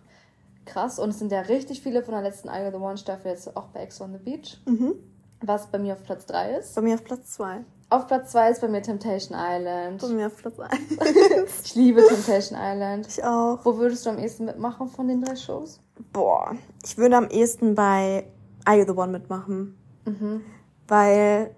krass. 0.66 1.00
Und 1.00 1.10
es 1.10 1.20
sind 1.20 1.34
ja 1.34 1.42
richtig 1.42 1.82
viele 1.82 2.02
von 2.02 2.14
der 2.14 2.24
letzten 2.24 2.48
Eye 2.48 2.68
of 2.68 2.74
the 2.74 2.80
One 2.80 2.98
Staffel 2.98 3.32
jetzt 3.32 3.58
auch 3.58 3.66
bei 3.66 3.82
Ex 3.82 4.00
on 4.00 4.14
the 4.14 4.20
Beach. 4.20 4.62
Mhm. 4.66 4.94
Was 5.42 5.68
bei 5.68 5.80
mir 5.80 5.94
auf 5.94 6.04
Platz 6.04 6.26
3 6.28 6.56
ist. 6.60 6.76
Bei 6.76 6.82
mir 6.82 6.96
auf 6.96 7.04
Platz 7.04 7.34
2. 7.34 7.66
Auf 7.90 8.08
Platz 8.08 8.32
2 8.32 8.50
ist 8.50 8.62
bei 8.62 8.68
mir 8.68 8.82
Temptation 8.82 9.38
Island. 9.40 10.02
Bei 10.02 10.08
mir 10.10 10.28
auf 10.28 10.36
Platz 10.36 10.60
1. 10.60 10.72
ich 11.64 11.76
liebe 11.76 12.06
Temptation 12.06 12.60
Island. 12.62 13.08
Ich 13.08 13.24
auch. 13.24 13.60
Wo 13.64 13.78
würdest 13.78 14.06
du 14.06 14.10
am 14.10 14.18
ehesten 14.18 14.46
mitmachen 14.46 14.90
von 14.90 15.08
den 15.08 15.22
drei 15.22 15.38
Shows? 15.38 15.80
Boah, 16.12 16.54
ich 16.84 16.98
würde 16.98 17.16
am 17.16 17.30
ehesten 17.30 17.76
bei 17.76 18.26
Are 18.66 18.78
You 18.78 18.86
the 18.86 18.92
One 18.92 19.14
mitmachen. 19.14 19.78
Mhm. 20.06 20.42
Weil 20.88 21.56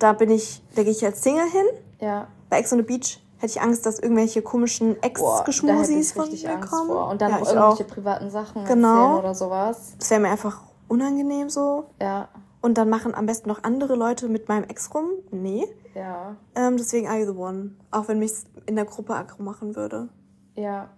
da 0.00 0.12
bin 0.14 0.30
ich, 0.30 0.62
da 0.74 0.82
gehe 0.82 0.90
ich 0.90 1.04
als 1.04 1.22
Single 1.22 1.48
hin. 1.48 1.66
Ja. 2.00 2.26
Bei 2.50 2.58
Ex 2.58 2.72
on 2.72 2.78
the 2.78 2.84
Beach 2.84 3.20
hätte 3.38 3.52
ich 3.52 3.60
Angst, 3.60 3.86
dass 3.86 4.00
irgendwelche 4.00 4.42
komischen 4.42 5.00
Ex-Geschmusis 5.00 6.12
von 6.12 6.28
mir 6.28 6.50
Angst 6.50 6.70
kommen. 6.70 6.88
Vor. 6.88 7.08
Und 7.08 7.22
dann 7.22 7.30
ja, 7.30 7.38
noch 7.38 7.46
irgendwelche 7.46 7.84
auch. 7.84 7.88
privaten 7.88 8.30
Sachen 8.30 8.64
genau. 8.64 9.20
oder 9.20 9.34
sowas. 9.34 9.92
Das 9.98 10.10
wäre 10.10 10.20
mir 10.20 10.30
einfach 10.30 10.60
unangenehm 10.88 11.48
so. 11.48 11.84
Ja. 12.00 12.28
Und 12.60 12.76
dann 12.76 12.88
machen 12.88 13.14
am 13.14 13.26
besten 13.26 13.48
noch 13.48 13.62
andere 13.62 13.94
Leute 13.94 14.28
mit 14.28 14.48
meinem 14.48 14.64
Ex 14.64 14.92
rum. 14.94 15.10
Nee. 15.30 15.64
Ja. 15.94 16.36
Ähm, 16.54 16.76
deswegen 16.76 17.06
You 17.06 17.32
The 17.32 17.38
One. 17.38 17.76
Auch 17.90 18.08
wenn 18.08 18.18
mich 18.18 18.32
in 18.66 18.76
der 18.76 18.84
Gruppe 18.84 19.14
aggro 19.14 19.42
machen 19.42 19.76
würde. 19.76 20.08
Ja. 20.54 20.90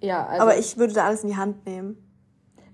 Ja, 0.00 0.26
also. 0.26 0.42
Aber 0.42 0.58
ich 0.58 0.78
würde 0.78 0.94
da 0.94 1.06
alles 1.06 1.22
in 1.22 1.30
die 1.30 1.36
Hand 1.36 1.66
nehmen. 1.66 1.96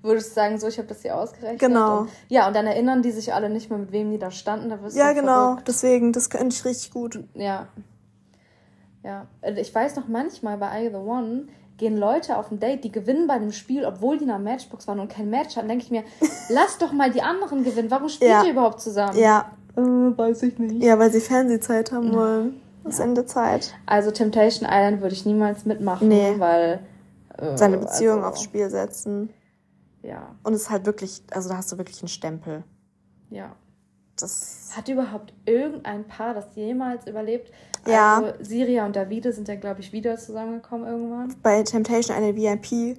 Würdest 0.03 0.31
du 0.31 0.35
sagen, 0.35 0.59
so, 0.59 0.67
ich 0.67 0.79
habe 0.79 0.89
das 0.89 1.03
hier 1.03 1.17
ausgerechnet? 1.17 1.61
Genau. 1.61 2.01
Und, 2.01 2.11
ja, 2.29 2.49
und 2.49 2.57
dann 2.57 2.67
erinnern 2.67 3.03
die 3.03 3.13
sich 3.13 3.33
alle 3.33 3.49
nicht 3.49 3.71
mehr, 3.71 3.79
mit 3.79 3.93
wem 3.93 4.11
die 4.11 4.19
da 4.19 4.31
standen. 4.33 4.69
Da 4.69 4.83
wirst 4.83 4.97
ja, 4.97 5.13
genau. 5.13 5.51
Verrückt. 5.51 5.69
Deswegen, 5.69 6.13
das 6.13 6.29
könnte 6.29 6.55
ich 6.57 6.65
richtig 6.65 6.91
gut. 6.91 7.23
Ja. 7.35 7.69
Ja, 9.05 9.27
also 9.41 9.61
ich 9.61 9.75
weiß 9.75 9.97
noch 9.97 10.09
manchmal 10.09 10.59
bei 10.59 10.87
I 10.87 10.91
The 10.91 10.97
One 10.97 11.47
gehen 11.77 11.97
Leute 11.97 12.37
auf 12.37 12.51
ein 12.51 12.61
Date, 12.61 12.85
die 12.85 12.93
gewinnen 12.93 13.27
bei 13.27 13.39
dem 13.39 13.53
Spiel, 13.53 13.85
obwohl 13.85 14.19
die 14.19 14.25
in 14.25 14.31
einer 14.31 14.39
Matchbox 14.39 14.87
waren 14.87 15.01
und 15.01 15.11
kein 15.11 15.31
Match 15.31 15.57
hatten, 15.57 15.69
denke 15.69 15.85
ich 15.85 15.91
mir, 15.91 16.05
lass 16.49 16.79
doch 16.79 16.93
mal 16.93 17.11
die 17.11 17.23
anderen 17.23 17.65
gewinnen. 17.65 17.91
Warum 17.91 18.09
spielt 18.09 18.31
ja. 18.31 18.45
ihr 18.45 18.53
überhaupt 18.53 18.81
zusammen? 18.81 19.19
Ja. 19.19 19.53
Äh, 19.77 19.81
weiß 19.81 20.43
ich 20.45 20.59
nicht. 20.59 20.83
Ja, 20.83 20.99
weil 20.99 21.11
sie 21.11 21.21
Fernsehzeit 21.21 21.93
haben 21.93 22.13
wollen. 22.13 22.61
Das 22.85 22.99
ja. 22.99 23.05
Ende 23.05 23.27
Zeit. 23.27 23.75
Also 23.87 24.11
Temptation 24.11 24.69
Island 24.71 25.01
würde 25.01 25.15
ich 25.15 25.25
niemals 25.25 25.65
mitmachen, 25.65 26.09
nee. 26.09 26.35
weil 26.39 26.81
äh, 27.39 27.57
seine 27.57 27.79
Beziehung 27.79 28.17
also, 28.19 28.29
aufs 28.29 28.43
Spiel 28.43 28.69
setzen. 28.71 29.31
Ja. 30.03 30.35
Und 30.43 30.55
es 30.55 30.63
ist 30.63 30.71
halt 30.71 30.85
wirklich, 30.87 31.23
also 31.31 31.49
da 31.49 31.57
hast 31.57 31.71
du 31.73 31.79
wirklich 31.79 32.01
einen 32.03 32.09
Stempel. 32.09 32.65
Ja. 33.31 33.55
Das 34.19 34.71
Hat 34.77 34.89
überhaupt 34.89 35.33
irgendein 35.47 36.07
Paar 36.07 36.35
das 36.35 36.55
jemals 36.55 37.07
überlebt? 37.07 37.51
Ja. 37.87 38.17
Also 38.17 38.45
Siria 38.45 38.87
und 38.87 38.97
Davide 38.97 39.33
sind 39.33 39.49
ja, 39.49 39.57
glaube 39.57 39.81
ich, 39.81 39.93
wieder 39.93 40.17
zusammengekommen 40.17 40.87
irgendwann. 40.87 41.35
Bei 41.43 41.63
Temptation 41.63 42.17
eine 42.17 42.37
VIP, 42.37 42.99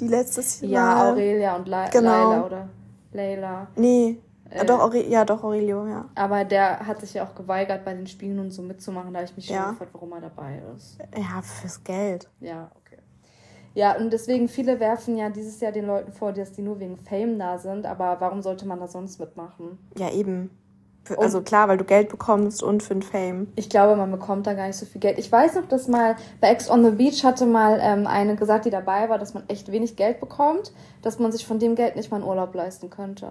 die 0.00 0.08
letztes 0.08 0.60
Jahr. 0.60 0.70
Ja, 0.70 1.10
Aurelia 1.10 1.56
und 1.56 1.68
La 1.68 1.88
genau. 1.88 2.30
Laila 2.30 2.46
oder 2.46 2.68
Leila. 3.12 3.68
Nee. 3.76 4.18
Äh, 4.50 4.64
doch, 4.64 4.78
Aure 4.78 5.04
ja, 5.04 5.24
doch, 5.24 5.42
Aurelio, 5.42 5.86
ja. 5.86 6.08
Aber 6.14 6.44
der 6.44 6.86
hat 6.86 7.00
sich 7.00 7.14
ja 7.14 7.24
auch 7.24 7.34
geweigert, 7.34 7.84
bei 7.84 7.94
den 7.94 8.06
Spielen 8.06 8.38
und 8.38 8.52
so 8.52 8.62
mitzumachen. 8.62 9.12
Da 9.12 9.20
habe 9.20 9.28
ich 9.28 9.36
mich 9.36 9.46
schon 9.46 9.56
gefragt, 9.56 9.90
warum 9.92 10.12
er 10.12 10.20
dabei 10.20 10.62
ist. 10.76 10.98
Ja, 11.16 11.42
fürs 11.42 11.82
Geld. 11.82 12.28
Ja, 12.40 12.70
okay. 12.76 12.98
Ja, 13.74 13.96
und 13.96 14.12
deswegen, 14.12 14.48
viele 14.48 14.78
werfen 14.78 15.16
ja 15.16 15.30
dieses 15.30 15.60
Jahr 15.60 15.72
den 15.72 15.86
Leuten 15.86 16.12
vor, 16.12 16.32
dass 16.32 16.52
die 16.52 16.62
nur 16.62 16.78
wegen 16.78 16.96
Fame 16.96 17.38
da 17.38 17.58
sind. 17.58 17.86
Aber 17.86 18.20
warum 18.20 18.40
sollte 18.40 18.66
man 18.66 18.78
da 18.78 18.86
sonst 18.86 19.18
mitmachen? 19.18 19.78
Ja, 19.98 20.10
eben 20.12 20.50
also 21.16 21.42
klar, 21.42 21.68
weil 21.68 21.78
du 21.78 21.84
Geld 21.84 22.08
bekommst 22.08 22.62
und 22.62 22.82
für 22.82 22.94
den 22.94 23.02
Fame. 23.02 23.48
Ich 23.56 23.68
glaube, 23.68 23.96
man 23.96 24.10
bekommt 24.10 24.46
da 24.46 24.54
gar 24.54 24.66
nicht 24.66 24.76
so 24.76 24.86
viel 24.86 25.00
Geld. 25.00 25.18
Ich 25.18 25.30
weiß 25.30 25.54
noch, 25.54 25.66
dass 25.68 25.88
mal 25.88 26.16
bei 26.40 26.48
Ex 26.48 26.70
on 26.70 26.84
the 26.84 26.90
Beach 26.90 27.24
hatte 27.24 27.46
mal 27.46 27.78
ähm, 27.82 28.06
eine 28.06 28.36
gesagt, 28.36 28.64
die 28.64 28.70
dabei 28.70 29.08
war, 29.08 29.18
dass 29.18 29.34
man 29.34 29.44
echt 29.48 29.70
wenig 29.70 29.96
Geld 29.96 30.20
bekommt, 30.20 30.72
dass 31.02 31.18
man 31.18 31.32
sich 31.32 31.46
von 31.46 31.58
dem 31.58 31.74
Geld 31.74 31.96
nicht 31.96 32.10
mal 32.10 32.18
einen 32.18 32.26
Urlaub 32.26 32.54
leisten 32.54 32.90
könnte. 32.90 33.28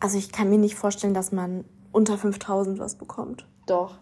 Also 0.00 0.18
ich 0.18 0.32
kann 0.32 0.50
mir 0.50 0.58
nicht 0.58 0.74
vorstellen, 0.74 1.14
dass 1.14 1.32
man 1.32 1.64
unter 1.92 2.18
5000 2.18 2.78
was 2.78 2.96
bekommt. 2.96 3.46
Doch. 3.66 3.98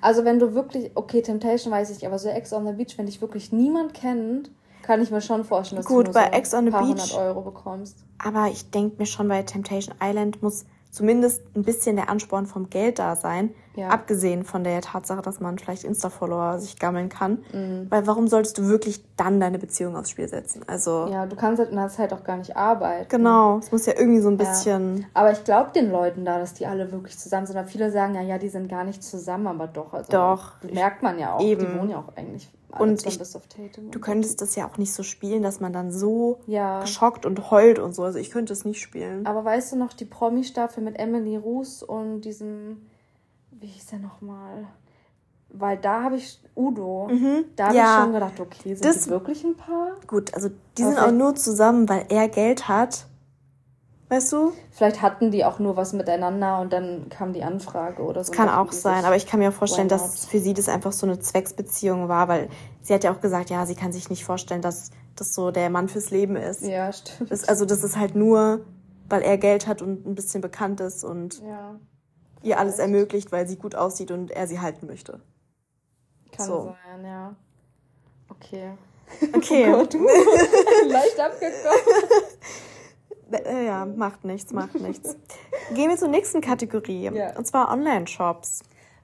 Also 0.00 0.24
wenn 0.24 0.38
du 0.38 0.54
wirklich, 0.54 0.92
okay, 0.94 1.22
Temptation 1.22 1.72
weiß 1.72 1.90
ich, 1.90 2.06
aber 2.06 2.18
so 2.18 2.28
Ex 2.28 2.52
on 2.52 2.66
the 2.66 2.72
Beach, 2.72 2.96
wenn 2.96 3.06
dich 3.06 3.20
wirklich 3.20 3.52
niemand 3.52 3.94
kennt, 3.94 4.50
kann 4.82 5.02
ich 5.02 5.10
mir 5.10 5.20
schon 5.20 5.44
vorstellen, 5.44 5.78
dass 5.78 5.86
Gut, 5.86 6.08
du 6.08 6.12
nur 6.12 6.14
bei 6.14 6.26
so 6.26 6.32
Ex 6.32 6.54
on 6.54 6.64
the 6.66 6.70
Beach, 6.70 6.82
100 6.82 7.14
Euro 7.14 7.40
bekommst. 7.40 8.04
Aber 8.18 8.48
ich 8.48 8.70
denke 8.70 8.96
mir 8.98 9.06
schon, 9.06 9.28
bei 9.28 9.42
Temptation 9.42 9.94
Island 10.00 10.42
muss 10.42 10.66
zumindest 10.94 11.42
ein 11.56 11.64
bisschen 11.64 11.96
der 11.96 12.08
Ansporn 12.08 12.46
vom 12.46 12.70
Geld 12.70 13.00
da 13.00 13.16
sein. 13.16 13.52
Ja. 13.74 13.88
Abgesehen 13.88 14.44
von 14.44 14.62
der 14.62 14.80
Tatsache, 14.80 15.20
dass 15.20 15.40
man 15.40 15.58
vielleicht 15.58 15.82
Insta-Follower 15.82 16.60
sich 16.60 16.78
gammeln 16.78 17.08
kann. 17.08 17.44
Mhm. 17.52 17.88
Weil 17.90 18.06
warum 18.06 18.28
solltest 18.28 18.56
du 18.58 18.68
wirklich 18.68 19.04
dann 19.16 19.40
deine 19.40 19.58
Beziehung 19.58 19.96
aufs 19.96 20.10
Spiel 20.10 20.28
setzen? 20.28 20.62
Also. 20.68 21.08
Ja, 21.10 21.26
du 21.26 21.34
kannst 21.34 21.58
halt 21.58 21.70
in 21.70 21.76
der 21.76 21.88
Zeit 21.88 22.12
auch 22.12 22.22
gar 22.22 22.36
nicht 22.36 22.56
arbeiten. 22.56 23.08
Genau, 23.08 23.58
es 23.58 23.72
muss 23.72 23.86
ja 23.86 23.94
irgendwie 23.98 24.20
so 24.20 24.28
ein 24.28 24.36
bisschen. 24.36 24.98
Ja. 24.98 25.04
Aber 25.14 25.32
ich 25.32 25.42
glaube 25.42 25.72
den 25.74 25.90
Leuten 25.90 26.24
da, 26.24 26.38
dass 26.38 26.54
die 26.54 26.66
alle 26.66 26.92
wirklich 26.92 27.18
zusammen 27.18 27.46
sind. 27.46 27.56
Aber 27.56 27.66
viele 27.66 27.90
sagen 27.90 28.14
ja, 28.14 28.22
ja, 28.22 28.38
die 28.38 28.48
sind 28.48 28.68
gar 28.68 28.84
nicht 28.84 29.02
zusammen, 29.02 29.48
aber 29.48 29.66
doch. 29.66 29.92
Also 29.92 30.12
doch. 30.12 30.52
Merkt 30.62 31.02
man 31.02 31.18
ja 31.18 31.34
auch. 31.34 31.40
Eben. 31.40 31.66
Die 31.66 31.78
wohnen 31.78 31.90
ja 31.90 31.98
auch 31.98 32.16
eigentlich 32.16 32.48
und 32.78 33.06
ich, 33.06 33.18
du 33.18 34.00
könntest 34.00 34.40
das 34.40 34.56
ja 34.56 34.68
auch 34.68 34.78
nicht 34.78 34.92
so 34.92 35.02
spielen, 35.02 35.42
dass 35.42 35.60
man 35.60 35.72
dann 35.72 35.90
so 35.90 36.40
ja. 36.46 36.80
geschockt 36.80 37.26
und 37.26 37.50
heult 37.50 37.78
und 37.78 37.94
so. 37.94 38.02
Also 38.02 38.18
ich 38.18 38.30
könnte 38.30 38.52
es 38.52 38.64
nicht 38.64 38.80
spielen. 38.80 39.26
Aber 39.26 39.44
weißt 39.44 39.72
du 39.72 39.76
noch, 39.76 39.92
die 39.92 40.04
Promi-Staffel 40.04 40.82
mit 40.82 40.98
Emily 40.98 41.36
Roos 41.36 41.82
und 41.82 42.22
diesem, 42.22 42.86
wie 43.50 43.66
hieß 43.66 43.86
der 43.86 43.98
nochmal? 44.00 44.66
Weil 45.50 45.76
da 45.76 46.02
habe 46.02 46.16
ich 46.16 46.40
Udo, 46.56 47.08
mhm. 47.10 47.44
da 47.54 47.68
habe 47.68 47.76
ja. 47.76 47.98
ich 47.98 48.04
schon 48.04 48.12
gedacht, 48.12 48.40
okay, 48.40 48.74
sind 48.74 48.84
das, 48.84 49.04
die 49.04 49.10
wirklich 49.10 49.44
ein 49.44 49.56
Paar? 49.56 49.92
Gut, 50.06 50.34
also 50.34 50.50
die 50.76 50.82
Aber 50.82 50.92
sind 50.92 51.02
auch 51.02 51.12
nur 51.12 51.34
zusammen, 51.36 51.88
weil 51.88 52.06
er 52.08 52.28
Geld 52.28 52.66
hat 52.66 53.06
Weißt 54.08 54.32
du? 54.32 54.52
Vielleicht 54.70 55.00
hatten 55.00 55.30
die 55.30 55.44
auch 55.44 55.58
nur 55.58 55.76
was 55.76 55.94
miteinander 55.94 56.60
und 56.60 56.72
dann 56.72 57.08
kam 57.08 57.32
die 57.32 57.42
Anfrage 57.42 58.02
oder 58.02 58.22
so. 58.22 58.30
Das 58.30 58.36
kann 58.36 58.48
auch 58.50 58.70
sein, 58.70 59.04
aber 59.04 59.16
ich 59.16 59.26
kann 59.26 59.40
mir 59.40 59.48
auch 59.48 59.54
vorstellen, 59.54 59.88
dass 59.88 60.26
für 60.26 60.40
sie 60.40 60.52
das 60.52 60.68
einfach 60.68 60.92
so 60.92 61.06
eine 61.06 61.18
Zwecksbeziehung 61.18 62.08
war, 62.08 62.28
weil 62.28 62.48
sie 62.82 62.92
hat 62.92 63.02
ja 63.02 63.12
auch 63.14 63.20
gesagt, 63.20 63.48
ja, 63.48 63.64
sie 63.64 63.74
kann 63.74 63.92
sich 63.92 64.10
nicht 64.10 64.24
vorstellen, 64.24 64.60
dass 64.60 64.90
das 65.16 65.34
so 65.34 65.50
der 65.50 65.70
Mann 65.70 65.88
fürs 65.88 66.10
Leben 66.10 66.36
ist. 66.36 66.62
Ja, 66.62 66.92
stimmt. 66.92 67.30
Das, 67.30 67.48
also 67.48 67.64
das 67.64 67.82
ist 67.82 67.96
halt 67.96 68.14
nur, 68.14 68.60
weil 69.08 69.22
er 69.22 69.38
Geld 69.38 69.66
hat 69.66 69.80
und 69.80 70.06
ein 70.06 70.14
bisschen 70.14 70.42
bekannt 70.42 70.80
ist 70.80 71.02
und 71.02 71.40
ja, 71.42 71.76
ihr 72.42 72.58
alles 72.58 72.78
ermöglicht, 72.78 73.32
weil 73.32 73.48
sie 73.48 73.56
gut 73.56 73.74
aussieht 73.74 74.10
und 74.10 74.30
er 74.30 74.46
sie 74.46 74.60
halten 74.60 74.86
möchte. 74.86 75.20
Kann 76.32 76.46
so. 76.46 76.74
sein, 76.84 77.04
ja. 77.04 77.34
Okay. 78.28 78.72
Okay. 79.34 79.66
Oh 79.72 79.78
Gott, 79.78 79.94
Leicht 80.88 81.20
abgekommen. 81.20 81.78
Äh, 83.34 83.66
ja, 83.66 83.84
macht 83.84 84.24
nichts, 84.24 84.52
macht 84.52 84.74
nichts. 84.74 85.16
Gehen 85.74 85.90
wir 85.90 85.96
zur 85.96 86.08
nächsten 86.08 86.40
Kategorie. 86.40 87.10
Ja. 87.12 87.36
Und 87.36 87.46
zwar 87.46 87.70
Online-Shops. 87.70 88.62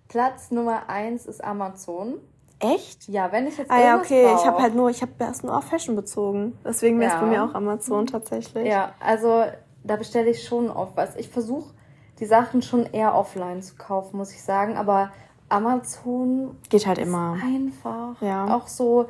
Platz 0.09 0.51
Nummer 0.51 0.88
eins 0.88 1.27
ist 1.27 1.43
Amazon. 1.43 2.14
Echt? 2.59 3.09
Ja, 3.09 3.33
wenn 3.33 3.47
ich 3.47 3.57
jetzt. 3.57 3.71
Ah 3.71 3.81
ja, 3.81 3.99
okay. 3.99 4.27
Brauch. 4.27 4.40
Ich 4.40 4.47
habe 4.47 4.62
halt 4.62 4.75
nur, 4.75 4.90
ich 4.90 5.01
habe 5.01 5.12
erst 5.19 5.45
nur 5.45 5.57
auf 5.57 5.64
Fashion 5.64 5.97
bezogen. 5.97 6.59
Deswegen 6.64 7.01
wäre 7.01 7.09
es 7.11 7.14
ja. 7.14 7.21
bei 7.21 7.27
mir 7.27 7.45
auch 7.45 7.55
Amazon 7.55 8.07
tatsächlich. 8.07 8.66
Ja, 8.66 8.93
also 9.01 9.45
da 9.83 9.97
bestelle 9.97 10.31
ich 10.31 10.45
schon 10.45 10.71
oft 10.71 10.97
was. 10.97 11.16
Ich 11.16 11.31
versuche 11.31 11.73
die 12.19 12.27
Sachen 12.27 12.61
schon 12.61 12.85
eher 12.87 13.14
offline 13.14 13.62
zu 13.62 13.77
kaufen, 13.77 14.19
muss 14.19 14.33
ich 14.33 14.43
sagen. 14.43 14.77
Aber 14.77 15.11
Amazon 15.49 16.57
geht 16.69 16.87
halt 16.87 16.99
immer. 16.99 17.38
Einfach. 17.43 18.21
Ja. 18.21 18.55
Auch 18.55 18.69
so, 18.69 19.09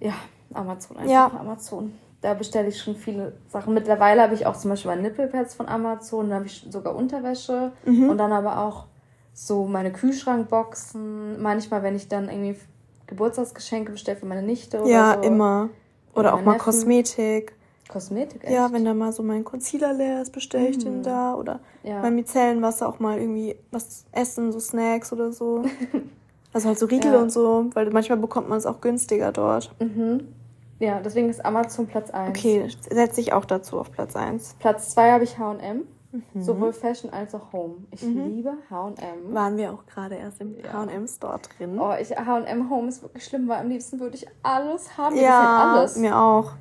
ja, 0.00 0.14
Amazon 0.54 0.96
einfach. 0.96 1.12
Ja. 1.12 1.30
Amazon. 1.38 1.98
Da 2.20 2.34
bestelle 2.34 2.68
ich 2.68 2.80
schon 2.80 2.96
viele 2.96 3.34
Sachen. 3.48 3.74
Mittlerweile 3.74 4.22
habe 4.22 4.34
ich 4.34 4.44
auch 4.44 4.56
zum 4.56 4.70
Beispiel 4.70 4.90
meine 4.90 5.02
Nippelpads 5.02 5.54
von 5.54 5.68
Amazon, 5.68 6.28
dann 6.28 6.38
habe 6.38 6.46
ich 6.46 6.66
sogar 6.68 6.96
Unterwäsche 6.96 7.72
mhm. 7.84 8.10
und 8.10 8.18
dann 8.18 8.32
aber 8.32 8.58
auch 8.58 8.86
so 9.32 9.66
meine 9.66 9.92
Kühlschrankboxen. 9.92 11.40
Manchmal, 11.40 11.82
wenn 11.84 11.94
ich 11.94 12.08
dann 12.08 12.28
irgendwie 12.28 12.56
Geburtstagsgeschenke 13.06 13.92
bestelle 13.92 14.16
für 14.16 14.26
meine 14.26 14.42
Nichte 14.42 14.80
oder 14.80 14.90
ja, 14.90 15.14
so. 15.14 15.22
Ja, 15.22 15.26
immer. 15.26 15.70
Oder 16.14 16.34
auch 16.34 16.42
mal 16.42 16.52
Neffen. 16.52 16.64
Kosmetik. 16.64 17.52
Kosmetik, 17.88 18.44
echt? 18.44 18.52
Ja, 18.52 18.70
wenn 18.72 18.84
da 18.84 18.92
mal 18.92 19.12
so 19.12 19.22
mein 19.22 19.44
Concealer 19.44 19.94
leer 19.94 20.22
ist, 20.22 20.32
bestelle 20.32 20.68
ich 20.68 20.78
mhm. 20.78 20.82
den 20.82 21.02
da. 21.02 21.34
Oder 21.34 21.60
ja. 21.84 22.02
mein 22.02 22.14
Micellenwasser 22.16 22.88
auch 22.88 22.98
mal 22.98 23.18
irgendwie 23.18 23.56
was 23.70 24.04
essen, 24.12 24.52
so 24.52 24.60
Snacks 24.60 25.12
oder 25.12 25.32
so. 25.32 25.64
also 26.52 26.68
halt 26.68 26.78
so 26.78 26.86
Riegel 26.86 27.12
ja. 27.12 27.20
und 27.20 27.30
so, 27.30 27.66
weil 27.74 27.90
manchmal 27.90 28.18
bekommt 28.18 28.48
man 28.48 28.58
es 28.58 28.66
auch 28.66 28.80
günstiger 28.80 29.32
dort. 29.32 29.74
Mhm. 29.80 30.28
Ja, 30.78 31.00
deswegen 31.00 31.28
ist 31.28 31.44
Amazon 31.44 31.86
Platz 31.86 32.10
1. 32.10 32.38
Okay, 32.38 32.68
setze 32.90 33.20
ich 33.20 33.32
auch 33.32 33.44
dazu 33.44 33.78
auf 33.80 33.90
Platz 33.90 34.14
1. 34.14 34.56
Platz 34.58 34.90
2 34.90 35.12
habe 35.12 35.24
ich 35.24 35.38
H&M. 35.38 35.84
Mhm. 36.10 36.42
Sowohl 36.42 36.72
Fashion 36.72 37.12
als 37.12 37.34
auch 37.34 37.52
Home. 37.52 37.74
Ich 37.90 38.02
mhm. 38.02 38.36
liebe 38.36 38.54
H&M. 38.70 39.34
Waren 39.34 39.56
wir 39.58 39.72
auch 39.72 39.84
gerade 39.84 40.14
erst 40.14 40.40
im 40.40 40.56
ja. 40.58 40.72
H&M 40.72 41.06
Store 41.06 41.38
drin. 41.38 41.78
Oh, 41.78 41.92
ich 42.00 42.10
H&M 42.16 42.70
Home 42.70 42.88
ist 42.88 43.02
wirklich 43.02 43.24
schlimm, 43.24 43.46
weil 43.48 43.58
am 43.58 43.68
liebsten 43.68 44.00
würde 44.00 44.16
ich 44.16 44.26
alles 44.42 44.96
haben. 44.96 45.16
Mir 45.16 45.22
ja, 45.22 45.74
alles. 45.74 45.96
mir 45.96 46.16
auch. 46.16 46.52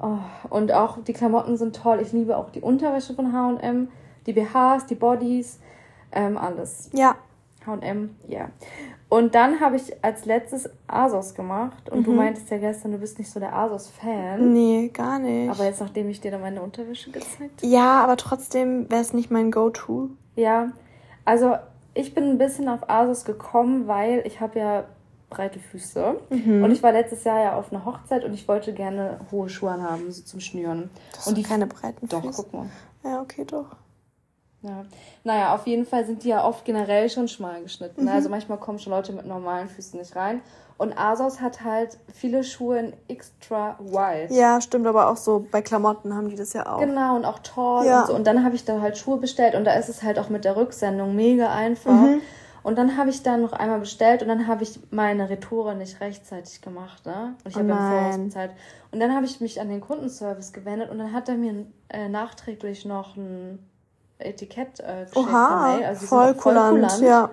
Oh, 0.00 0.18
und 0.50 0.72
auch 0.72 0.98
die 1.02 1.12
Klamotten 1.12 1.56
sind 1.56 1.74
toll. 1.74 2.00
Ich 2.00 2.12
liebe 2.12 2.36
auch 2.36 2.50
die 2.50 2.60
Unterwäsche 2.60 3.14
von 3.14 3.32
H&M, 3.32 3.88
die 4.26 4.32
BHs, 4.32 4.86
die 4.86 4.94
Bodies, 4.94 5.58
ähm, 6.12 6.36
alles. 6.36 6.90
Ja. 6.92 7.16
H&M, 7.66 8.16
ja. 8.28 8.50
Und 9.12 9.34
dann 9.34 9.60
habe 9.60 9.76
ich 9.76 10.02
als 10.02 10.24
letztes 10.24 10.70
Asos 10.86 11.34
gemacht. 11.34 11.90
Und 11.90 11.98
mhm. 11.98 12.04
du 12.04 12.12
meintest 12.12 12.48
ja 12.48 12.56
gestern, 12.56 12.92
du 12.92 12.98
bist 12.98 13.18
nicht 13.18 13.30
so 13.30 13.38
der 13.40 13.54
Asos-Fan. 13.54 14.54
Nee, 14.54 14.88
gar 14.88 15.18
nicht. 15.18 15.50
Aber 15.50 15.66
jetzt, 15.66 15.80
nachdem 15.82 16.08
ich 16.08 16.22
dir 16.22 16.30
da 16.30 16.38
meine 16.38 16.62
Unterwäsche 16.62 17.10
gezeigt 17.10 17.60
habe. 17.60 17.66
Ja, 17.66 18.02
aber 18.02 18.16
trotzdem 18.16 18.90
wäre 18.90 19.02
es 19.02 19.12
nicht 19.12 19.30
mein 19.30 19.50
Go-To. 19.50 20.08
Ja, 20.34 20.72
also 21.26 21.56
ich 21.92 22.14
bin 22.14 22.24
ein 22.24 22.38
bisschen 22.38 22.70
auf 22.70 22.88
Asos 22.88 23.26
gekommen, 23.26 23.86
weil 23.86 24.22
ich 24.24 24.40
habe 24.40 24.58
ja 24.58 24.84
breite 25.28 25.58
Füße. 25.58 26.16
Mhm. 26.30 26.64
Und 26.64 26.70
ich 26.70 26.82
war 26.82 26.92
letztes 26.92 27.24
Jahr 27.24 27.38
ja 27.38 27.56
auf 27.58 27.70
einer 27.70 27.84
Hochzeit 27.84 28.24
und 28.24 28.32
ich 28.32 28.48
wollte 28.48 28.72
gerne 28.72 29.20
hohe 29.30 29.50
Schuhe 29.50 29.72
haben, 29.72 30.10
so 30.10 30.22
zum 30.22 30.40
Schnüren. 30.40 30.88
Das 31.12 31.26
und 31.26 31.36
die 31.36 31.42
keine 31.42 31.66
breiten 31.66 32.08
Füße. 32.08 32.22
Doch, 32.22 32.32
guck 32.34 32.54
mal. 32.54 32.66
Ja, 33.04 33.20
okay, 33.20 33.44
doch. 33.44 33.76
Ja. 34.62 34.84
Naja, 35.24 35.54
auf 35.54 35.66
jeden 35.66 35.86
Fall 35.86 36.04
sind 36.06 36.24
die 36.24 36.28
ja 36.28 36.44
oft 36.44 36.64
generell 36.64 37.10
schon 37.10 37.28
schmal 37.28 37.62
geschnitten. 37.62 38.02
Mhm. 38.02 38.08
Also 38.08 38.28
manchmal 38.28 38.58
kommen 38.58 38.78
schon 38.78 38.92
Leute 38.92 39.12
mit 39.12 39.26
normalen 39.26 39.68
Füßen 39.68 39.98
nicht 39.98 40.14
rein. 40.14 40.40
Und 40.78 40.98
Asos 40.98 41.40
hat 41.40 41.62
halt 41.62 41.98
viele 42.12 42.42
Schuhe 42.42 42.78
in 42.78 42.92
extra 43.08 43.78
wide. 43.80 44.34
Ja, 44.34 44.60
stimmt, 44.60 44.86
aber 44.86 45.10
auch 45.10 45.16
so 45.16 45.46
bei 45.50 45.62
Klamotten 45.62 46.14
haben 46.14 46.28
die 46.28 46.36
das 46.36 46.52
ja 46.54 46.66
auch. 46.66 46.80
Genau, 46.80 47.16
und 47.16 47.24
auch 47.24 47.38
tall 47.40 47.86
ja. 47.86 48.00
und 48.00 48.06
so. 48.08 48.14
Und 48.14 48.26
dann 48.26 48.44
habe 48.44 48.54
ich 48.54 48.64
da 48.64 48.80
halt 48.80 48.98
Schuhe 48.98 49.18
bestellt 49.18 49.54
und 49.54 49.64
da 49.64 49.74
ist 49.74 49.88
es 49.88 50.02
halt 50.02 50.18
auch 50.18 50.28
mit 50.28 50.44
der 50.44 50.56
Rücksendung 50.56 51.14
mega 51.14 51.52
einfach. 51.52 51.92
Mhm. 51.92 52.20
Und 52.62 52.78
dann 52.78 52.96
habe 52.96 53.10
ich 53.10 53.22
da 53.22 53.36
noch 53.36 53.52
einmal 53.52 53.80
bestellt 53.80 54.22
und 54.22 54.28
dann 54.28 54.46
habe 54.46 54.62
ich 54.62 54.78
meine 54.90 55.28
Retoure 55.28 55.74
nicht 55.74 56.00
rechtzeitig 56.00 56.60
gemacht. 56.62 57.04
Ne? 57.06 57.34
Und 57.44 57.50
ich 57.50 57.56
oh 57.56 57.60
habe 57.60 57.68
ja 57.68 57.90
Voraus 57.90 58.18
bezahlt. 58.18 58.50
Und 58.92 59.00
dann 59.00 59.14
habe 59.14 59.26
ich 59.26 59.40
mich 59.40 59.60
an 59.60 59.68
den 59.68 59.80
Kundenservice 59.80 60.52
gewendet 60.52 60.90
und 60.90 60.98
dann 60.98 61.12
hat 61.12 61.28
er 61.28 61.36
mir 61.36 61.66
äh, 61.88 62.08
nachträglich 62.08 62.84
noch 62.84 63.16
ein 63.16 63.58
Etikett 64.24 64.80
äh, 64.80 65.04
geschickt 65.04 65.16
Oha. 65.16 65.78
Also 65.84 66.06
voll, 66.06 66.34
voll 66.34 66.54
kulant, 66.54 67.00
ja. 67.00 67.30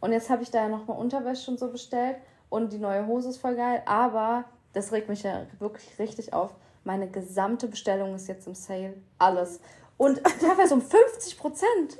Und 0.00 0.12
jetzt 0.12 0.30
habe 0.30 0.42
ich 0.42 0.50
da 0.50 0.62
ja 0.62 0.68
nochmal 0.68 0.98
Unterwäsche 0.98 1.50
und 1.50 1.58
so 1.58 1.68
bestellt 1.68 2.16
und 2.48 2.72
die 2.72 2.78
neue 2.78 3.06
Hose 3.06 3.28
ist 3.28 3.38
voll 3.38 3.54
geil, 3.54 3.82
aber 3.86 4.44
das 4.72 4.92
regt 4.92 5.08
mich 5.08 5.22
ja 5.22 5.46
wirklich 5.58 5.98
richtig 5.98 6.32
auf. 6.32 6.50
Meine 6.84 7.08
gesamte 7.08 7.68
Bestellung 7.68 8.14
ist 8.14 8.26
jetzt 8.26 8.46
im 8.46 8.54
Sale. 8.54 8.94
Alles. 9.18 9.60
Und 9.96 10.20
teilweise 10.40 10.74
um 10.74 10.82
50 10.82 11.38
Prozent. 11.38 11.96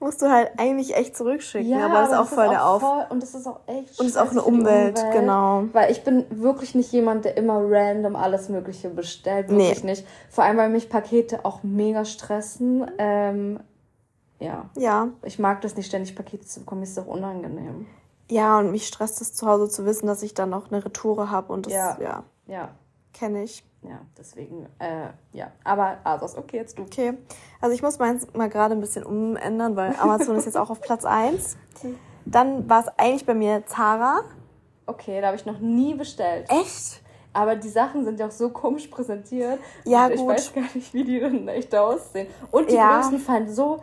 Musst 0.00 0.22
du 0.22 0.30
halt 0.30 0.50
eigentlich 0.56 0.96
echt 0.96 1.16
zurückschicken, 1.16 1.70
ja, 1.70 1.86
aber 1.86 2.00
das 2.00 2.08
ist 2.10 2.16
auch 2.16 2.26
voll 2.26 2.48
der 2.48 2.66
Auf. 2.66 2.80
Voll, 2.80 3.06
und 3.10 3.22
das 3.22 3.34
ist 3.34 3.46
auch 3.46 3.60
echt 3.66 4.00
Und 4.00 4.06
es 4.06 4.12
ist 4.12 4.16
auch 4.16 4.30
eine 4.30 4.42
Umwelt, 4.42 4.98
Umwelt, 4.98 5.12
genau. 5.12 5.64
Weil 5.72 5.92
ich 5.92 6.02
bin 6.02 6.24
wirklich 6.30 6.74
nicht 6.74 6.90
jemand, 6.90 7.26
der 7.26 7.36
immer 7.36 7.60
random 7.62 8.16
alles 8.16 8.48
Mögliche 8.48 8.88
bestellt. 8.88 9.50
Wirklich 9.50 9.84
nee. 9.84 9.90
nicht. 9.90 10.06
Vor 10.30 10.44
allem, 10.44 10.56
weil 10.56 10.70
mich 10.70 10.88
Pakete 10.88 11.44
auch 11.44 11.62
mega 11.62 12.04
stressen. 12.04 12.90
Ähm, 12.98 13.60
ja. 14.40 14.70
Ja. 14.76 15.08
Ich 15.22 15.38
mag 15.38 15.60
das 15.60 15.76
nicht, 15.76 15.86
ständig 15.86 16.16
Pakete 16.16 16.46
zu 16.46 16.60
bekommen. 16.60 16.82
Ist 16.82 16.96
doch 16.96 17.06
unangenehm. 17.06 17.86
Ja, 18.30 18.58
und 18.58 18.70
mich 18.70 18.86
stresst 18.86 19.20
es 19.20 19.34
zu 19.34 19.46
Hause 19.46 19.68
zu 19.68 19.84
wissen, 19.84 20.06
dass 20.06 20.22
ich 20.22 20.34
dann 20.34 20.50
noch 20.50 20.72
eine 20.72 20.84
Retoure 20.84 21.30
habe 21.30 21.52
und 21.52 21.66
das, 21.66 21.74
ja. 21.74 21.98
ja. 22.00 22.24
Ja. 22.46 22.68
Kenne 23.12 23.42
ich 23.42 23.64
ja, 23.82 24.00
deswegen, 24.18 24.66
äh, 24.78 25.08
ja. 25.32 25.52
Aber 25.64 25.98
Asos, 26.04 26.36
okay, 26.36 26.58
jetzt 26.58 26.78
du. 26.78 26.82
Okay. 26.82 27.14
Also 27.60 27.74
ich 27.74 27.82
muss 27.82 27.98
meins 27.98 28.26
mal 28.34 28.50
gerade 28.50 28.74
ein 28.74 28.80
bisschen 28.80 29.04
umändern, 29.04 29.74
weil 29.74 29.94
Amazon 29.98 30.36
ist 30.36 30.44
jetzt 30.44 30.56
auch 30.56 30.68
auf 30.68 30.80
Platz 30.80 31.04
1. 31.04 31.56
Dann 32.26 32.68
war 32.68 32.80
es 32.80 32.88
eigentlich 32.98 33.24
bei 33.24 33.34
mir 33.34 33.64
Zara. 33.66 34.20
Okay, 34.84 35.20
da 35.20 35.28
habe 35.28 35.36
ich 35.36 35.46
noch 35.46 35.60
nie 35.60 35.94
bestellt. 35.94 36.46
Echt? 36.50 37.00
Aber 37.32 37.56
die 37.56 37.68
Sachen 37.68 38.04
sind 38.04 38.20
ja 38.20 38.26
auch 38.26 38.32
so 38.32 38.50
komisch 38.50 38.88
präsentiert. 38.88 39.58
Ja, 39.84 40.08
gut. 40.08 40.16
Ich 40.16 40.26
weiß 40.26 40.52
gar 40.52 40.64
nicht, 40.74 40.92
wie 40.92 41.04
die 41.04 41.20
dann 41.20 41.48
echt 41.48 41.74
aussehen. 41.74 42.26
Und 42.50 42.70
die 42.70 42.74
ja. 42.74 43.00
Größen 43.00 43.18
fallen 43.18 43.48
so. 43.48 43.82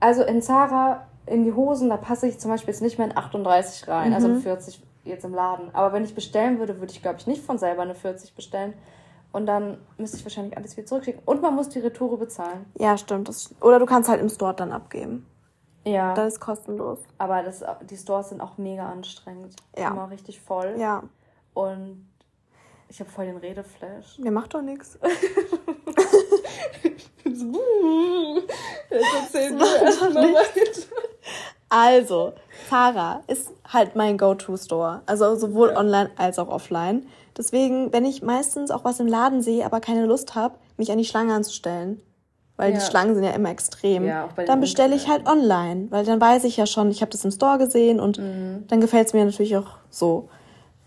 Also 0.00 0.24
in 0.24 0.42
Zara, 0.42 1.06
in 1.26 1.44
die 1.44 1.52
Hosen, 1.52 1.88
da 1.88 1.98
passe 1.98 2.26
ich 2.26 2.40
zum 2.40 2.50
Beispiel 2.50 2.72
jetzt 2.72 2.82
nicht 2.82 2.98
mehr 2.98 3.06
in 3.08 3.16
38 3.16 3.86
rein, 3.86 4.12
also 4.12 4.28
mhm. 4.28 4.34
also 4.34 4.48
in 4.48 4.58
40 4.58 4.82
jetzt 5.06 5.24
im 5.24 5.34
Laden. 5.34 5.74
Aber 5.74 5.92
wenn 5.92 6.04
ich 6.04 6.14
bestellen 6.14 6.58
würde, 6.58 6.80
würde 6.80 6.92
ich, 6.92 7.02
glaube 7.02 7.18
ich, 7.18 7.26
nicht 7.26 7.42
von 7.42 7.58
selber 7.58 7.82
eine 7.82 7.94
40 7.94 8.34
bestellen, 8.34 8.74
und 9.36 9.44
dann 9.44 9.76
müsste 9.98 10.16
ich 10.16 10.24
wahrscheinlich 10.24 10.56
alles 10.56 10.78
wieder 10.78 10.86
zurückschicken. 10.86 11.20
Und 11.26 11.42
man 11.42 11.54
muss 11.54 11.68
die 11.68 11.80
Retoure 11.80 12.16
bezahlen. 12.16 12.64
Ja, 12.78 12.96
stimmt. 12.96 13.28
Das, 13.28 13.54
oder 13.60 13.78
du 13.78 13.84
kannst 13.84 14.08
halt 14.08 14.22
im 14.22 14.30
Store 14.30 14.54
dann 14.54 14.72
abgeben. 14.72 15.26
Ja. 15.84 16.14
Das 16.14 16.34
ist 16.34 16.40
kostenlos. 16.40 17.00
Aber 17.18 17.42
das, 17.42 17.62
die 17.90 17.98
Stores 17.98 18.30
sind 18.30 18.40
auch 18.40 18.56
mega 18.56 18.88
anstrengend. 18.88 19.54
Ja. 19.76 19.90
Immer 19.90 20.10
richtig 20.10 20.40
voll. 20.40 20.76
Ja. 20.78 21.02
Und 21.52 22.08
ich 22.88 22.98
habe 22.98 23.10
voll 23.10 23.26
den 23.26 23.36
Redeflash. 23.36 24.18
Mir 24.18 24.30
macht 24.30 24.54
doch 24.54 24.62
nichts. 24.62 24.98
Also, 31.68 32.32
Zara 32.68 33.22
ist 33.26 33.50
halt 33.66 33.96
mein 33.96 34.18
Go-To-Store. 34.18 35.02
Also 35.06 35.34
sowohl 35.34 35.70
ja. 35.70 35.76
online 35.78 36.10
als 36.16 36.38
auch 36.38 36.48
offline. 36.48 37.06
Deswegen, 37.36 37.92
wenn 37.92 38.04
ich 38.04 38.22
meistens 38.22 38.70
auch 38.70 38.84
was 38.84 39.00
im 39.00 39.06
Laden 39.06 39.42
sehe, 39.42 39.64
aber 39.64 39.80
keine 39.80 40.06
Lust 40.06 40.34
habe, 40.34 40.54
mich 40.76 40.90
an 40.90 40.98
die 40.98 41.04
Schlange 41.04 41.34
anzustellen, 41.34 42.00
weil 42.56 42.72
ja. 42.72 42.78
die 42.78 42.84
Schlangen 42.84 43.14
sind 43.14 43.24
ja 43.24 43.30
immer 43.30 43.50
extrem, 43.50 44.06
ja, 44.06 44.28
dann 44.46 44.60
bestelle 44.60 44.94
ich 44.94 45.08
halt 45.08 45.26
online, 45.26 45.88
weil 45.90 46.04
dann 46.04 46.20
weiß 46.20 46.44
ich 46.44 46.56
ja 46.56 46.66
schon, 46.66 46.90
ich 46.90 47.02
habe 47.02 47.10
das 47.10 47.24
im 47.24 47.30
Store 47.30 47.58
gesehen 47.58 48.00
und 48.00 48.18
mhm. 48.18 48.64
dann 48.68 48.80
gefällt 48.80 49.08
es 49.08 49.12
mir 49.12 49.24
natürlich 49.24 49.56
auch 49.56 49.76
so. 49.90 50.28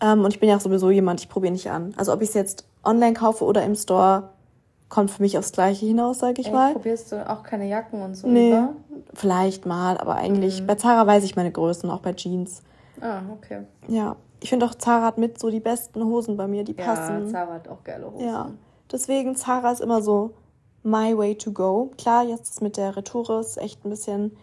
Ähm, 0.00 0.24
und 0.24 0.32
ich 0.32 0.40
bin 0.40 0.48
ja 0.48 0.56
auch 0.56 0.60
sowieso 0.60 0.90
jemand, 0.90 1.20
ich 1.20 1.28
probiere 1.28 1.52
nicht 1.52 1.70
an. 1.70 1.94
Also 1.96 2.12
ob 2.12 2.22
ich 2.22 2.30
es 2.30 2.34
jetzt 2.34 2.66
online 2.82 3.14
kaufe 3.14 3.44
oder 3.44 3.62
im 3.62 3.76
Store, 3.76 4.30
kommt 4.90 5.10
für 5.10 5.22
mich 5.22 5.38
aufs 5.38 5.52
Gleiche 5.52 5.86
hinaus, 5.86 6.18
sage 6.18 6.42
ich 6.42 6.48
Ey, 6.48 6.52
mal. 6.52 6.72
Probierst 6.74 7.12
du 7.12 7.30
auch 7.30 7.42
keine 7.42 7.66
Jacken 7.66 8.02
und 8.02 8.14
so? 8.14 8.28
Nee, 8.28 8.50
über? 8.50 8.74
vielleicht 9.14 9.64
mal, 9.64 9.96
aber 9.96 10.16
eigentlich 10.16 10.60
mhm. 10.60 10.66
bei 10.66 10.74
Zara 10.74 11.06
weiß 11.06 11.24
ich 11.24 11.36
meine 11.36 11.50
Größen, 11.50 11.88
auch 11.90 12.00
bei 12.00 12.12
Jeans. 12.12 12.62
Ah, 13.00 13.22
okay. 13.32 13.62
Ja, 13.88 14.16
ich 14.40 14.50
finde 14.50 14.66
auch 14.66 14.74
Zara 14.74 15.06
hat 15.06 15.16
mit 15.16 15.38
so 15.38 15.48
die 15.48 15.60
besten 15.60 16.04
Hosen 16.04 16.36
bei 16.36 16.46
mir, 16.46 16.64
die 16.64 16.76
ja, 16.76 16.84
passen. 16.84 17.26
Ja, 17.26 17.28
Zara 17.28 17.54
hat 17.54 17.68
auch 17.68 17.82
geile 17.84 18.12
Hosen. 18.12 18.26
Ja, 18.26 18.50
deswegen 18.92 19.36
Zara 19.36 19.72
ist 19.72 19.80
immer 19.80 20.02
so 20.02 20.34
my 20.82 21.16
way 21.16 21.34
to 21.36 21.52
go. 21.52 21.92
Klar, 21.96 22.24
jetzt 22.24 22.50
ist 22.50 22.62
mit 22.62 22.76
der 22.76 22.96
Retoure 22.96 23.40
ist 23.40 23.56
echt 23.58 23.84
ein 23.84 23.90
bisschen 23.90 24.36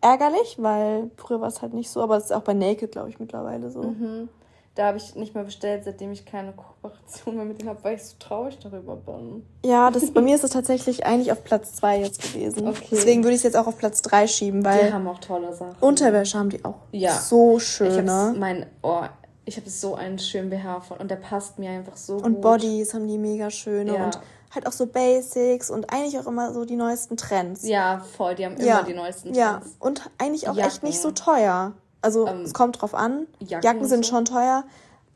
ärgerlich, 0.00 0.56
weil 0.58 1.10
früher 1.16 1.40
war 1.40 1.48
es 1.48 1.62
halt 1.62 1.74
nicht 1.74 1.90
so, 1.90 2.02
aber 2.02 2.16
es 2.16 2.24
ist 2.24 2.32
auch 2.32 2.42
bei 2.42 2.54
Naked, 2.54 2.92
glaube 2.92 3.08
ich, 3.08 3.20
mittlerweile 3.20 3.70
so. 3.70 3.82
Mhm. 3.82 4.28
Da 4.74 4.86
habe 4.86 4.96
ich 4.96 5.14
nicht 5.16 5.34
mehr 5.34 5.44
bestellt, 5.44 5.84
seitdem 5.84 6.12
ich 6.12 6.24
keine 6.24 6.52
Kooperation 6.52 7.36
mehr 7.36 7.44
mit 7.44 7.60
denen 7.60 7.68
habe, 7.68 7.84
weil 7.84 7.96
ich 7.96 8.04
so 8.04 8.16
traurig 8.18 8.58
darüber 8.58 8.96
bin. 8.96 9.46
Ja, 9.64 9.90
das, 9.90 10.10
bei 10.10 10.22
mir 10.22 10.34
ist 10.34 10.44
es 10.44 10.50
tatsächlich 10.50 11.04
eigentlich 11.04 11.30
auf 11.30 11.44
Platz 11.44 11.74
2 11.74 12.00
jetzt 12.00 12.22
gewesen. 12.22 12.66
Okay. 12.66 12.86
Deswegen 12.90 13.22
würde 13.22 13.34
ich 13.34 13.40
es 13.40 13.42
jetzt 13.42 13.56
auch 13.56 13.66
auf 13.66 13.76
Platz 13.76 14.00
3 14.00 14.26
schieben, 14.26 14.64
weil. 14.64 14.86
Die 14.86 14.92
haben 14.92 15.06
auch 15.06 15.18
tolle 15.18 15.52
Sachen. 15.52 15.76
Unterwäsche 15.80 16.38
haben 16.38 16.48
die 16.48 16.64
auch. 16.64 16.76
Ja. 16.90 17.12
So 17.12 17.58
schön? 17.58 18.06
Mein, 18.38 18.64
oh, 18.82 19.02
ich 19.44 19.56
habe 19.56 19.68
so 19.68 19.94
einen 19.94 20.18
schönen 20.18 20.50
BH 20.50 20.80
von 20.80 20.98
und 20.98 21.10
der 21.10 21.16
passt 21.16 21.58
mir 21.58 21.70
einfach 21.70 21.96
so 21.96 22.14
und 22.14 22.22
gut. 22.22 22.34
Und 22.34 22.40
Bodies 22.40 22.94
haben 22.94 23.08
die 23.08 23.18
mega 23.18 23.50
schöne 23.50 23.94
ja. 23.94 24.04
und 24.06 24.20
halt 24.54 24.66
auch 24.66 24.72
so 24.72 24.86
Basics 24.86 25.70
und 25.70 25.92
eigentlich 25.92 26.18
auch 26.18 26.26
immer 26.26 26.52
so 26.52 26.64
die 26.64 26.76
neuesten 26.76 27.16
Trends. 27.16 27.66
Ja, 27.66 28.04
voll, 28.16 28.34
die 28.34 28.44
haben 28.44 28.56
immer 28.56 28.64
ja. 28.64 28.82
die 28.82 28.94
neuesten 28.94 29.32
Trends. 29.32 29.38
Ja, 29.38 29.62
und 29.78 30.10
eigentlich 30.18 30.48
auch 30.48 30.56
Jacken. 30.56 30.70
echt 30.70 30.82
nicht 30.82 31.00
so 31.00 31.10
teuer. 31.10 31.72
Also 32.02 32.26
ähm, 32.26 32.42
es 32.42 32.52
kommt 32.52 32.82
drauf 32.82 32.94
an. 32.94 33.26
Jacken, 33.38 33.64
Jacken 33.64 33.84
sind 33.86 34.04
so. 34.04 34.12
schon 34.12 34.24
teuer, 34.24 34.64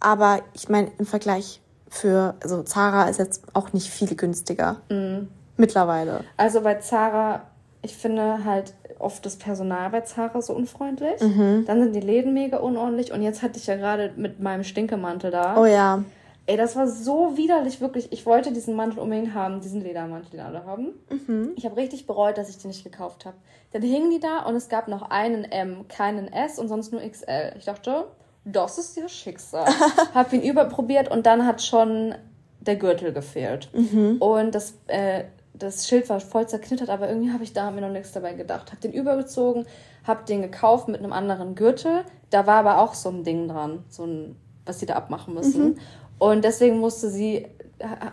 aber 0.01 0.41
ich 0.55 0.69
meine 0.69 0.91
im 0.99 1.07
Vergleich 1.07 1.61
für 1.89 2.35
also 2.43 2.63
Zara 2.63 3.09
ist 3.09 3.19
jetzt 3.19 3.43
auch 3.53 3.73
nicht 3.73 3.91
viel 3.91 4.15
günstiger. 4.17 4.77
Mhm. 4.89 5.29
Mittlerweile. 5.57 6.25
Also 6.37 6.61
bei 6.61 6.77
Zara, 6.77 7.43
ich 7.83 7.97
finde 7.97 8.45
halt 8.45 8.75
oft 8.99 9.25
das 9.25 9.37
Personal 9.37 9.91
bei 9.91 10.03
Zara 10.03 10.41
so 10.43 10.55
unfreundlich. 10.55 11.21
Mhm. 11.21 11.65
Dann 11.67 11.83
sind 11.83 11.95
die 11.95 12.01
Läden 12.01 12.35
mega 12.35 12.59
unordentlich. 12.59 13.13
Und 13.13 13.23
jetzt 13.23 13.43
hatte 13.43 13.59
ich 13.59 13.67
ja 13.67 13.77
gerade 13.77 14.13
mit 14.17 14.41
meinem 14.41 14.65
Stinkemantel 14.65 15.31
da. 15.31 15.57
Oh 15.57 15.67
ja. 15.67 16.03
Ey, 16.49 16.57
das 16.57 16.77
war 16.77 16.87
so 16.87 17.37
widerlich, 17.37 17.81
wirklich. 17.81 18.13
Ich 18.13 18.25
wollte 18.25 18.53
diesen 18.53 18.77
Mantel 18.77 19.01
unbedingt 19.01 19.35
haben, 19.35 19.61
diesen 19.61 19.83
Ledermantel, 19.83 20.31
den 20.31 20.41
alle 20.41 20.65
haben. 20.65 20.95
Mhm. 21.11 21.53
Ich 21.57 21.65
habe 21.65 21.77
richtig 21.77 22.07
bereut, 22.07 22.39
dass 22.39 22.49
ich 22.49 22.59
den 22.59 22.69
nicht 22.69 22.85
gekauft 22.85 23.25
habe. 23.27 23.37
Dann 23.73 23.83
hingen 23.83 24.11
die 24.11 24.21
da 24.21 24.45
und 24.45 24.55
es 24.55 24.69
gab 24.69 24.87
noch 24.87 25.11
einen 25.11 25.45
M, 25.45 25.89
keinen 25.89 26.33
S 26.33 26.61
und 26.61 26.69
sonst 26.69 26.93
nur 26.93 27.01
XL. 27.03 27.55
Ich 27.59 27.65
dachte, 27.65 28.07
das 28.45 28.79
ist 28.79 28.97
ja 28.97 29.09
Schicksal. 29.09 29.67
hab 30.15 30.33
ihn 30.33 30.43
überprobiert 30.43 31.11
und 31.11 31.27
dann 31.27 31.45
hat 31.45 31.63
schon 31.63 32.15
der 32.61 32.77
Gürtel 32.77 33.13
gefehlt. 33.13 33.69
Mhm. 33.73 34.19
Und 34.19 34.55
das, 34.55 34.75
äh, 34.87 35.25
das 35.53 35.89
Schild 35.89 36.09
war 36.09 36.21
voll 36.21 36.47
zerknittert, 36.47 36.91
aber 36.91 37.09
irgendwie 37.09 37.33
habe 37.33 37.43
ich 37.43 37.55
da 37.55 37.73
mir 37.73 37.81
noch 37.81 37.91
nichts 37.91 38.13
dabei 38.13 38.35
gedacht. 38.35 38.71
Hab 38.71 38.81
den 38.81 38.93
übergezogen, 38.93 39.67
hab 40.07 40.27
den 40.27 40.43
gekauft 40.43 40.87
mit 40.87 41.01
einem 41.01 41.13
anderen 41.13 41.57
Gürtel. 41.57 42.05
Da 42.31 42.47
war 42.47 42.57
aber 42.57 42.81
auch 42.81 42.95
so 42.95 43.09
ein 43.09 43.25
Ding 43.25 43.49
dran, 43.49 43.85
so 43.89 44.05
ein, 44.05 44.37
was 44.65 44.79
sie 44.79 44.87
da 44.87 44.95
abmachen 44.95 45.35
müssen. 45.35 45.65
Mhm. 45.71 45.79
Und 46.19 46.45
deswegen 46.45 46.79
musste 46.79 47.11
sie 47.11 47.47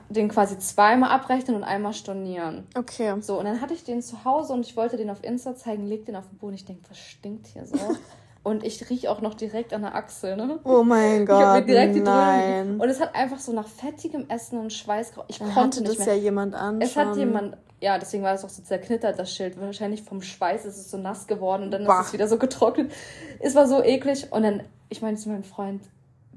den 0.09 0.27
quasi 0.27 0.57
zweimal 0.59 1.11
abrechnen 1.11 1.55
und 1.55 1.63
einmal 1.63 1.93
stornieren. 1.93 2.67
Okay. 2.75 3.13
So, 3.21 3.39
und 3.39 3.45
dann 3.45 3.61
hatte 3.61 3.73
ich 3.73 3.83
den 3.83 4.01
zu 4.01 4.25
Hause 4.25 4.53
und 4.53 4.65
ich 4.65 4.75
wollte 4.75 4.97
den 4.97 5.09
auf 5.09 5.23
Insta 5.23 5.55
zeigen, 5.55 5.85
leg 5.85 6.05
den 6.05 6.15
auf 6.15 6.27
den 6.27 6.37
Boden. 6.37 6.55
Ich 6.55 6.65
denke, 6.65 6.83
was 6.89 6.99
stinkt 6.99 7.47
hier 7.47 7.65
so? 7.65 7.77
und 8.43 8.63
ich 8.63 8.89
rieche 8.89 9.09
auch 9.09 9.21
noch 9.21 9.33
direkt 9.33 9.73
an 9.73 9.83
der 9.83 9.95
Achsel, 9.95 10.35
ne? 10.35 10.59
Oh 10.65 10.83
mein 10.83 11.25
Gott. 11.25 11.39
Ich 11.39 11.45
habe 11.45 11.59
mir 11.61 11.65
direkt 11.65 11.95
die 11.95 12.01
nein. 12.01 12.79
Und 12.79 12.89
es 12.89 12.99
hat 12.99 13.15
einfach 13.15 13.39
so 13.39 13.53
nach 13.53 13.67
fettigem 13.67 14.29
Essen 14.29 14.59
und 14.59 14.73
Schweiß. 14.73 15.13
Ich 15.29 15.39
dann 15.39 15.53
konnte 15.53 15.81
nicht 15.81 15.97
das 15.97 16.05
mehr. 16.05 16.15
ja 16.15 16.21
jemand 16.21 16.55
an. 16.55 16.81
Es 16.81 16.97
hat 16.97 17.15
jemand. 17.15 17.57
Ja, 17.79 17.97
deswegen 17.97 18.23
war 18.23 18.33
es 18.33 18.45
auch 18.45 18.49
so 18.49 18.61
zerknittert, 18.61 19.19
das 19.19 19.33
Schild. 19.33 19.59
Wahrscheinlich 19.59 20.03
vom 20.03 20.21
Schweiß 20.21 20.65
ist 20.65 20.77
es 20.77 20.91
so 20.91 20.97
nass 20.97 21.27
geworden 21.27 21.63
und 21.63 21.71
dann 21.71 21.85
bah. 21.85 22.01
ist 22.01 22.07
es 22.07 22.13
wieder 22.13 22.27
so 22.27 22.37
getrocknet. 22.37 22.91
Es 23.39 23.55
war 23.55 23.67
so 23.67 23.81
eklig. 23.81 24.31
Und 24.31 24.43
dann, 24.43 24.63
ich 24.89 25.01
meinte 25.01 25.21
zu 25.21 25.29
meinem 25.29 25.43
Freund, 25.43 25.81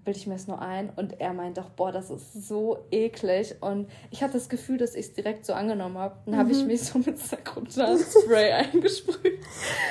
bilde 0.07 0.19
ich 0.19 0.27
mir 0.27 0.37
es 0.37 0.47
nur 0.47 0.63
ein. 0.63 0.91
Und 0.97 1.21
er 1.21 1.35
meint 1.35 1.59
doch, 1.59 1.69
boah, 1.69 1.93
das 1.93 2.11
ist 2.11 2.49
so 2.49 2.79
eklig. 2.91 3.57
Und 3.61 3.91
ich 4.11 4.23
hatte 4.23 4.35
das 4.35 4.49
Gefühl, 4.49 4.79
dass 4.79 4.95
ich 4.95 5.07
es 5.07 5.13
direkt 5.13 5.45
so 5.45 5.53
angenommen 5.53 5.99
habe. 5.99 6.17
Dann 6.25 6.35
mhm. 6.35 6.39
habe 6.39 6.53
ich 6.53 6.65
mich 6.65 6.83
so 6.85 6.99
mit 6.99 7.19
Sakrotan-Spray 7.19 8.53
eingesprüht. 8.73 9.41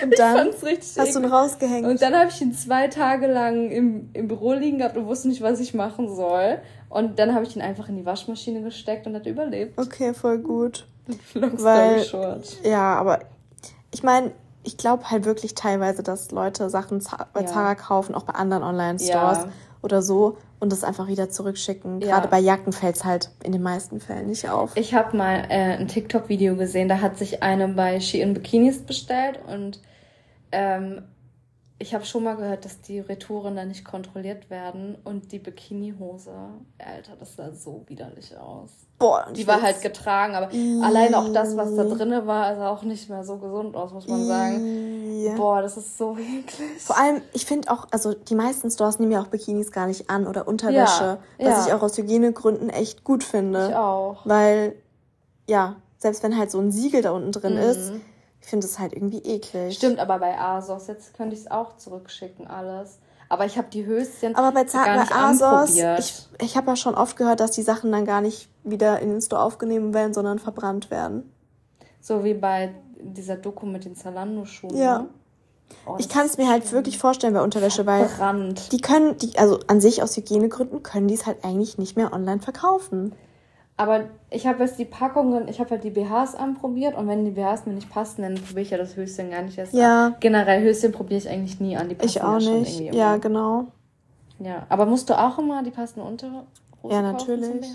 Und 0.01 0.17
dann 0.17 0.47
hast 0.47 0.63
eklig. 0.63 0.79
du 0.95 1.19
ihn 1.19 1.25
rausgehängt. 1.25 1.85
Und 1.85 2.01
dann 2.01 2.15
habe 2.15 2.29
ich 2.31 2.41
ihn 2.41 2.53
zwei 2.53 2.87
Tage 2.87 3.27
lang 3.27 3.69
im, 3.69 4.09
im 4.13 4.27
Büro 4.27 4.53
liegen 4.53 4.79
gehabt 4.79 4.97
und 4.97 5.05
wusste 5.05 5.27
nicht, 5.27 5.41
was 5.41 5.59
ich 5.59 5.75
machen 5.75 6.13
soll. 6.15 6.59
Und 6.89 7.19
dann 7.19 7.35
habe 7.35 7.45
ich 7.45 7.55
ihn 7.55 7.61
einfach 7.61 7.89
in 7.89 7.97
die 7.97 8.05
Waschmaschine 8.05 8.63
gesteckt 8.63 9.05
und 9.05 9.15
hat 9.15 9.27
überlebt. 9.27 9.77
Okay, 9.77 10.13
voll 10.13 10.39
gut. 10.39 10.87
Long 11.35 11.61
Weil, 11.61 12.03
short. 12.03 12.57
Ja, 12.63 12.95
aber 12.95 13.19
ich 13.91 14.01
meine, 14.01 14.31
ich 14.63 14.77
glaube 14.77 15.11
halt 15.11 15.25
wirklich 15.25 15.53
teilweise, 15.53 16.01
dass 16.01 16.31
Leute 16.31 16.69
Sachen 16.69 17.03
bei 17.33 17.41
ja. 17.41 17.45
Zara 17.45 17.75
kaufen, 17.75 18.15
auch 18.15 18.23
bei 18.23 18.33
anderen 18.33 18.63
Online-Stores. 18.63 19.37
Ja 19.39 19.49
oder 19.85 20.01
so 20.01 20.37
und 20.59 20.71
das 20.71 20.83
einfach 20.83 21.07
wieder 21.07 21.29
zurückschicken. 21.29 22.01
Ja. 22.01 22.07
Gerade 22.07 22.27
bei 22.27 22.39
Jacken 22.39 22.73
fällt 22.73 22.95
es 22.95 23.05
halt 23.05 23.29
in 23.43 23.51
den 23.51 23.61
meisten 23.61 24.01
Fällen 24.01 24.27
nicht 24.27 24.49
auf. 24.49 24.71
Ich 24.75 24.93
habe 24.93 25.15
mal 25.15 25.45
äh, 25.49 25.77
ein 25.77 25.87
TikTok-Video 25.87 26.55
gesehen, 26.55 26.89
da 26.89 26.99
hat 26.99 27.17
sich 27.17 27.43
eine 27.43 27.69
bei 27.69 27.99
Shein 27.99 28.33
Bikinis 28.33 28.79
bestellt 28.79 29.39
und 29.47 29.79
ähm, 30.51 31.03
ich 31.85 31.93
habe 31.93 32.03
schon 32.03 32.23
mal 32.23 32.35
gehört, 32.35 32.65
dass 32.65 32.81
die 32.81 32.99
Retouren 32.99 33.55
da 33.55 33.63
nicht 33.63 33.85
kontrolliert 33.85 34.49
werden 34.49 34.97
und 35.03 35.31
die 35.31 35.37
Bikinihose, 35.37 36.31
Alter, 36.79 37.11
das 37.19 37.35
sah 37.35 37.51
so 37.51 37.83
widerlich 37.85 38.35
aus. 38.35 38.71
Boah, 38.97 39.27
die 39.31 39.45
war 39.45 39.61
halt 39.61 39.83
getragen, 39.83 40.33
aber 40.33 40.47
mm. 40.51 40.81
allein 40.83 41.13
auch 41.13 41.31
das, 41.31 41.55
was 41.55 41.75
da 41.75 41.83
drinne 41.83 42.25
war, 42.25 42.55
sah 42.55 42.71
auch 42.71 42.81
nicht 42.81 43.07
mehr 43.07 43.23
so 43.23 43.37
gesund 43.37 43.75
aus, 43.75 43.93
muss 43.93 44.07
man 44.07 44.25
sagen. 44.25 45.35
Boah, 45.37 45.61
das 45.61 45.77
ist 45.77 45.95
so 45.95 46.17
eklig. 46.17 46.81
Vor 46.81 46.97
allem, 46.97 47.21
ich 47.33 47.45
finde 47.45 47.69
auch, 47.71 47.85
also 47.91 48.15
die 48.15 48.35
meisten 48.35 48.71
Stores 48.71 48.97
nehmen 48.97 49.11
ja 49.11 49.21
auch 49.21 49.27
Bikinis 49.27 49.71
gar 49.71 49.85
nicht 49.85 50.09
an 50.09 50.25
oder 50.25 50.47
Unterwäsche, 50.47 51.03
ja, 51.03 51.19
was 51.37 51.47
ja. 51.47 51.65
ich 51.67 51.73
auch 51.73 51.83
aus 51.83 51.95
Hygienegründen 51.99 52.71
echt 52.71 53.03
gut 53.03 53.23
finde. 53.23 53.67
Ich 53.69 53.75
auch. 53.75 54.25
Weil, 54.25 54.73
ja, 55.47 55.75
selbst 55.99 56.23
wenn 56.23 56.35
halt 56.35 56.49
so 56.49 56.59
ein 56.59 56.71
Siegel 56.71 57.03
da 57.03 57.11
unten 57.11 57.31
drin 57.31 57.57
mm. 57.57 57.69
ist, 57.69 57.91
ich 58.45 58.49
finde 58.51 58.67
es 58.67 58.77
halt 58.77 58.93
irgendwie 58.93 59.17
eklig. 59.23 59.75
Stimmt, 59.75 59.97
aber 59.97 60.19
bei 60.19 60.39
ASOS, 60.39 60.85
jetzt 60.85 61.15
könnte 61.15 61.33
ich 61.33 61.41
es 61.41 61.51
auch 61.51 61.77
zurückschicken, 61.77 62.45
alles. 62.45 62.99
Aber 63.27 63.47
ich 63.47 63.57
habe 63.57 63.69
die 63.71 63.87
Höschen 63.87 64.35
aber 64.35 64.51
bei, 64.51 64.65
gar 64.65 64.99
nicht 64.99 65.09
bei 65.09 65.15
ASOS, 65.15 65.75
ich, 65.75 66.27
ich 66.39 66.55
habe 66.55 66.67
ja 66.67 66.75
schon 66.75 66.93
oft 66.93 67.17
gehört, 67.17 67.39
dass 67.39 67.51
die 67.51 67.63
Sachen 67.63 67.91
dann 67.91 68.05
gar 68.05 68.21
nicht 68.21 68.47
wieder 68.63 68.99
in 68.99 69.09
den 69.09 69.19
Store 69.19 69.41
aufgenommen 69.41 69.95
werden, 69.95 70.13
sondern 70.13 70.37
verbrannt 70.37 70.91
werden. 70.91 71.33
So 72.01 72.23
wie 72.23 72.35
bei 72.35 72.75
dieser 72.99 73.35
Doku 73.35 73.65
mit 73.65 73.83
den 73.83 73.95
Zalando-Schuhen. 73.95 74.77
Ja. 74.77 74.99
Ne? 74.99 75.09
Oh, 75.87 75.95
ich 75.97 76.07
kann 76.07 76.27
es 76.27 76.37
mir 76.37 76.47
halt 76.47 76.71
wirklich 76.71 76.99
vorstellen 76.99 77.33
bei 77.33 77.41
Unterwäsche, 77.41 77.87
weil 77.87 78.07
verbrannt. 78.07 78.71
die 78.71 78.79
können, 78.79 79.17
die, 79.17 79.39
also 79.39 79.59
an 79.65 79.81
sich 79.81 80.03
aus 80.03 80.15
Hygienegründen 80.15 80.83
können 80.83 81.07
die 81.07 81.15
es 81.15 81.25
halt 81.25 81.43
eigentlich 81.43 81.79
nicht 81.79 81.97
mehr 81.97 82.13
online 82.13 82.41
verkaufen. 82.41 83.15
Aber 83.77 84.05
ich 84.29 84.47
habe 84.47 84.63
jetzt 84.63 84.79
die 84.79 84.85
Packungen, 84.85 85.49
ich 85.49 85.59
habe 85.59 85.71
halt 85.71 85.83
die 85.83 85.89
BHs 85.89 86.35
anprobiert 86.35 86.95
und 86.95 87.07
wenn 87.09 87.25
die 87.25 87.31
BHs 87.31 87.65
mir 87.65 87.73
nicht 87.73 87.89
passen, 87.89 88.21
dann 88.21 88.35
probiere 88.35 88.61
ich 88.61 88.69
ja 88.69 88.77
das 88.77 88.95
Höschen 88.95 89.31
gar 89.31 89.41
nicht 89.41 89.57
erst 89.57 89.73
ja. 89.73 90.07
an. 90.07 90.15
Generell 90.21 90.63
Höschen 90.63 90.93
probiere 90.93 91.17
ich 91.17 91.29
eigentlich 91.29 91.59
nie 91.59 91.75
an. 91.75 91.89
Die 91.89 91.95
passen 91.95 92.07
ich 92.07 92.21
auch 92.21 92.39
ja 92.39 92.51
nicht. 92.51 92.79
Ja, 92.93 93.17
genau. 93.17 93.65
Ja, 94.39 94.65
aber 94.69 94.85
musst 94.85 95.09
du 95.09 95.19
auch 95.19 95.37
immer 95.39 95.61
die 95.63 95.71
passenden 95.71 96.07
Unterhosen 96.07 96.45
Ja, 96.89 97.01
natürlich. 97.01 97.67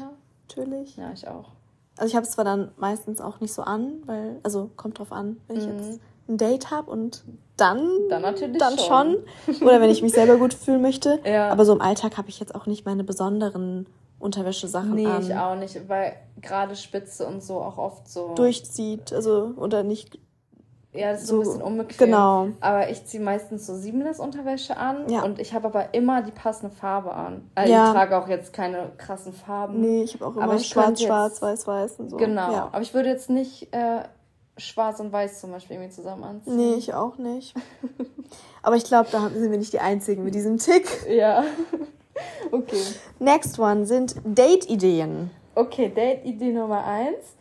Natürlich. 0.48 0.96
Ja, 0.96 1.10
ich 1.12 1.28
auch. 1.28 1.50
Also 1.96 2.08
ich 2.08 2.16
habe 2.16 2.24
es 2.24 2.32
zwar 2.32 2.44
dann 2.46 2.70
meistens 2.78 3.20
auch 3.20 3.40
nicht 3.40 3.52
so 3.52 3.62
an, 3.62 4.02
weil, 4.06 4.40
also 4.42 4.70
kommt 4.76 4.98
drauf 4.98 5.12
an, 5.12 5.36
wenn 5.48 5.58
ich 5.58 5.66
mhm. 5.66 5.76
jetzt 5.76 6.00
ein 6.28 6.38
Date 6.38 6.70
habe 6.70 6.90
und 6.90 7.24
dann, 7.58 7.86
dann, 8.08 8.22
natürlich 8.22 8.56
dann 8.56 8.78
schon. 8.78 9.18
schon. 9.46 9.62
Oder 9.68 9.82
wenn 9.82 9.90
ich 9.90 10.02
mich 10.02 10.12
selber 10.12 10.36
gut 10.36 10.54
fühlen 10.54 10.80
möchte. 10.80 11.20
Ja. 11.26 11.50
Aber 11.50 11.66
so 11.66 11.74
im 11.74 11.82
Alltag 11.82 12.16
habe 12.16 12.30
ich 12.30 12.40
jetzt 12.40 12.54
auch 12.54 12.64
nicht 12.64 12.86
meine 12.86 13.04
besonderen 13.04 13.86
Unterwäschesachen 14.20 14.94
nee, 14.94 15.06
an. 15.06 15.22
Nee, 15.22 15.28
ich 15.28 15.34
auch 15.34 15.56
nicht, 15.56 15.88
weil 15.88 16.12
gerade 16.40 16.76
Spitze 16.76 17.26
und 17.26 17.42
so 17.42 17.60
auch 17.60 17.78
oft 17.78 18.06
so. 18.08 18.34
Durchzieht, 18.34 19.12
also, 19.12 19.54
oder 19.56 19.82
nicht. 19.82 20.18
Ja, 20.92 21.12
das 21.12 21.22
ist 21.22 21.28
so, 21.28 21.36
ein 21.36 21.40
bisschen 21.40 21.62
unbequem. 21.62 22.06
Genau. 22.06 22.48
Aber 22.60 22.90
ich 22.90 23.06
ziehe 23.06 23.22
meistens 23.22 23.66
so 23.66 23.76
Seamless-Unterwäsche 23.76 24.76
an 24.76 25.08
ja. 25.08 25.22
und 25.22 25.38
ich 25.38 25.54
habe 25.54 25.68
aber 25.68 25.94
immer 25.94 26.20
die 26.22 26.32
passende 26.32 26.74
Farbe 26.74 27.12
an. 27.12 27.48
Also 27.54 27.72
ja. 27.72 27.86
ich 27.86 27.92
trage 27.92 28.18
auch 28.18 28.28
jetzt 28.28 28.52
keine 28.52 28.90
krassen 28.98 29.32
Farben. 29.32 29.80
Nee, 29.80 30.02
ich 30.02 30.14
habe 30.14 30.26
auch 30.26 30.36
immer 30.36 30.58
schwarz, 30.58 31.00
schwarz, 31.00 31.40
weiß, 31.40 31.66
weiß 31.66 32.00
und 32.00 32.10
so. 32.10 32.16
Genau. 32.16 32.52
Ja. 32.52 32.68
Aber 32.72 32.82
ich 32.82 32.92
würde 32.92 33.08
jetzt 33.08 33.30
nicht 33.30 33.72
äh, 33.72 34.02
schwarz 34.58 34.98
und 34.98 35.12
weiß 35.12 35.40
zum 35.40 35.52
Beispiel 35.52 35.76
irgendwie 35.76 35.94
zusammen 35.94 36.24
anziehen. 36.24 36.56
Nee, 36.56 36.74
ich 36.74 36.92
auch 36.92 37.18
nicht. 37.18 37.54
aber 38.62 38.74
ich 38.74 38.84
glaube, 38.84 39.08
da 39.12 39.30
sind 39.30 39.50
wir 39.50 39.58
nicht 39.58 39.72
die 39.72 39.80
Einzigen 39.80 40.24
mit 40.24 40.34
diesem 40.34 40.58
Tick. 40.58 41.06
Ja. 41.08 41.44
Okay. 42.52 42.82
Next 43.18 43.58
one 43.58 43.86
sind 43.86 44.16
Date-Ideen. 44.24 45.30
Okay, 45.54 45.88
Date-Idee 45.88 46.52
Nummer 46.52 46.84
eins. 46.84 47.36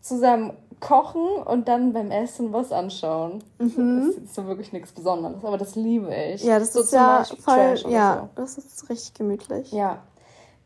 Zusammen 0.00 0.52
kochen 0.82 1.42
und 1.44 1.68
dann 1.68 1.92
beim 1.92 2.10
Essen 2.10 2.52
was 2.52 2.72
anschauen. 2.72 3.42
Mhm. 3.58 4.12
Das 4.14 4.24
ist 4.24 4.34
so 4.34 4.46
wirklich 4.46 4.72
nichts 4.72 4.92
Besonderes, 4.92 5.44
aber 5.44 5.56
das 5.56 5.76
liebe 5.76 6.12
ich. 6.14 6.42
Ja, 6.42 6.58
das 6.58 6.72
so 6.72 6.80
ist 6.80 6.92
ja 6.92 7.24
voll, 7.40 7.76
ja, 7.88 8.22
so. 8.22 8.28
das 8.34 8.58
ist 8.58 8.90
richtig 8.90 9.14
gemütlich. 9.14 9.72
Ja. 9.72 10.02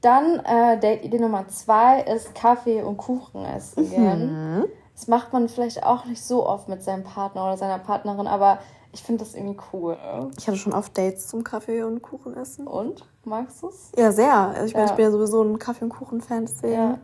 Dann 0.00 0.40
äh, 0.40 0.78
Date-Idee 0.80 1.18
Nummer 1.18 1.48
zwei 1.48 2.02
ist 2.02 2.34
Kaffee 2.34 2.82
und 2.82 2.96
Kuchen 2.96 3.44
essen 3.44 3.88
gehen. 3.90 4.58
Mhm. 4.60 4.64
Das 4.94 5.08
macht 5.08 5.32
man 5.32 5.48
vielleicht 5.48 5.82
auch 5.82 6.06
nicht 6.06 6.22
so 6.22 6.46
oft 6.46 6.68
mit 6.68 6.82
seinem 6.82 7.04
Partner 7.04 7.44
oder 7.44 7.56
seiner 7.58 7.78
Partnerin, 7.78 8.26
aber 8.26 8.58
ich 8.92 9.02
finde 9.02 9.24
das 9.24 9.34
irgendwie 9.34 9.58
cool. 9.72 9.98
Ich 10.38 10.46
hatte 10.46 10.56
schon 10.56 10.72
oft 10.72 10.96
Dates 10.96 11.28
zum 11.28 11.44
Kaffee 11.44 11.82
und 11.82 12.00
Kuchen 12.00 12.34
essen. 12.34 12.66
Und? 12.66 13.04
Magst 13.26 13.60
du 13.60 13.68
es? 13.68 13.90
Ja, 13.96 14.12
sehr. 14.12 14.32
Also 14.32 14.66
ich, 14.66 14.74
meine, 14.74 14.86
ja. 14.86 14.90
ich 14.92 14.96
bin 14.96 15.04
ja 15.04 15.10
sowieso 15.10 15.42
ein 15.42 15.58
Kaffee- 15.58 15.84
und 15.84 15.90
Kuchen-Fan. 15.90 16.48
Ja, 16.62 16.98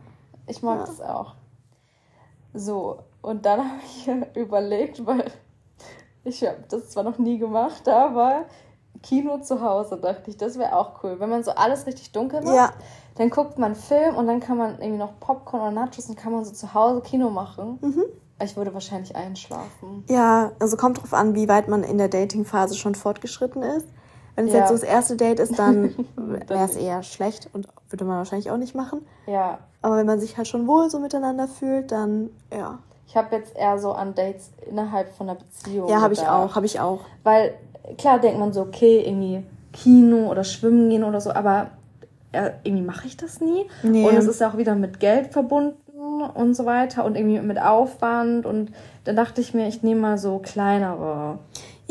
ich 0.47 0.63
mag 0.63 0.79
ja. 0.79 0.85
das 0.85 1.01
auch. 1.01 1.35
So, 2.53 2.99
und 3.21 3.45
dann 3.45 3.59
habe 4.07 4.27
ich 4.31 4.37
überlegt, 4.37 5.05
weil 5.05 5.29
ich 6.23 6.41
habe 6.43 6.63
das 6.69 6.91
zwar 6.91 7.03
noch 7.03 7.17
nie 7.17 7.39
gemacht, 7.39 7.89
aber 7.89 8.45
Kino 9.01 9.39
zu 9.39 9.61
Hause 9.61 9.97
dachte 9.97 10.31
ich, 10.31 10.37
das 10.37 10.57
wäre 10.57 10.77
auch 10.77 11.03
cool. 11.03 11.19
Wenn 11.19 11.29
man 11.29 11.43
so 11.43 11.51
alles 11.51 11.85
richtig 11.85 12.13
dunkel 12.13 12.41
macht, 12.41 12.55
ja. 12.55 12.71
dann 13.15 13.29
guckt 13.29 13.59
man 13.59 13.75
Film 13.75 14.15
und 14.15 14.27
dann 14.27 14.39
kann 14.39 14.57
man 14.57 14.79
irgendwie 14.79 14.99
noch 14.99 15.19
Popcorn 15.19 15.61
oder 15.61 15.71
Nachos 15.71 16.07
und 16.07 16.15
kann 16.15 16.31
man 16.31 16.45
so 16.45 16.53
zu 16.53 16.73
Hause 16.73 17.01
Kino 17.01 17.29
machen. 17.29 17.79
Mhm. 17.81 18.03
Ich 18.41 18.55
würde 18.55 18.73
wahrscheinlich 18.73 19.13
einschlafen. 19.13 20.05
Ja, 20.07 20.53
also 20.59 20.77
kommt 20.77 21.01
drauf 21.01 21.13
an, 21.13 21.35
wie 21.35 21.49
weit 21.49 21.67
man 21.67 21.83
in 21.83 21.97
der 21.97 22.07
Dating-Phase 22.07 22.75
schon 22.75 22.95
fortgeschritten 22.95 23.61
ist. 23.61 23.87
Wenn 24.35 24.47
es 24.47 24.53
ja. 24.53 24.59
jetzt 24.59 24.69
so 24.69 24.73
das 24.75 24.83
erste 24.83 25.15
Date 25.15 25.39
ist, 25.39 25.57
dann 25.59 25.93
wäre 26.15 26.65
es 26.65 26.75
eher 26.75 27.03
schlecht 27.03 27.49
und 27.53 27.67
würde 27.89 28.05
man 28.05 28.17
wahrscheinlich 28.17 28.49
auch 28.49 28.57
nicht 28.57 28.75
machen. 28.75 29.05
Ja. 29.27 29.59
Aber 29.81 29.97
wenn 29.97 30.05
man 30.05 30.19
sich 30.19 30.37
halt 30.37 30.47
schon 30.47 30.67
wohl 30.67 30.89
so 30.89 30.99
miteinander 30.99 31.47
fühlt, 31.47 31.91
dann 31.91 32.29
ja. 32.51 32.79
Ich 33.07 33.15
habe 33.15 33.35
jetzt 33.35 33.55
eher 33.55 33.77
so 33.77 33.91
an 33.91 34.15
Dates 34.15 34.49
innerhalb 34.67 35.13
von 35.15 35.29
einer 35.29 35.37
Beziehung. 35.37 35.87
Ja, 35.87 36.01
habe 36.01 36.13
ich 36.13 36.21
auch, 36.21 36.55
habe 36.55 36.65
ich 36.65 36.79
auch. 36.79 37.01
Weil 37.23 37.53
klar 37.97 38.19
denkt 38.19 38.39
man 38.39 38.53
so, 38.53 38.61
okay, 38.61 39.03
irgendwie 39.05 39.43
Kino 39.71 40.31
oder 40.31 40.43
Schwimmen 40.43 40.89
gehen 40.89 41.03
oder 41.03 41.21
so, 41.21 41.31
aber 41.31 41.71
irgendwie 42.63 42.83
mache 42.83 43.07
ich 43.07 43.17
das 43.17 43.41
nie. 43.41 43.67
Nee. 43.83 44.07
Und 44.07 44.15
es 44.15 44.25
ist 44.25 44.41
auch 44.41 44.57
wieder 44.57 44.75
mit 44.75 44.99
Geld 44.99 45.33
verbunden 45.33 45.77
und 46.33 46.55
so 46.55 46.65
weiter 46.65 47.05
und 47.05 47.15
irgendwie 47.15 47.39
mit 47.39 47.61
Aufwand 47.61 48.45
und 48.45 48.71
dann 49.03 49.15
dachte 49.15 49.41
ich 49.41 49.53
mir, 49.53 49.67
ich 49.67 49.83
nehme 49.83 50.01
mal 50.01 50.17
so 50.17 50.39
kleinere. 50.39 51.39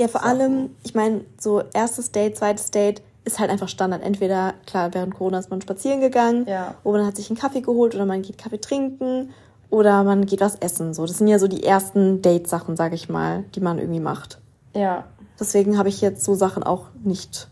Ja, 0.03 0.09
vor 0.09 0.22
Sachen. 0.22 0.40
allem, 0.40 0.70
ich 0.82 0.94
meine, 0.94 1.24
so 1.38 1.62
erstes 1.72 2.11
Date, 2.11 2.36
zweites 2.36 2.70
Date 2.70 3.03
ist 3.24 3.38
halt 3.38 3.50
einfach 3.50 3.68
Standard. 3.68 4.03
Entweder, 4.03 4.55
klar, 4.66 4.92
während 4.94 5.14
Corona 5.14 5.38
ist 5.38 5.50
man 5.50 5.62
spazieren 5.62 6.00
gegangen, 6.00 6.44
ja. 6.48 6.74
oder 6.82 6.98
man 6.98 7.07
hat 7.07 7.16
sich 7.16 7.30
einen 7.30 7.38
Kaffee 7.38 7.61
geholt 7.61 7.94
oder 7.94 8.05
man 8.05 8.22
geht 8.22 8.36
Kaffee 8.36 8.61
trinken 8.61 9.32
oder 9.70 10.03
man 10.03 10.26
geht 10.26 10.40
was 10.40 10.57
essen. 10.57 10.92
So, 10.92 11.07
das 11.07 11.18
sind 11.18 11.28
ja 11.28 11.38
so 11.38 11.46
die 11.46 11.62
ersten 11.62 12.20
Date-Sachen, 12.20 12.76
sag 12.76 12.92
ich 12.92 13.09
mal, 13.09 13.44
die 13.55 13.61
man 13.61 13.78
irgendwie 13.78 14.00
macht. 14.00 14.38
Ja. 14.74 15.05
Deswegen 15.38 15.78
habe 15.78 15.88
ich 15.88 16.00
jetzt 16.00 16.24
so 16.24 16.34
Sachen 16.34 16.62
auch 16.62 16.86
nicht 17.05 17.48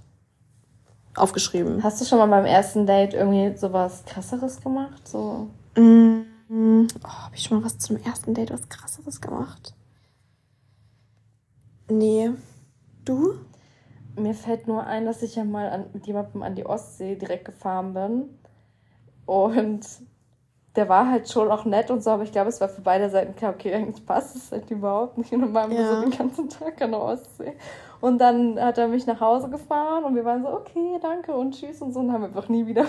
aufgeschrieben. 1.14 1.82
Hast 1.82 2.00
du 2.00 2.04
schon 2.04 2.18
mal 2.18 2.26
beim 2.26 2.44
ersten 2.44 2.86
Date 2.86 3.14
irgendwie 3.14 3.56
sowas 3.56 4.02
krasseres 4.06 4.60
gemacht? 4.60 5.06
So? 5.06 5.48
Mm, 5.76 6.22
oh, 7.04 7.08
habe 7.08 7.36
ich 7.36 7.44
schon 7.44 7.58
mal 7.58 7.64
was 7.64 7.78
zum 7.78 7.96
ersten 7.96 8.34
Date 8.34 8.52
was 8.52 8.68
krasseres 8.68 9.20
gemacht? 9.20 9.74
Nee. 11.90 12.30
Du? 13.04 13.34
Mir 14.16 14.34
fällt 14.34 14.66
nur 14.66 14.86
ein, 14.86 15.06
dass 15.06 15.22
ich 15.22 15.36
ja 15.36 15.44
mal 15.44 15.68
an, 15.70 15.86
mit 15.92 16.06
jemandem 16.06 16.42
an 16.42 16.54
die 16.54 16.66
Ostsee 16.66 17.16
direkt 17.16 17.44
gefahren 17.44 17.94
bin. 17.94 18.38
Und 19.26 19.86
der 20.76 20.88
war 20.88 21.10
halt 21.10 21.28
schon 21.28 21.50
auch 21.50 21.64
nett 21.64 21.90
und 21.90 22.02
so, 22.02 22.10
aber 22.10 22.22
ich 22.22 22.32
glaube, 22.32 22.48
es 22.48 22.60
war 22.60 22.68
für 22.68 22.80
beide 22.80 23.10
Seiten 23.10 23.34
klar, 23.34 23.54
okay, 23.54 23.74
eigentlich 23.74 24.04
passt 24.06 24.36
es 24.36 24.52
halt 24.52 24.70
überhaupt 24.70 25.18
nicht. 25.18 25.32
Und 25.32 25.40
dann 25.40 25.54
waren 25.54 25.70
wir 25.70 25.86
so 25.86 26.00
den 26.00 26.10
ganzen 26.10 26.48
Tag 26.48 26.80
an 26.80 26.92
der 26.92 27.00
Ostsee. 27.00 27.54
Und 28.00 28.18
dann 28.18 28.60
hat 28.60 28.78
er 28.78 28.88
mich 28.88 29.06
nach 29.06 29.20
Hause 29.20 29.50
gefahren 29.50 30.04
und 30.04 30.14
wir 30.14 30.24
waren 30.24 30.42
so, 30.42 30.48
okay, 30.48 30.98
danke 31.02 31.34
und 31.34 31.52
tschüss 31.52 31.82
und 31.82 31.92
so 31.92 32.00
und 32.00 32.12
haben 32.12 32.24
einfach 32.24 32.48
nie 32.48 32.66
wieder 32.66 32.86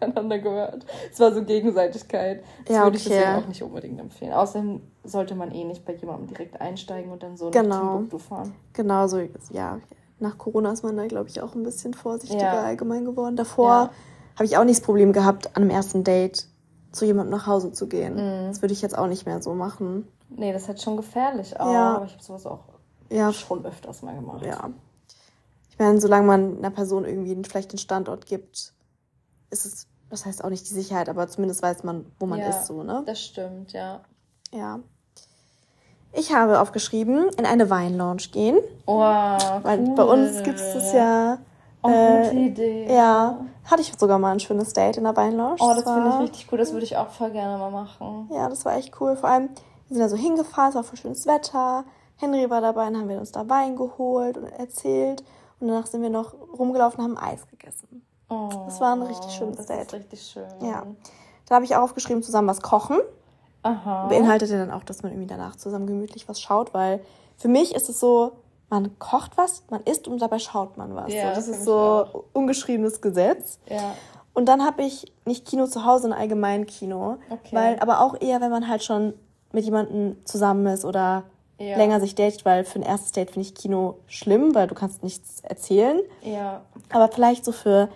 einander 0.00 0.38
gehört. 0.38 0.86
Es 1.12 1.20
war 1.20 1.32
so 1.32 1.42
Gegenseitigkeit. 1.44 2.42
Das 2.66 2.76
ja, 2.76 2.84
würde 2.84 2.96
ich 2.96 3.04
deswegen 3.04 3.34
auch 3.34 3.46
nicht 3.46 3.62
unbedingt 3.62 4.00
empfehlen. 4.00 4.32
Außerdem 4.32 4.80
sollte 5.04 5.34
man 5.34 5.52
eh 5.52 5.64
nicht 5.64 5.84
bei 5.84 5.94
jemandem 5.94 6.28
direkt 6.28 6.60
einsteigen 6.60 7.12
und 7.12 7.22
dann 7.22 7.36
so 7.36 7.50
genau. 7.50 7.96
Timbuktu 7.96 8.18
fahren. 8.18 8.54
Genau, 8.72 9.06
so, 9.06 9.20
ja. 9.50 9.78
Nach 10.20 10.36
Corona 10.36 10.72
ist 10.72 10.82
man 10.82 10.96
da, 10.96 11.06
glaube 11.06 11.28
ich, 11.28 11.40
auch 11.40 11.54
ein 11.54 11.62
bisschen 11.62 11.94
vorsichtiger 11.94 12.42
ja. 12.42 12.62
allgemein 12.62 13.04
geworden. 13.04 13.36
Davor 13.36 13.68
ja. 13.68 13.90
habe 14.34 14.44
ich 14.44 14.56
auch 14.56 14.64
nicht 14.64 14.80
das 14.80 14.84
Problem 14.84 15.12
gehabt, 15.12 15.56
an 15.56 15.62
einem 15.62 15.70
ersten 15.70 16.02
Date 16.02 16.46
zu 16.92 17.04
jemandem 17.04 17.36
nach 17.36 17.46
Hause 17.46 17.72
zu 17.72 17.86
gehen. 17.86 18.14
Mhm. 18.14 18.48
Das 18.48 18.62
würde 18.62 18.72
ich 18.72 18.82
jetzt 18.82 18.98
auch 18.98 19.06
nicht 19.06 19.26
mehr 19.26 19.40
so 19.42 19.54
machen. 19.54 20.08
Nee, 20.30 20.52
das 20.52 20.62
ist 20.62 20.68
halt 20.68 20.82
schon 20.82 20.96
gefährlich 20.96 21.58
auch. 21.58 21.72
Ja. 21.72 21.96
Aber 21.96 22.06
ich 22.06 22.12
habe 22.12 22.22
sowas 22.22 22.46
auch 22.46 22.64
ja. 23.10 23.32
schon 23.32 23.64
öfters 23.64 24.02
mal 24.02 24.14
gemacht. 24.14 24.44
Ja. 24.44 24.70
Ich 25.70 25.78
meine, 25.78 26.00
solange 26.00 26.26
man 26.26 26.58
einer 26.58 26.70
Person 26.70 27.04
irgendwie 27.04 27.36
vielleicht 27.48 27.70
einen 27.70 27.78
Standort 27.78 28.26
gibt, 28.26 28.72
ist 29.50 29.66
es, 29.66 29.86
das 30.10 30.26
heißt 30.26 30.44
auch 30.44 30.50
nicht 30.50 30.68
die 30.68 30.74
Sicherheit, 30.74 31.08
aber 31.08 31.28
zumindest 31.28 31.62
weiß 31.62 31.84
man, 31.84 32.06
wo 32.18 32.26
man 32.26 32.40
ja, 32.40 32.48
ist, 32.48 32.66
so, 32.66 32.82
ne? 32.82 33.02
Das 33.06 33.20
stimmt, 33.20 33.72
ja. 33.72 34.00
Ja. 34.52 34.80
Ich 36.12 36.34
habe 36.34 36.60
aufgeschrieben, 36.60 37.28
in 37.36 37.44
eine 37.44 37.68
Weinlounge 37.68 38.22
gehen. 38.32 38.58
Oh, 38.86 38.98
Weil 38.98 39.80
cool. 39.80 39.94
bei 39.94 40.02
uns 40.04 40.42
gibt 40.42 40.58
es 40.58 40.72
das 40.72 40.92
ja. 40.92 41.38
Oh, 41.82 41.90
äh, 41.90 42.24
gute 42.24 42.36
Idee. 42.36 42.92
Ja, 42.92 43.38
hatte 43.64 43.82
ich 43.82 43.92
sogar 43.96 44.18
mal 44.18 44.32
ein 44.32 44.40
schönes 44.40 44.72
Date 44.72 44.96
in 44.96 45.04
der 45.04 45.16
Weinlounge. 45.16 45.56
Oh, 45.60 45.72
das, 45.74 45.84
das 45.84 45.94
finde 45.94 46.08
ich 46.08 46.20
richtig 46.20 46.46
cool. 46.50 46.58
Das 46.58 46.72
würde 46.72 46.84
ich 46.84 46.96
auch 46.96 47.10
voll 47.10 47.30
gerne 47.30 47.58
mal 47.58 47.70
machen. 47.70 48.28
Ja, 48.32 48.48
das 48.48 48.64
war 48.64 48.76
echt 48.76 49.00
cool. 49.00 49.16
Vor 49.16 49.28
allem, 49.28 49.50
wir 49.88 49.96
sind 49.96 50.00
da 50.00 50.08
so 50.08 50.16
hingefahren, 50.16 50.70
es 50.70 50.74
war 50.74 50.84
voll 50.84 50.98
schönes 50.98 51.26
Wetter. 51.26 51.84
Henry 52.16 52.50
war 52.50 52.60
dabei, 52.60 52.86
dann 52.86 52.96
haben 52.96 53.08
wir 53.08 53.18
uns 53.18 53.30
da 53.30 53.48
Wein 53.48 53.76
geholt 53.76 54.38
und 54.38 54.46
erzählt. 54.46 55.22
Und 55.60 55.68
danach 55.68 55.86
sind 55.86 56.02
wir 56.02 56.10
noch 56.10 56.34
rumgelaufen 56.58 57.04
und 57.04 57.16
haben 57.16 57.32
Eis 57.32 57.46
gegessen. 57.46 58.02
Oh, 58.28 58.50
das 58.66 58.80
war 58.80 58.94
ein 58.94 59.02
richtig 59.02 59.32
schönes 59.32 59.56
das 59.56 59.66
Date. 59.66 59.92
Richtig 59.92 60.22
schön. 60.22 60.48
Ja. 60.60 60.84
Da 61.46 61.54
habe 61.54 61.64
ich 61.64 61.74
auch 61.76 61.82
aufgeschrieben, 61.82 62.22
zusammen 62.22 62.48
was 62.48 62.60
kochen. 62.60 62.98
Aha. 63.62 64.06
Beinhaltet 64.08 64.50
ja 64.50 64.58
dann 64.58 64.70
auch, 64.70 64.84
dass 64.84 65.02
man 65.02 65.12
irgendwie 65.12 65.28
danach 65.28 65.56
zusammen 65.56 65.86
gemütlich 65.86 66.28
was 66.28 66.40
schaut, 66.40 66.74
weil 66.74 67.00
für 67.36 67.48
mich 67.48 67.74
ist 67.74 67.88
es 67.88 68.00
so, 68.00 68.32
man 68.70 68.98
kocht 68.98 69.36
was, 69.36 69.64
man 69.70 69.82
isst 69.84 70.08
und 70.08 70.20
dabei 70.20 70.38
schaut 70.38 70.76
man 70.76 70.94
was. 70.94 71.12
Ja, 71.12 71.30
so, 71.30 71.36
das, 71.36 71.46
das 71.46 71.56
ist 71.56 71.64
so 71.64 72.26
ungeschriebenes 72.32 73.00
Gesetz. 73.00 73.58
Ja. 73.66 73.94
Und 74.34 74.46
dann 74.46 74.64
habe 74.64 74.82
ich 74.82 75.12
nicht 75.24 75.46
Kino 75.46 75.66
zu 75.66 75.84
Hause, 75.84 76.02
sondern 76.02 76.20
allgemein 76.20 76.66
Kino. 76.66 77.16
Okay. 77.30 77.56
Weil, 77.56 77.78
aber 77.80 78.00
auch 78.00 78.20
eher, 78.20 78.40
wenn 78.40 78.50
man 78.50 78.68
halt 78.68 78.84
schon 78.84 79.14
mit 79.52 79.64
jemandem 79.64 80.16
zusammen 80.24 80.66
ist 80.66 80.84
oder 80.84 81.24
ja. 81.58 81.76
länger 81.76 82.00
sich 82.00 82.14
datet, 82.14 82.44
weil 82.44 82.64
für 82.64 82.78
ein 82.78 82.82
erstes 82.82 83.12
Date 83.12 83.30
finde 83.30 83.48
ich 83.48 83.54
Kino 83.54 83.98
schlimm, 84.06 84.54
weil 84.54 84.68
du 84.68 84.74
kannst 84.74 85.02
nichts 85.02 85.40
erzählen. 85.40 86.00
Ja. 86.22 86.62
Aber 86.92 87.08
vielleicht 87.08 87.44
so 87.44 87.52
für 87.52 87.88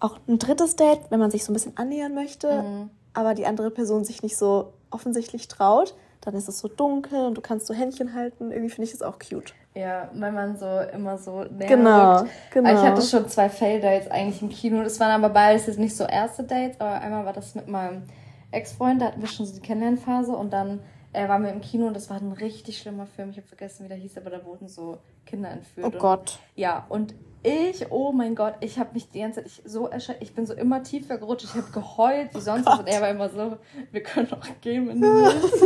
auch 0.00 0.18
ein 0.28 0.38
drittes 0.38 0.76
Date, 0.76 1.00
wenn 1.10 1.20
man 1.20 1.30
sich 1.30 1.44
so 1.44 1.52
ein 1.52 1.54
bisschen 1.54 1.76
annähern 1.76 2.14
möchte, 2.14 2.62
mhm. 2.62 2.90
aber 3.14 3.34
die 3.34 3.46
andere 3.46 3.70
Person 3.70 4.04
sich 4.04 4.22
nicht 4.22 4.36
so 4.36 4.72
offensichtlich 4.90 5.48
traut, 5.48 5.94
dann 6.20 6.34
ist 6.34 6.48
es 6.48 6.58
so 6.58 6.68
dunkel 6.68 7.26
und 7.26 7.34
du 7.34 7.40
kannst 7.40 7.66
so 7.66 7.74
Händchen 7.74 8.14
halten. 8.14 8.50
Irgendwie 8.50 8.70
finde 8.70 8.86
ich 8.86 8.92
das 8.92 9.02
auch 9.02 9.18
cute. 9.18 9.54
Ja, 9.74 10.10
weil 10.14 10.32
man 10.32 10.56
so 10.56 10.66
immer 10.92 11.18
so 11.18 11.44
näher 11.44 11.68
Genau, 11.68 12.18
rückt. 12.20 12.30
genau. 12.50 12.70
Ich 12.72 12.78
hatte 12.78 13.02
schon 13.02 13.28
zwei 13.28 13.48
Fail-Dates 13.48 14.10
eigentlich 14.10 14.42
im 14.42 14.48
Kino. 14.48 14.82
Das 14.82 14.98
waren 14.98 15.10
aber 15.22 15.32
beides 15.32 15.66
jetzt 15.66 15.78
nicht 15.78 15.94
so 15.94 16.04
erste 16.04 16.44
Dates, 16.44 16.80
aber 16.80 17.00
einmal 17.00 17.26
war 17.26 17.32
das 17.32 17.54
mit 17.54 17.68
meinem 17.68 18.02
Ex-Freund, 18.50 19.02
da 19.02 19.06
hatten 19.06 19.20
wir 19.20 19.28
schon 19.28 19.44
so 19.44 19.54
die 19.54 19.60
Kennenlernphase 19.60 20.32
und 20.32 20.52
dann 20.52 20.80
er 21.12 21.30
war 21.30 21.38
mir 21.38 21.50
im 21.50 21.62
Kino 21.62 21.86
und 21.86 21.94
das 21.94 22.10
war 22.10 22.18
ein 22.18 22.32
richtig 22.32 22.78
schlimmer 22.78 23.06
Film. 23.06 23.30
Ich 23.30 23.38
habe 23.38 23.46
vergessen, 23.46 23.84
wie 23.84 23.88
der 23.88 23.96
hieß, 23.96 24.18
aber 24.18 24.28
da 24.28 24.44
wurden 24.44 24.68
so 24.68 24.98
Kinder 25.24 25.50
entführt. 25.50 25.86
Oh 25.86 25.90
und, 25.90 25.98
Gott. 25.98 26.38
Ja, 26.54 26.84
und 26.90 27.14
ich, 27.46 27.90
oh 27.90 28.10
mein 28.10 28.34
Gott, 28.34 28.54
ich 28.60 28.78
habe 28.78 28.90
mich 28.94 29.08
die 29.08 29.20
ganze 29.20 29.44
Zeit 29.44 29.62
so 29.64 29.86
erschreckt. 29.86 30.22
Ich 30.22 30.34
bin 30.34 30.46
so 30.46 30.54
immer 30.54 30.82
tiefer 30.82 31.16
gerutscht. 31.16 31.44
Ich 31.44 31.54
habe 31.54 31.70
geheult 31.72 32.34
wie 32.34 32.40
sonst 32.40 32.66
was. 32.66 32.80
Und 32.80 32.88
er 32.88 33.00
war 33.00 33.10
immer 33.10 33.28
so, 33.28 33.56
wir 33.92 34.02
können 34.02 34.28
auch 34.32 34.46
gehen, 34.60 34.88
wenn 34.88 35.00
du 35.00 35.06
willst. 35.06 35.64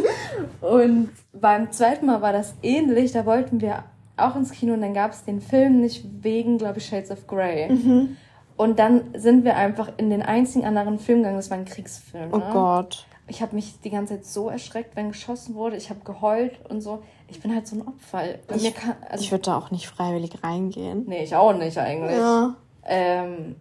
und 0.61 1.11
beim 1.33 1.72
zweiten 1.72 2.07
Mal 2.07 2.20
war 2.20 2.33
das 2.33 2.55
ähnlich. 2.62 3.12
Da 3.12 3.24
wollten 3.24 3.61
wir 3.61 3.85
auch 4.16 4.37
ins 4.37 4.51
Kino 4.51 4.74
und 4.74 4.83
dann 4.83 4.93
gab 4.93 5.12
es 5.12 5.24
den 5.24 5.41
Film 5.41 5.81
nicht 5.81 6.05
wegen, 6.22 6.59
glaube 6.59 6.78
ich, 6.78 6.87
Shades 6.87 7.11
of 7.11 7.26
Grey. 7.26 7.72
Mhm. 7.72 8.16
Und 8.57 8.78
dann 8.78 9.14
sind 9.14 9.45
wir 9.45 9.57
einfach 9.57 9.91
in 9.97 10.11
den 10.11 10.20
einzigen 10.20 10.66
anderen 10.66 10.99
Film 10.99 11.20
gegangen. 11.20 11.39
Das 11.39 11.51
war 11.51 11.57
ein 11.57 11.64
Kriegsfilm. 11.64 12.28
Oh 12.33 12.39
ne? 12.39 12.51
Gott 12.53 13.07
ich 13.31 13.41
habe 13.43 13.55
mich 13.55 13.81
die 13.81 13.91
ganze 13.91 14.14
Zeit 14.14 14.26
so 14.26 14.49
erschreckt, 14.49 14.97
wenn 14.97 15.09
geschossen 15.09 15.55
wurde. 15.55 15.76
Ich 15.76 15.89
habe 15.89 16.01
geheult 16.01 16.59
und 16.68 16.81
so. 16.81 17.03
Ich 17.28 17.41
bin 17.41 17.55
halt 17.55 17.66
so 17.66 17.76
ein 17.76 17.87
Opfer. 17.87 18.41
Ich, 18.55 18.74
kann, 18.74 18.97
also, 19.09 19.24
ich 19.24 19.31
würde 19.31 19.45
da 19.45 19.57
auch 19.57 19.70
nicht 19.70 19.87
freiwillig 19.87 20.43
reingehen. 20.43 21.05
Nee, 21.07 21.22
ich 21.22 21.35
auch 21.35 21.53
nicht 21.53 21.78
eigentlich. 21.78 22.16
Ja. 22.16 22.57
Ähm, 22.85 23.57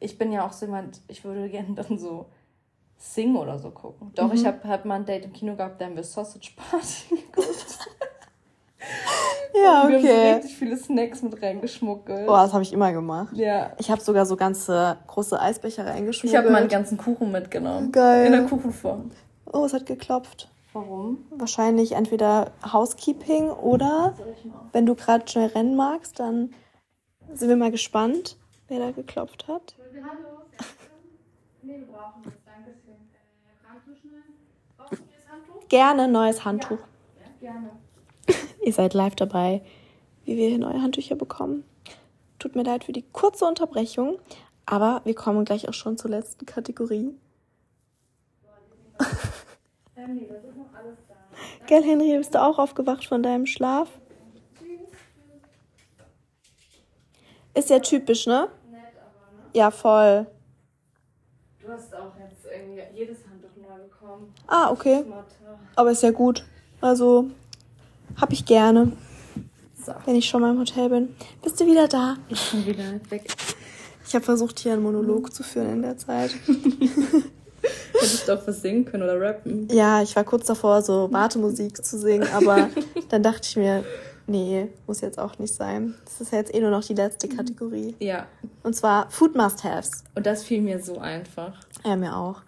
ich 0.00 0.16
bin 0.16 0.32
ja 0.32 0.46
auch 0.46 0.52
so 0.52 0.64
jemand, 0.66 1.02
ich 1.06 1.22
würde 1.22 1.48
gerne 1.50 1.74
dann 1.74 1.98
so 1.98 2.26
Sing 2.96 3.36
oder 3.36 3.58
so 3.58 3.70
gucken. 3.70 4.10
Doch, 4.14 4.28
mhm. 4.28 4.34
ich 4.34 4.46
habe 4.46 4.66
hab 4.66 4.84
mal 4.86 4.96
ein 4.96 5.04
Date 5.04 5.26
im 5.26 5.32
Kino 5.32 5.54
gehabt, 5.54 5.80
da 5.80 5.84
haben 5.84 5.96
wir 5.96 6.04
Sausage 6.04 6.52
Party 6.56 7.22
geguckt. 7.32 7.78
Ja, 9.54 9.84
okay. 9.84 9.96
Und 9.96 10.02
wir 10.02 10.10
haben 10.10 10.18
so 10.18 10.34
richtig 10.36 10.56
viele 10.56 10.76
Snacks 10.76 11.22
mit 11.22 11.42
reingeschmuggelt. 11.42 12.26
Boah, 12.26 12.42
das 12.42 12.52
habe 12.52 12.62
ich 12.62 12.72
immer 12.72 12.92
gemacht. 12.92 13.36
Ja. 13.36 13.72
Ich 13.78 13.90
habe 13.90 14.00
sogar 14.00 14.26
so 14.26 14.36
ganze 14.36 14.96
große 15.06 15.40
Eisbecher 15.40 15.86
reingeschmuggelt. 15.86 16.32
Ich 16.32 16.36
habe 16.36 16.50
meinen 16.50 16.68
ganzen 16.68 16.98
Kuchen 16.98 17.30
mitgenommen. 17.32 17.92
Geil. 17.92 18.26
In 18.26 18.32
der 18.32 18.44
Kuchenform. 18.44 19.10
Oh, 19.52 19.64
es 19.64 19.72
hat 19.72 19.86
geklopft. 19.86 20.48
Warum? 20.72 21.24
Wahrscheinlich 21.30 21.92
entweder 21.92 22.52
Housekeeping 22.72 23.50
oder 23.50 24.14
wenn 24.72 24.86
du 24.86 24.94
gerade 24.94 25.26
schnell 25.28 25.48
rennen 25.48 25.74
magst, 25.74 26.20
dann 26.20 26.54
sind 27.32 27.48
wir 27.48 27.56
mal 27.56 27.72
gespannt, 27.72 28.36
wer 28.68 28.78
da 28.78 28.90
geklopft 28.92 29.48
hat. 29.48 29.74
Hallo. 29.94 30.42
Nee, 31.62 31.78
wir 31.78 31.86
brauchen 31.86 32.22
das. 32.22 32.34
Dankeschön. 32.44 32.94
Äh, 32.94 33.68
Handtuch 33.68 33.96
Brauchst 34.76 34.92
du 34.92 34.96
das 34.96 35.32
Handtuch? 35.32 35.68
Gerne, 35.68 36.08
neues 36.08 36.44
Handtuch. 36.44 36.78
Ja, 36.80 37.52
gerne. 37.52 37.70
Ihr 38.64 38.72
seid 38.72 38.94
live 38.94 39.14
dabei, 39.14 39.62
wie 40.24 40.36
wir 40.36 40.48
hier 40.48 40.58
neue 40.58 40.80
Handtücher 40.82 41.16
bekommen. 41.16 41.64
Tut 42.38 42.56
mir 42.56 42.62
leid 42.62 42.84
für 42.84 42.92
die 42.92 43.04
kurze 43.12 43.44
Unterbrechung, 43.44 44.18
aber 44.66 45.02
wir 45.04 45.14
kommen 45.14 45.44
gleich 45.44 45.68
auch 45.68 45.74
schon 45.74 45.98
zur 45.98 46.10
letzten 46.10 46.46
Kategorie. 46.46 47.14
Gell, 51.66 51.82
Henry, 51.84 52.16
bist 52.16 52.34
du 52.34 52.42
auch 52.42 52.58
aufgewacht 52.58 53.04
von 53.06 53.22
deinem 53.22 53.46
Schlaf? 53.46 53.88
Ist 57.54 57.70
ja 57.70 57.80
typisch, 57.80 58.26
ne? 58.26 58.48
Ne? 58.70 58.78
Ja, 59.54 59.70
voll. 59.70 60.26
Du 61.60 61.68
hast 61.68 61.94
auch 61.94 62.12
jetzt 62.18 62.46
irgendwie 62.46 62.82
jedes 62.94 63.18
Handtuch 63.28 63.50
neu 63.56 63.82
bekommen. 63.84 64.32
Ah, 64.46 64.70
okay. 64.70 65.04
Aber 65.76 65.90
ist 65.90 66.02
ja 66.02 66.10
gut. 66.10 66.44
Also, 66.80 67.30
hab 68.16 68.32
ich 68.32 68.44
gerne. 68.44 68.92
So. 69.84 69.92
Wenn 70.04 70.16
ich 70.16 70.26
schon 70.26 70.42
mal 70.42 70.52
im 70.52 70.58
Hotel 70.58 70.88
bin. 70.88 71.08
Bist 71.42 71.60
du 71.60 71.66
wieder 71.66 71.88
da? 71.88 72.16
Ich 72.28 72.50
bin 72.50 72.66
wieder 72.66 72.84
weg. 73.10 73.24
Ich 74.06 74.14
habe 74.14 74.24
versucht, 74.24 74.58
hier 74.58 74.72
einen 74.72 74.82
Monolog 74.82 75.32
zu 75.32 75.42
führen 75.42 75.72
in 75.72 75.82
der 75.82 75.96
Zeit. 75.96 76.34
Hättest 77.92 78.28
du 78.28 78.32
auch 78.32 78.46
was 78.46 78.62
singen 78.62 78.84
können 78.84 79.02
oder 79.02 79.20
rappen? 79.20 79.68
Ja, 79.70 80.02
ich 80.02 80.16
war 80.16 80.24
kurz 80.24 80.46
davor, 80.46 80.82
so 80.82 81.12
Wartemusik 81.12 81.84
zu 81.84 81.98
singen, 81.98 82.26
aber 82.32 82.70
dann 83.08 83.22
dachte 83.22 83.42
ich 83.44 83.56
mir, 83.56 83.84
nee, 84.26 84.68
muss 84.86 85.00
jetzt 85.00 85.18
auch 85.18 85.38
nicht 85.38 85.54
sein. 85.54 85.94
Das 86.04 86.20
ist 86.20 86.32
jetzt 86.32 86.54
eh 86.54 86.60
nur 86.60 86.70
noch 86.70 86.84
die 86.84 86.94
letzte 86.94 87.28
Kategorie. 87.28 87.94
Ja. 88.00 88.26
Und 88.62 88.74
zwar 88.74 89.10
Food 89.10 89.36
Must-Haves. 89.36 90.04
Und 90.14 90.26
das 90.26 90.44
fiel 90.44 90.62
mir 90.62 90.82
so 90.82 90.98
einfach. 90.98 91.52
Ja, 91.84 91.96
mir 91.96 92.16
auch. 92.16 92.42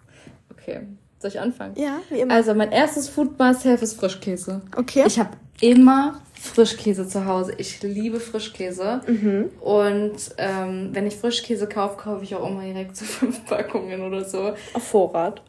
Okay. 0.51 0.87
Soll 1.19 1.29
ich 1.29 1.39
anfangen? 1.39 1.75
Ja, 1.77 1.99
wie 2.09 2.19
immer. 2.19 2.33
Also 2.33 2.53
mein 2.53 2.71
erstes 2.71 3.07
Food 3.07 3.39
Must 3.39 3.63
Have 3.63 3.83
ist 3.83 3.93
Frischkäse. 3.93 4.61
Okay. 4.75 5.03
Ich 5.07 5.17
habe 5.17 5.29
immer 5.61 6.21
Frischkäse 6.43 7.07
zu 7.07 7.25
Hause. 7.25 7.53
Ich 7.57 7.81
liebe 7.81 8.19
Frischkäse. 8.19 9.01
Mhm. 9.07 9.49
Und 9.61 10.17
ähm, 10.37 10.89
wenn 10.91 11.07
ich 11.07 11.15
Frischkäse 11.15 11.67
kaufe, 11.67 11.97
kaufe 11.97 12.23
ich 12.23 12.35
auch 12.35 12.47
immer 12.47 12.63
direkt 12.63 12.97
so 12.97 13.05
fünf 13.05 13.45
Packungen 13.45 14.01
oder 14.01 14.25
so. 14.25 14.53
Auf 14.73 14.83
Vorrat. 14.83 15.41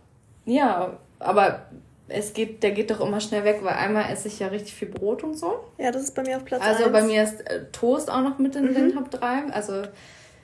Ja, 0.47 0.99
aber 1.19 1.67
es 2.09 2.33
geht, 2.33 2.63
der 2.63 2.73
geht 2.73 2.91
doch 2.91 3.01
immer 3.01 3.21
schnell 3.21 3.45
weg, 3.45 3.61
weil 3.63 3.75
einmal 3.75 4.13
esse 4.13 4.29
ich 4.29 4.39
ja 4.39 4.49
richtig 4.49 4.75
viel 4.75 4.89
Brot 4.89 5.25
und 5.25 5.35
so. 5.37 5.65
Ja, 5.79 5.91
das 5.91 6.03
ist 6.03 6.15
bei 6.15 6.23
mir 6.23 6.37
auf 6.37 6.45
Platz 6.45 6.63
Also 6.63 6.85
1. 6.85 6.93
bei 6.93 7.03
mir 7.03 7.23
ist 7.23 7.41
äh, 7.49 7.65
Toast 7.73 8.11
auch 8.11 8.23
noch 8.23 8.39
mit 8.39 8.55
in 8.57 8.67
mhm. 8.67 8.75
den 8.75 8.93
Top 8.93 9.11
3. 9.11 9.53
Also 9.53 9.83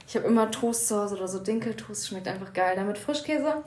ich 0.09 0.17
habe 0.17 0.27
immer 0.27 0.51
Toast 0.51 0.89
zu 0.89 1.01
Hause 1.01 1.17
oder 1.17 1.29
so 1.29 1.39
Dinkeltoast, 1.39 2.09
schmeckt 2.09 2.27
einfach 2.27 2.53
geil. 2.53 2.73
Damit 2.77 2.99
Frischkäse 2.99 3.63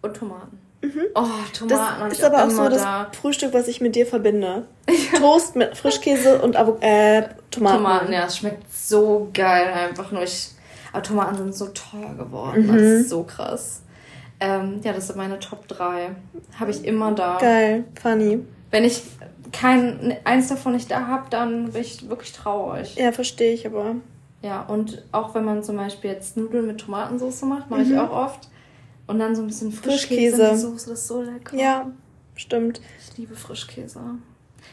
und 0.00 0.16
Tomaten. 0.16 0.58
Mhm. 0.82 1.02
Oh, 1.14 1.26
Tomaten 1.52 2.08
das 2.08 2.18
ist 2.18 2.24
aber 2.24 2.44
auch 2.44 2.50
so 2.50 2.68
das 2.68 2.82
da. 2.82 3.08
Frühstück, 3.12 3.54
was 3.54 3.68
ich 3.68 3.80
mit 3.80 3.94
dir 3.94 4.04
verbinde. 4.04 4.66
Toast 5.18 5.54
mit 5.54 5.76
Frischkäse 5.76 6.42
und 6.42 6.56
Avo 6.56 6.76
äh, 6.80 7.22
Tomaten. 7.50 7.76
Tomaten, 7.76 8.12
ja, 8.12 8.26
es 8.26 8.38
schmeckt 8.38 8.72
so 8.72 9.28
geil 9.32 9.72
einfach 9.72 10.10
nur. 10.10 10.22
Ich, 10.24 10.50
aber 10.92 11.02
Tomaten 11.02 11.36
sind 11.36 11.54
so 11.54 11.68
teuer 11.68 12.14
geworden. 12.18 12.66
Mhm. 12.66 12.72
Das 12.72 12.82
ist 12.82 13.10
so 13.10 13.22
krass. 13.22 13.82
Ähm, 14.40 14.80
ja, 14.82 14.92
das 14.92 15.06
sind 15.06 15.16
meine 15.16 15.38
Top 15.38 15.68
3. 15.68 16.10
Habe 16.58 16.70
ich 16.72 16.84
immer 16.84 17.12
da. 17.12 17.38
Geil, 17.38 17.84
funny. 18.00 18.40
Wenn 18.72 18.84
ich 18.84 19.02
kein 19.52 20.16
eins 20.24 20.48
davon 20.48 20.72
nicht 20.72 20.90
da 20.90 21.06
habe, 21.06 21.26
dann 21.30 21.70
bin 21.72 21.80
ich 21.80 22.08
wirklich 22.08 22.32
traurig. 22.32 22.96
Ja, 22.96 23.12
verstehe 23.12 23.52
ich 23.52 23.66
aber. 23.66 23.96
Ja, 24.42 24.62
und 24.62 25.04
auch 25.12 25.34
wenn 25.36 25.44
man 25.44 25.62
zum 25.62 25.76
Beispiel 25.76 26.10
jetzt 26.10 26.36
Nudeln 26.36 26.66
mit 26.66 26.78
Tomatensauce 26.78 27.42
macht, 27.42 27.70
mache 27.70 27.82
mhm. 27.82 27.92
ich 27.92 27.98
auch 27.98 28.10
oft. 28.10 28.48
Und 29.06 29.18
dann 29.18 29.34
so 29.34 29.42
ein 29.42 29.48
bisschen 29.48 29.72
Frischkäse. 29.72 30.36
Frischkäse. 30.36 30.58
Soße, 30.58 30.90
das 30.90 31.00
ist 31.00 31.08
so 31.08 31.22
lecker. 31.22 31.56
Ja, 31.56 31.90
stimmt. 32.34 32.80
Ich 33.00 33.16
liebe 33.18 33.34
Frischkäse. 33.34 34.00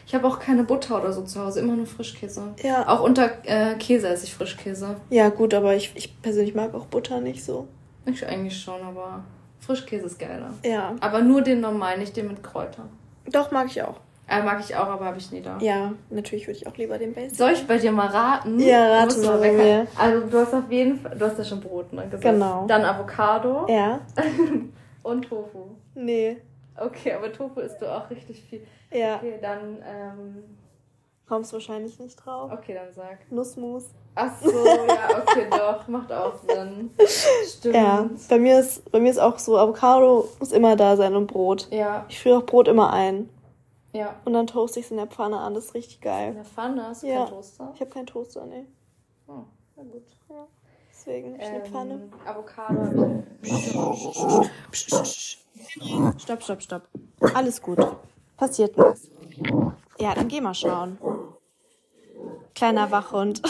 Ich 0.06 0.14
habe 0.14 0.26
auch 0.26 0.38
keine 0.38 0.64
Butter 0.64 1.00
oder 1.00 1.12
so 1.12 1.22
zu 1.22 1.40
Hause, 1.40 1.60
immer 1.60 1.76
nur 1.76 1.86
Frischkäse. 1.86 2.54
Ja. 2.62 2.88
Auch 2.88 3.02
unter 3.02 3.30
äh, 3.44 3.74
Käse 3.76 4.08
esse 4.08 4.24
ich 4.24 4.34
Frischkäse. 4.34 4.96
Ja, 5.10 5.28
gut, 5.28 5.54
aber 5.54 5.74
ich, 5.74 5.92
ich 5.94 6.20
persönlich 6.20 6.54
mag 6.54 6.74
auch 6.74 6.86
Butter 6.86 7.20
nicht 7.20 7.44
so. 7.44 7.68
Ich 8.06 8.26
eigentlich 8.26 8.60
schon, 8.60 8.80
aber 8.82 9.24
Frischkäse 9.60 10.06
ist 10.06 10.18
geiler. 10.18 10.54
Ja. 10.64 10.96
Aber 11.00 11.20
nur 11.22 11.42
den 11.42 11.60
normalen, 11.60 12.00
nicht 12.00 12.16
den 12.16 12.28
mit 12.28 12.42
Kräutern. 12.42 12.88
Doch, 13.30 13.50
mag 13.50 13.68
ich 13.68 13.82
auch. 13.82 14.00
Äh, 14.30 14.44
mag 14.44 14.60
ich 14.60 14.76
auch, 14.76 14.86
aber 14.86 15.06
habe 15.06 15.18
ich 15.18 15.32
nie 15.32 15.40
da. 15.40 15.58
Ja, 15.60 15.92
natürlich 16.08 16.46
würde 16.46 16.56
ich 16.56 16.66
auch 16.68 16.76
lieber 16.76 16.98
den 16.98 17.12
Basic. 17.14 17.36
Soll 17.36 17.50
ich 17.50 17.66
bei 17.66 17.78
dir 17.78 17.90
mal 17.90 18.06
raten? 18.06 18.60
Ja, 18.60 19.00
rate 19.00 19.18
mal 19.22 19.38
bei 19.38 19.50
mir. 19.50 19.88
Also 19.98 20.24
du 20.24 20.38
hast 20.38 20.54
auf 20.54 20.70
jeden 20.70 21.00
Fall, 21.00 21.18
du 21.18 21.26
hast 21.26 21.36
ja 21.36 21.44
schon 21.44 21.60
Brot, 21.60 21.92
ne? 21.92 22.04
Gesagt. 22.04 22.22
Genau. 22.22 22.64
Dann 22.68 22.84
Avocado. 22.84 23.66
Ja. 23.68 24.00
Und 25.02 25.22
Tofu. 25.22 25.70
Nee. 25.96 26.36
Okay, 26.76 27.12
aber 27.12 27.32
Tofu 27.32 27.58
isst 27.58 27.82
du 27.82 27.92
auch 27.92 28.08
richtig 28.08 28.44
viel. 28.44 28.64
Ja. 28.92 29.16
Okay, 29.16 29.34
dann, 29.42 29.78
ähm... 29.84 30.44
Kommst 31.28 31.52
wahrscheinlich 31.52 31.98
nicht 31.98 32.16
drauf. 32.24 32.52
Okay, 32.52 32.74
dann 32.74 32.92
sag. 32.92 33.18
Nussmus. 33.32 33.90
Ach 34.14 34.32
so, 34.40 34.50
ja, 34.64 35.22
okay, 35.22 35.46
doch, 35.50 35.88
macht 35.88 36.12
auch 36.12 36.34
Sinn. 36.46 36.90
Stimmt. 37.48 37.74
Ja, 37.74 38.08
bei 38.28 38.38
mir 38.38 38.60
ist, 38.60 38.90
bei 38.90 39.00
mir 39.00 39.10
ist 39.10 39.18
auch 39.18 39.38
so, 39.38 39.56
Avocado 39.56 40.28
muss 40.38 40.52
immer 40.52 40.76
da 40.76 40.96
sein 40.96 41.16
und 41.16 41.26
Brot. 41.26 41.68
Ja. 41.70 42.04
Ich 42.08 42.18
führe 42.18 42.38
auch 42.38 42.46
Brot 42.46 42.68
immer 42.68 42.92
ein. 42.92 43.28
Ja. 43.92 44.14
Und 44.24 44.32
dann 44.32 44.46
toaste 44.46 44.80
ich 44.80 44.86
es 44.86 44.90
in 44.90 44.96
der 44.98 45.06
Pfanne 45.06 45.38
an, 45.38 45.54
das 45.54 45.66
ist 45.66 45.74
richtig 45.74 46.00
geil. 46.00 46.28
In 46.28 46.34
der 46.36 46.44
Pfanne? 46.44 46.86
Hast 46.86 47.02
du 47.02 47.08
ja. 47.08 47.24
keinen 47.24 47.28
Toaster? 47.28 47.72
Ich 47.74 47.80
habe 47.80 47.90
keinen 47.90 48.06
Toaster, 48.06 48.46
nee. 48.46 48.66
Oh, 49.26 49.44
na 49.76 49.82
gut. 49.82 50.04
Ja. 50.28 50.46
Deswegen 50.90 51.34
ähm, 51.34 51.40
eine 51.40 51.64
Pfanne. 51.64 52.08
Avocado. 52.26 53.22
Stopp, 56.18 56.42
stopp, 56.42 56.62
stopp. 56.62 56.82
Alles 57.34 57.62
gut. 57.62 57.78
Passiert 58.36 58.76
nichts. 58.76 59.10
Ja, 59.98 60.14
dann 60.14 60.28
geh 60.28 60.40
mal 60.40 60.54
schauen. 60.54 60.98
Kleiner 62.54 62.90
Wachhund. 62.90 63.42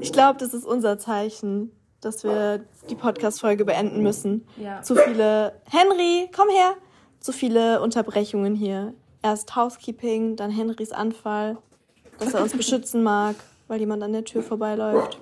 ich 0.00 0.12
glaube, 0.12 0.38
das 0.38 0.54
ist 0.54 0.64
unser 0.64 0.98
Zeichen, 0.98 1.72
dass 2.00 2.24
wir 2.24 2.64
die 2.88 2.94
Podcast-Folge 2.94 3.64
beenden 3.64 4.02
müssen. 4.02 4.46
Ja. 4.56 4.82
Zu 4.82 4.96
viele. 4.96 5.60
Henry, 5.70 6.30
komm 6.34 6.48
her! 6.48 6.74
Zu 7.20 7.32
viele 7.32 7.80
Unterbrechungen 7.80 8.54
hier. 8.54 8.94
Erst 9.22 9.56
Housekeeping, 9.56 10.36
dann 10.36 10.50
Henrys 10.50 10.92
Anfall, 10.92 11.58
dass 12.18 12.34
er 12.34 12.42
uns 12.42 12.52
beschützen 12.56 13.02
mag, 13.02 13.36
weil 13.68 13.80
jemand 13.80 14.02
an 14.02 14.12
der 14.12 14.24
Tür 14.24 14.42
vorbeiläuft. 14.42 15.20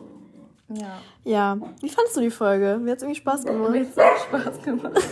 Ja. 0.68 1.00
Ja. 1.24 1.58
Wie 1.80 1.88
fandest 1.88 2.16
du 2.16 2.20
die 2.20 2.30
Folge? 2.30 2.78
Mir 2.80 2.92
hat 2.92 2.98
es 2.98 3.02
irgendwie 3.02 3.20
Spaß 3.20 3.44
gemacht. 3.44 3.70
Mir 3.70 3.80
hat 3.80 3.88
es 3.90 3.98
auch 3.98 4.26
Spaß 4.26 4.62
gemacht. 4.62 5.02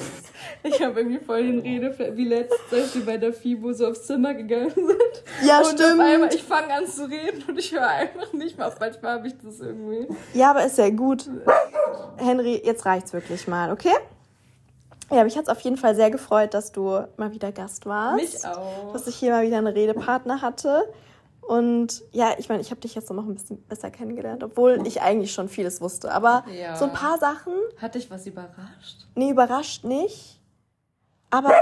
Ich 0.65 0.81
habe 0.83 1.01
irgendwie 1.01 1.19
voll 1.25 1.43
den 1.43 1.61
Rede, 1.61 1.95
wie 2.17 2.25
letztens, 2.25 2.73
als 2.73 2.95
wir 2.95 3.05
bei 3.05 3.17
der 3.17 3.33
FIBO 3.33 3.73
so 3.73 3.87
aufs 3.87 4.07
Zimmer 4.07 4.35
gegangen 4.35 4.73
sind. 4.75 5.47
Ja, 5.47 5.59
und 5.59 5.67
stimmt. 5.67 6.01
Einmal, 6.01 6.33
ich 6.33 6.43
fange 6.43 6.73
an 6.73 6.87
zu 6.87 7.05
reden 7.05 7.43
und 7.49 7.59
ich 7.59 7.73
höre 7.73 7.87
einfach 7.87 8.33
nicht 8.33 8.57
mehr 8.59 8.69
auf. 8.69 8.79
Manchmal 8.79 9.15
habe 9.15 9.29
ich 9.29 9.35
das 9.43 9.61
irgendwie. 9.61 10.09
Ja, 10.35 10.51
aber 10.51 10.65
ist 10.65 10.79
ja 10.79 10.91
gut. 10.91 11.29
Henry, 12.17 12.61
jetzt 12.65 12.87
reicht's 12.87 13.13
wirklich 13.13 13.49
mal, 13.49 13.73
okay? 13.73 13.95
Ja, 15.13 15.25
mich 15.25 15.37
hat 15.37 15.45
es 15.45 15.49
auf 15.49 15.61
jeden 15.61 15.77
Fall 15.77 15.95
sehr 15.95 16.11
gefreut, 16.11 16.55
dass 16.55 16.73
du 16.73 17.07
mal 17.17 17.33
wieder 17.33 17.53
Gast 17.53 17.87
warst. 17.87 18.17
Mich 18.17 18.47
auch. 18.47 18.93
Dass 18.93 19.07
ich 19.07 19.17
hier 19.17 19.33
mal 19.33 19.45
wieder 19.45 19.59
einen 19.59 19.67
Redepartner 19.67 20.41
hatte. 20.41 20.85
Und 21.43 22.05
ja, 22.13 22.31
ich 22.39 22.49
meine, 22.49 22.61
ich 22.61 22.71
habe 22.71 22.81
dich 22.81 22.95
jetzt 22.95 23.11
noch 23.11 23.27
ein 23.27 23.35
bisschen 23.35 23.61
besser 23.65 23.91
kennengelernt, 23.91 24.45
obwohl 24.45 24.87
ich 24.87 25.03
eigentlich 25.03 25.33
schon 25.33 25.49
vieles 25.49 25.81
wusste. 25.81 26.13
Aber 26.13 26.45
ja. 26.57 26.77
so 26.77 26.85
ein 26.85 26.93
paar 26.93 27.19
Sachen. 27.19 27.53
Hat 27.79 27.95
dich 27.95 28.11
was 28.11 28.27
überrascht? 28.27 29.07
Nee, 29.15 29.31
überrascht 29.31 29.85
nicht. 29.85 30.41
Aber 31.31 31.53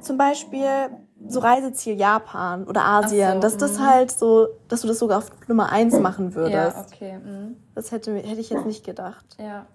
zum 0.00 0.16
Beispiel 0.16 0.90
so 1.28 1.40
Reiseziel 1.40 1.98
Japan 1.98 2.64
oder 2.64 2.84
Asien, 2.84 3.34
so, 3.34 3.40
dass 3.40 3.56
das 3.56 3.78
mhm. 3.78 3.86
halt 3.86 4.10
so, 4.10 4.48
dass 4.68 4.82
du 4.82 4.88
das 4.88 4.98
sogar 4.98 5.18
auf 5.18 5.30
Nummer 5.48 5.70
eins 5.70 5.98
machen 5.98 6.34
würdest. 6.34 6.76
Ja, 6.76 6.86
okay. 6.86 7.18
Mh. 7.18 7.48
Das 7.74 7.92
hätte, 7.92 8.14
hätte 8.14 8.40
ich 8.40 8.50
jetzt 8.50 8.66
nicht 8.66 8.84
gedacht. 8.84 9.24
Ja. 9.38 9.66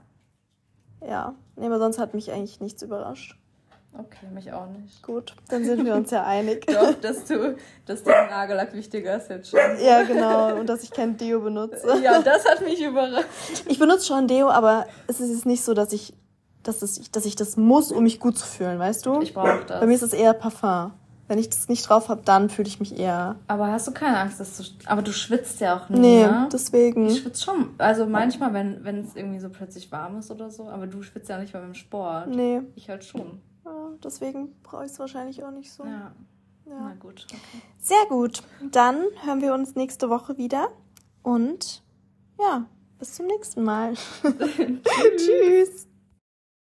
Ja. 1.08 1.36
Nee, 1.56 1.66
aber 1.66 1.80
sonst 1.80 2.00
hat 2.00 2.14
mich 2.14 2.32
eigentlich 2.32 2.60
nichts 2.60 2.82
überrascht. 2.82 3.38
Okay, 3.94 4.28
mich 4.34 4.54
auch 4.54 4.68
nicht. 4.68 5.04
Gut, 5.04 5.36
dann 5.50 5.66
sind 5.66 5.84
wir 5.84 5.94
uns 5.96 6.12
ja 6.12 6.24
einig. 6.24 6.66
Doch, 6.68 6.94
dass 7.02 7.26
du, 7.26 7.58
dass 7.86 8.04
der 8.04 8.30
Nagellack 8.30 8.74
wichtiger 8.74 9.18
ist 9.18 9.30
jetzt 9.30 9.50
schon. 9.50 9.60
Ja, 9.84 10.04
genau. 10.04 10.56
Und 10.56 10.68
dass 10.68 10.84
ich 10.84 10.92
kein 10.92 11.18
Deo 11.18 11.42
benutze. 11.42 11.82
Ja, 12.02 12.22
das 12.22 12.46
hat 12.46 12.62
mich 12.62 12.82
überrascht. 12.82 13.26
Ich 13.68 13.80
benutze 13.80 14.06
schon 14.06 14.28
Deo, 14.28 14.50
aber 14.50 14.88
es 15.08 15.20
ist 15.20 15.30
jetzt 15.30 15.46
nicht 15.46 15.64
so, 15.64 15.74
dass 15.74 15.92
ich 15.92 16.14
dass, 16.64 16.82
es, 16.84 17.12
dass 17.12 17.26
ich 17.26 17.36
das 17.36 17.58
muss, 17.58 17.92
um 17.92 18.04
mich 18.04 18.20
gut 18.20 18.38
zu 18.38 18.46
fühlen, 18.46 18.78
weißt 18.78 19.06
du? 19.06 19.20
Ich 19.22 19.34
brauche 19.34 19.66
das. 19.66 19.80
Bei 19.80 19.88
mir 19.88 19.96
ist 19.96 20.04
es 20.04 20.14
eher 20.14 20.34
Parfum. 20.34 20.94
Wenn 21.32 21.40
ich 21.40 21.48
das 21.48 21.70
nicht 21.70 21.88
drauf 21.88 22.10
habe, 22.10 22.24
dann 22.26 22.50
fühle 22.50 22.68
ich 22.68 22.82
mich 22.82 23.00
eher. 23.00 23.38
Aber 23.48 23.72
hast 23.72 23.88
du 23.88 23.94
keine 23.94 24.20
Angst, 24.20 24.42
dass 24.42 24.58
du. 24.58 24.64
Aber 24.86 25.02
du 25.02 25.14
schwitzt 25.14 25.62
ja 25.62 25.78
auch 25.78 25.88
nicht. 25.88 26.02
Nee, 26.02 26.24
ne? 26.26 26.50
deswegen. 26.52 27.08
Ich 27.08 27.22
schwitze 27.22 27.44
schon. 27.44 27.70
Also 27.78 28.06
manchmal, 28.06 28.54
wenn 28.54 28.84
wenn 28.84 29.00
es 29.00 29.16
irgendwie 29.16 29.40
so 29.40 29.48
plötzlich 29.48 29.90
warm 29.94 30.20
ist 30.20 30.30
oder 30.30 30.52
so. 30.52 30.68
Aber 30.68 30.88
du 30.88 31.02
schwitzt 31.04 31.30
ja 31.30 31.40
nicht 31.40 31.54
mal 31.54 31.62
beim 31.62 31.74
Sport. 31.74 32.28
Nee. 32.28 32.64
Ich 32.76 32.90
halt 32.90 33.06
schon. 33.06 33.40
Ja, 33.64 33.92
deswegen 34.04 34.62
brauche 34.62 34.84
ich 34.84 34.92
es 34.92 35.00
wahrscheinlich 35.00 35.42
auch 35.42 35.52
nicht 35.52 35.72
so. 35.72 35.86
Ja. 35.86 36.12
ja. 36.66 36.80
Na 36.82 36.96
gut. 37.00 37.26
Okay. 37.30 37.62
Sehr 37.80 38.06
gut. 38.10 38.44
Dann 38.70 38.98
hören 39.24 39.40
wir 39.40 39.54
uns 39.54 39.76
nächste 39.76 40.10
Woche 40.10 40.38
wieder. 40.38 40.68
Und 41.24 41.82
ja, 42.42 42.66
bis 43.00 43.14
zum 43.14 43.28
nächsten 43.28 43.64
Mal. 43.64 43.94
Tschüss. 45.16 45.88